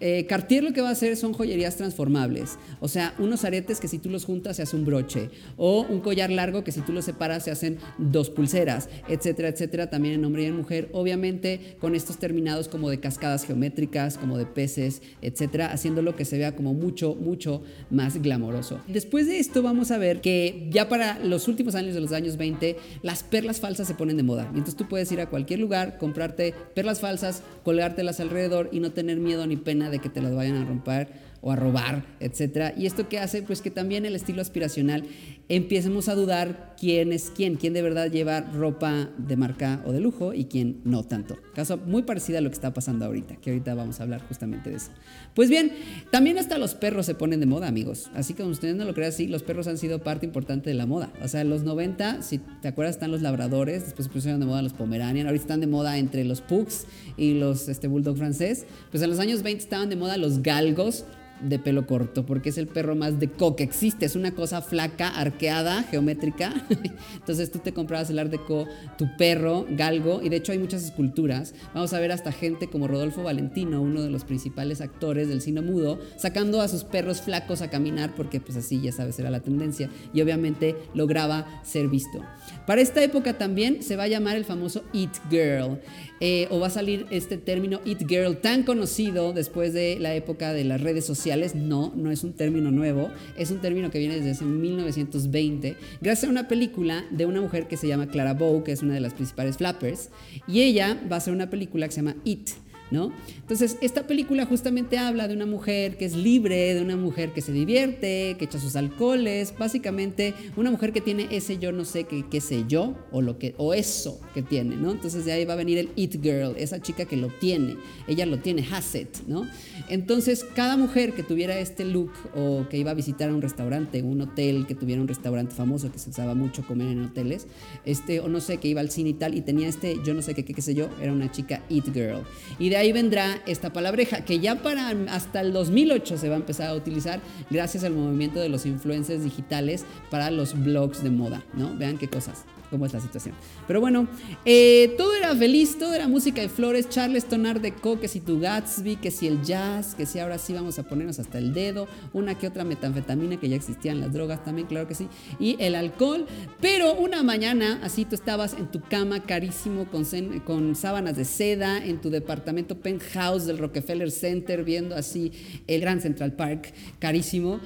Eh, 0.00 0.24
Cartier 0.26 0.64
lo 0.64 0.72
que 0.72 0.80
va 0.80 0.88
a 0.88 0.92
hacer 0.92 1.16
son 1.16 1.34
joyerías 1.34 1.76
transformables, 1.76 2.58
o 2.80 2.88
sea, 2.88 3.14
unos 3.18 3.44
aretes 3.44 3.80
que 3.80 3.88
si 3.88 3.98
tú 3.98 4.08
los 4.08 4.24
juntas 4.24 4.56
se 4.56 4.62
hace 4.62 4.74
un 4.74 4.86
broche, 4.86 5.28
o 5.58 5.82
un 5.82 6.00
collar 6.00 6.30
largo 6.30 6.64
que 6.64 6.72
si 6.72 6.80
tú 6.80 6.92
los 6.92 7.04
separas 7.04 7.44
se 7.44 7.50
hacen 7.50 7.78
dos 7.98 8.30
pulseras, 8.30 8.88
etcétera, 9.08 9.48
etcétera, 9.48 9.90
también 9.90 10.14
en 10.14 10.24
hombre 10.24 10.44
y 10.44 10.46
en 10.46 10.56
mujer, 10.56 10.88
obviamente 10.92 11.76
con 11.80 11.94
estos 11.94 12.18
terminados 12.18 12.68
como 12.68 12.88
de 12.88 12.98
cascadas 12.98 13.44
geométricas, 13.44 14.16
como 14.16 14.38
de 14.38 14.46
peces, 14.46 15.02
etcétera, 15.20 15.70
haciéndolo 15.70 16.16
que 16.16 16.24
se 16.24 16.38
vea 16.38 16.56
como 16.56 16.72
mucho, 16.72 17.14
mucho 17.14 17.62
más 17.90 18.22
glamoroso. 18.22 18.80
Después 18.88 19.26
de 19.26 19.38
esto 19.38 19.62
vamos 19.62 19.90
a 19.90 19.98
ver 19.98 20.22
que 20.22 20.68
ya 20.70 20.88
para 20.88 21.18
los 21.18 21.46
últimos 21.46 21.74
años 21.74 21.94
de 21.94 22.00
los 22.00 22.12
años 22.12 22.38
20, 22.38 22.76
las 23.02 23.22
perlas 23.22 23.60
falsas 23.60 23.86
se 23.86 23.94
ponen 23.94 24.16
de 24.16 24.22
moda, 24.22 24.44
y 24.54 24.58
entonces 24.58 24.76
tú 24.76 24.88
puedes 24.88 25.12
ir 25.12 25.20
a 25.20 25.28
cualquier 25.28 25.60
lugar, 25.60 25.98
comprarte 25.98 26.54
perlas 26.74 27.00
falsas, 27.00 27.42
colgártelas 27.64 28.18
alrededor 28.20 28.70
y 28.72 28.80
no 28.80 28.92
tener 28.92 29.18
miedo 29.18 29.46
ni 29.46 29.56
pena 29.56 29.89
de 29.90 29.98
que 29.98 30.08
te 30.08 30.20
las 30.20 30.34
vayan 30.34 30.56
a 30.56 30.64
romper 30.64 31.08
o 31.40 31.52
a 31.52 31.56
robar, 31.56 32.04
etc. 32.20 32.74
Y 32.76 32.86
esto 32.86 33.08
que 33.08 33.18
hace, 33.18 33.42
pues 33.42 33.62
que 33.62 33.70
también 33.70 34.04
el 34.04 34.14
estilo 34.14 34.42
aspiracional 34.42 35.04
empecemos 35.48 36.08
a 36.08 36.14
dudar 36.14 36.76
quién 36.78 37.12
es 37.12 37.32
quién, 37.34 37.56
quién 37.56 37.72
de 37.72 37.82
verdad 37.82 38.10
lleva 38.10 38.40
ropa 38.40 39.10
de 39.18 39.36
marca 39.36 39.82
o 39.84 39.92
de 39.92 40.00
lujo 40.00 40.32
y 40.32 40.44
quién 40.44 40.80
no 40.84 41.02
tanto. 41.02 41.38
Caso 41.54 41.76
muy 41.76 42.02
parecido 42.02 42.38
a 42.38 42.40
lo 42.40 42.50
que 42.50 42.54
está 42.54 42.72
pasando 42.72 43.04
ahorita, 43.04 43.36
que 43.36 43.50
ahorita 43.50 43.74
vamos 43.74 44.00
a 44.00 44.04
hablar 44.04 44.22
justamente 44.28 44.70
de 44.70 44.76
eso. 44.76 44.90
Pues 45.34 45.50
bien, 45.50 45.72
también 46.10 46.38
hasta 46.38 46.58
los 46.58 46.74
perros 46.74 47.06
se 47.06 47.14
ponen 47.14 47.40
de 47.40 47.46
moda, 47.46 47.68
amigos. 47.68 48.10
Así 48.14 48.34
que 48.34 48.42
ustedes 48.42 48.76
no 48.76 48.84
lo 48.84 48.94
crean 48.94 49.08
así, 49.08 49.26
los 49.26 49.42
perros 49.42 49.66
han 49.66 49.78
sido 49.78 50.02
parte 50.02 50.26
importante 50.26 50.70
de 50.70 50.74
la 50.74 50.86
moda. 50.86 51.12
O 51.22 51.28
sea, 51.28 51.40
en 51.40 51.50
los 51.50 51.64
90, 51.64 52.22
si 52.22 52.38
te 52.38 52.68
acuerdas, 52.68 52.96
están 52.96 53.10
los 53.10 53.22
labradores, 53.22 53.84
después 53.84 54.06
se 54.06 54.12
pusieron 54.12 54.40
de 54.40 54.46
moda 54.46 54.62
los 54.62 54.72
pomeranian, 54.72 55.26
ahorita 55.26 55.42
están 55.42 55.60
de 55.60 55.66
moda 55.66 55.98
entre 55.98 56.24
los 56.24 56.40
pugs 56.40 56.86
y 57.16 57.34
los 57.34 57.68
este, 57.68 57.88
bulldog 57.88 58.16
francés. 58.16 58.66
Pues 58.90 59.02
en 59.02 59.10
los 59.10 59.18
años 59.18 59.42
20 59.42 59.62
estaban 59.62 59.88
de 59.88 59.96
moda 59.96 60.16
los 60.16 60.42
galgos, 60.42 61.04
de 61.42 61.58
pelo 61.58 61.86
corto, 61.86 62.26
porque 62.26 62.50
es 62.50 62.58
el 62.58 62.66
perro 62.66 62.96
más 62.96 63.18
de 63.18 63.30
co 63.30 63.56
que 63.56 63.62
existe. 63.62 64.06
Es 64.06 64.16
una 64.16 64.34
cosa 64.34 64.62
flaca, 64.62 65.08
arqueada, 65.08 65.82
geométrica. 65.84 66.52
Entonces 67.14 67.50
tú 67.50 67.58
te 67.58 67.72
comprabas 67.72 68.10
el 68.10 68.18
Art 68.18 68.30
Deco, 68.30 68.66
tu 68.98 69.16
perro, 69.16 69.66
galgo, 69.70 70.20
y 70.22 70.28
de 70.28 70.36
hecho 70.36 70.52
hay 70.52 70.58
muchas 70.58 70.84
esculturas. 70.84 71.54
Vamos 71.74 71.92
a 71.92 72.00
ver 72.00 72.12
hasta 72.12 72.32
gente 72.32 72.68
como 72.68 72.88
Rodolfo 72.88 73.22
Valentino, 73.22 73.82
uno 73.82 74.02
de 74.02 74.10
los 74.10 74.24
principales 74.24 74.80
actores 74.80 75.28
del 75.28 75.40
cine 75.40 75.60
mudo, 75.60 75.98
sacando 76.16 76.60
a 76.60 76.68
sus 76.68 76.84
perros 76.84 77.20
flacos 77.20 77.62
a 77.62 77.70
caminar, 77.70 78.14
porque 78.14 78.40
pues 78.40 78.56
así 78.56 78.80
ya 78.80 78.92
sabes, 78.92 79.18
era 79.18 79.30
la 79.30 79.40
tendencia, 79.40 79.90
y 80.12 80.20
obviamente 80.20 80.76
lograba 80.94 81.62
ser 81.64 81.88
visto. 81.88 82.22
Para 82.66 82.80
esta 82.80 83.02
época 83.02 83.38
también 83.38 83.82
se 83.82 83.96
va 83.96 84.04
a 84.04 84.08
llamar 84.08 84.36
el 84.36 84.44
famoso 84.44 84.84
It 84.92 85.10
Girl. 85.30 85.78
Eh, 86.20 86.46
o 86.50 86.60
va 86.60 86.66
a 86.66 86.70
salir 86.70 87.06
este 87.10 87.38
término 87.38 87.80
It 87.86 88.06
Girl 88.06 88.36
tan 88.36 88.62
conocido 88.62 89.32
después 89.32 89.72
de 89.72 89.98
la 89.98 90.14
época 90.14 90.52
de 90.52 90.64
las 90.64 90.80
redes 90.80 91.06
sociales. 91.06 91.54
No, 91.54 91.92
no 91.96 92.10
es 92.10 92.24
un 92.24 92.34
término 92.34 92.70
nuevo, 92.70 93.10
es 93.38 93.50
un 93.50 93.60
término 93.60 93.90
que 93.90 93.98
viene 93.98 94.20
desde 94.20 94.44
1920, 94.44 95.76
gracias 96.00 96.28
a 96.28 96.30
una 96.30 96.46
película 96.46 97.06
de 97.10 97.24
una 97.24 97.40
mujer 97.40 97.68
que 97.68 97.78
se 97.78 97.88
llama 97.88 98.08
Clara 98.08 98.34
Bow, 98.34 98.62
que 98.62 98.72
es 98.72 98.82
una 98.82 98.94
de 98.94 99.00
las 99.00 99.14
principales 99.14 99.56
flappers, 99.56 100.10
y 100.46 100.60
ella 100.60 101.00
va 101.10 101.16
a 101.16 101.18
hacer 101.18 101.32
una 101.32 101.48
película 101.48 101.86
que 101.86 101.92
se 101.92 102.02
llama 102.02 102.16
It 102.24 102.50
Entonces, 102.90 103.76
esta 103.80 104.06
película 104.06 104.46
justamente 104.46 104.98
habla 104.98 105.28
de 105.28 105.34
una 105.34 105.46
mujer 105.46 105.96
que 105.96 106.04
es 106.04 106.16
libre, 106.16 106.74
de 106.74 106.82
una 106.82 106.96
mujer 106.96 107.32
que 107.32 107.40
se 107.40 107.52
divierte, 107.52 108.36
que 108.38 108.44
echa 108.44 108.58
sus 108.58 108.76
alcoholes, 108.76 109.54
básicamente 109.56 110.34
una 110.56 110.70
mujer 110.70 110.92
que 110.92 111.00
tiene 111.00 111.28
ese 111.30 111.58
yo 111.58 111.72
no 111.72 111.84
sé 111.84 112.04
qué, 112.04 112.24
qué 112.28 112.40
sé 112.40 112.64
yo, 112.66 112.96
o, 113.12 113.22
lo 113.22 113.38
que, 113.38 113.54
o 113.58 113.74
eso 113.74 114.20
que 114.34 114.42
tiene, 114.42 114.76
¿no? 114.76 114.90
Entonces 114.90 115.24
de 115.24 115.32
ahí 115.32 115.44
va 115.44 115.54
a 115.54 115.56
venir 115.56 115.78
el 115.78 115.90
It 115.94 116.20
Girl, 116.22 116.54
esa 116.56 116.80
chica 116.80 117.04
que 117.04 117.16
lo 117.16 117.28
tiene, 117.28 117.76
ella 118.08 118.26
lo 118.26 118.38
tiene, 118.38 118.66
has 118.72 118.94
it, 118.94 119.18
¿no? 119.26 119.46
Entonces, 119.88 120.44
cada 120.54 120.76
mujer 120.76 121.12
que 121.12 121.22
tuviera 121.22 121.58
este 121.58 121.84
look 121.84 122.12
o 122.34 122.66
que 122.68 122.78
iba 122.78 122.90
a 122.90 122.94
visitar 122.94 123.32
un 123.32 123.42
restaurante, 123.42 124.02
un 124.02 124.20
hotel, 124.20 124.66
que 124.66 124.74
tuviera 124.74 125.00
un 125.00 125.08
restaurante 125.08 125.54
famoso 125.54 125.90
que 125.90 125.98
se 125.98 126.10
usaba 126.10 126.34
mucho 126.34 126.66
comer 126.66 126.88
en 126.88 127.04
hoteles, 127.04 127.46
este, 127.84 128.20
o 128.20 128.28
no 128.28 128.40
sé, 128.40 128.58
que 128.58 128.68
iba 128.68 128.80
al 128.80 128.90
cine 128.90 129.10
y 129.10 129.14
tal, 129.14 129.34
y 129.34 129.40
tenía 129.40 129.68
este 129.68 129.98
yo 130.04 130.14
no 130.14 130.22
sé 130.22 130.34
qué, 130.34 130.44
qué, 130.44 130.62
sé 130.62 130.74
yo, 130.74 130.88
era 131.00 131.12
una 131.12 131.30
chica 131.30 131.62
It 131.68 131.92
Girl. 131.92 132.22
Y 132.58 132.68
de 132.68 132.76
ahí 132.76 132.92
vendrá 132.92 133.42
esta 133.46 133.72
palabreja 133.72 134.24
que 134.24 134.40
ya 134.40 134.62
para 134.62 134.90
hasta 135.08 135.40
el 135.40 135.52
2008 135.52 136.18
se 136.18 136.28
va 136.28 136.34
a 136.34 136.38
empezar 136.38 136.68
a 136.68 136.74
utilizar 136.74 137.20
gracias 137.50 137.84
al 137.84 137.94
movimiento 137.94 138.40
de 138.40 138.48
los 138.48 138.66
influencers 138.66 139.24
digitales 139.24 139.84
para 140.10 140.30
los 140.30 140.58
blogs 140.62 141.02
de 141.02 141.10
moda, 141.10 141.44
¿no? 141.54 141.76
Vean 141.76 141.98
qué 141.98 142.08
cosas 142.08 142.44
cómo 142.70 142.86
es 142.86 142.92
la 142.92 143.00
situación. 143.00 143.34
Pero 143.66 143.80
bueno, 143.80 144.06
eh, 144.44 144.94
todo 144.96 145.14
era 145.14 145.34
feliz, 145.34 145.78
todo 145.78 145.92
era 145.92 146.08
música 146.08 146.40
de 146.40 146.48
flores, 146.48 146.88
Charleston 146.88 147.46
Art 147.46 147.60
Deco, 147.60 148.00
que 148.00 148.08
si 148.08 148.20
tu 148.20 148.40
Gatsby, 148.40 148.96
que 148.96 149.10
si 149.10 149.26
el 149.26 149.42
jazz, 149.42 149.94
que 149.94 150.06
si 150.06 150.18
ahora 150.18 150.38
sí 150.38 150.52
vamos 150.52 150.78
a 150.78 150.84
ponernos 150.84 151.18
hasta 151.18 151.38
el 151.38 151.52
dedo, 151.52 151.88
una 152.12 152.38
que 152.38 152.46
otra 152.46 152.64
metanfetamina 152.64 153.38
que 153.38 153.48
ya 153.48 153.56
existían 153.56 154.00
las 154.00 154.12
drogas 154.12 154.44
también, 154.44 154.68
claro 154.68 154.86
que 154.86 154.94
sí, 154.94 155.08
y 155.38 155.56
el 155.58 155.74
alcohol. 155.74 156.26
Pero 156.60 156.94
una 156.94 157.22
mañana, 157.22 157.80
así 157.82 158.04
tú 158.04 158.14
estabas 158.14 158.54
en 158.54 158.70
tu 158.70 158.80
cama 158.80 159.22
carísimo 159.24 159.86
con, 159.86 160.04
con 160.40 160.76
sábanas 160.76 161.16
de 161.16 161.24
seda, 161.24 161.84
en 161.84 162.00
tu 162.00 162.10
departamento 162.10 162.78
penthouse 162.78 163.46
del 163.46 163.58
Rockefeller 163.58 164.10
Center, 164.10 164.64
viendo 164.64 164.94
así 164.94 165.32
el 165.66 165.80
Grand 165.80 166.00
Central 166.00 166.32
Park, 166.32 166.72
carísimo. 166.98 167.60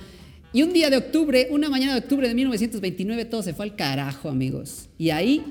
Y 0.54 0.62
un 0.62 0.72
día 0.72 0.88
de 0.88 0.96
octubre, 0.96 1.48
una 1.50 1.68
mañana 1.68 1.94
de 1.94 1.98
octubre 1.98 2.28
de 2.28 2.34
1929, 2.34 3.24
todo 3.24 3.42
se 3.42 3.54
fue 3.54 3.64
al 3.64 3.74
carajo, 3.74 4.28
amigos. 4.28 4.88
Y 4.96 5.10
ahí 5.10 5.44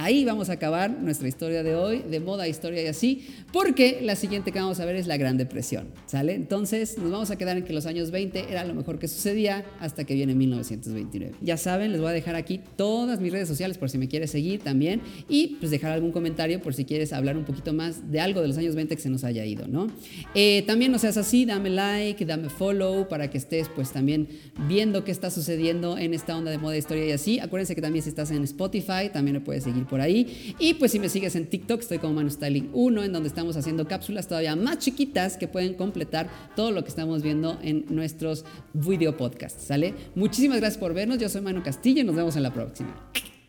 Ahí 0.00 0.24
vamos 0.24 0.48
a 0.48 0.52
acabar 0.52 0.92
nuestra 0.92 1.26
historia 1.26 1.64
de 1.64 1.74
hoy, 1.74 2.04
de 2.08 2.20
moda, 2.20 2.46
historia 2.46 2.84
y 2.84 2.86
así, 2.86 3.26
porque 3.52 3.98
la 4.00 4.14
siguiente 4.14 4.52
que 4.52 4.60
vamos 4.60 4.78
a 4.78 4.84
ver 4.84 4.94
es 4.94 5.08
la 5.08 5.16
Gran 5.16 5.36
Depresión, 5.36 5.88
¿sale? 6.06 6.36
Entonces 6.36 6.98
nos 6.98 7.10
vamos 7.10 7.32
a 7.32 7.36
quedar 7.36 7.56
en 7.56 7.64
que 7.64 7.72
los 7.72 7.84
años 7.84 8.12
20 8.12 8.46
era 8.48 8.64
lo 8.64 8.74
mejor 8.74 9.00
que 9.00 9.08
sucedía 9.08 9.64
hasta 9.80 10.04
que 10.04 10.14
viene 10.14 10.36
1929. 10.36 11.34
Ya 11.40 11.56
saben, 11.56 11.90
les 11.90 12.00
voy 12.00 12.10
a 12.10 12.12
dejar 12.12 12.36
aquí 12.36 12.60
todas 12.76 13.20
mis 13.20 13.32
redes 13.32 13.48
sociales 13.48 13.76
por 13.76 13.90
si 13.90 13.98
me 13.98 14.06
quieres 14.06 14.30
seguir 14.30 14.60
también 14.60 15.00
y 15.28 15.56
pues 15.58 15.72
dejar 15.72 15.90
algún 15.90 16.12
comentario 16.12 16.62
por 16.62 16.74
si 16.74 16.84
quieres 16.84 17.12
hablar 17.12 17.36
un 17.36 17.44
poquito 17.44 17.72
más 17.72 18.12
de 18.12 18.20
algo 18.20 18.40
de 18.40 18.46
los 18.46 18.56
años 18.56 18.76
20 18.76 18.94
que 18.94 19.02
se 19.02 19.10
nos 19.10 19.24
haya 19.24 19.44
ido, 19.44 19.66
¿no? 19.66 19.88
Eh, 20.32 20.62
también 20.64 20.92
no 20.92 21.00
seas 21.00 21.16
así, 21.16 21.44
dame 21.44 21.70
like, 21.70 22.24
dame 22.24 22.50
follow 22.50 23.08
para 23.08 23.30
que 23.30 23.38
estés 23.38 23.68
pues 23.68 23.90
también 23.90 24.28
viendo 24.68 25.02
qué 25.02 25.10
está 25.10 25.28
sucediendo 25.28 25.98
en 25.98 26.14
esta 26.14 26.36
onda 26.36 26.52
de 26.52 26.58
moda, 26.58 26.76
historia 26.76 27.04
y 27.04 27.10
así. 27.10 27.40
Acuérdense 27.40 27.74
que 27.74 27.82
también 27.82 28.04
si 28.04 28.10
estás 28.10 28.30
en 28.30 28.44
Spotify, 28.44 29.10
también 29.12 29.34
me 29.34 29.40
puedes 29.40 29.64
seguir 29.64 29.87
por 29.88 30.00
ahí. 30.00 30.54
Y 30.58 30.74
pues 30.74 30.92
si 30.92 31.00
me 31.00 31.08
sigues 31.08 31.34
en 31.36 31.46
TikTok, 31.46 31.80
estoy 31.80 31.98
como 31.98 32.14
Manu 32.14 32.30
Styling 32.30 32.70
1, 32.72 33.04
en 33.04 33.12
donde 33.12 33.28
estamos 33.28 33.56
haciendo 33.56 33.86
cápsulas 33.86 34.28
todavía 34.28 34.56
más 34.56 34.78
chiquitas 34.78 35.36
que 35.36 35.48
pueden 35.48 35.74
completar 35.74 36.28
todo 36.54 36.70
lo 36.70 36.82
que 36.82 36.88
estamos 36.88 37.22
viendo 37.22 37.58
en 37.62 37.84
nuestros 37.88 38.44
video 38.72 39.16
podcasts, 39.16 39.64
¿sale? 39.64 39.94
Muchísimas 40.14 40.58
gracias 40.58 40.78
por 40.78 40.94
vernos, 40.94 41.18
yo 41.18 41.28
soy 41.28 41.40
Manu 41.40 41.62
Castillo 41.62 42.02
y 42.02 42.04
nos 42.04 42.16
vemos 42.16 42.36
en 42.36 42.42
la 42.42 42.52
próxima. 42.52 42.94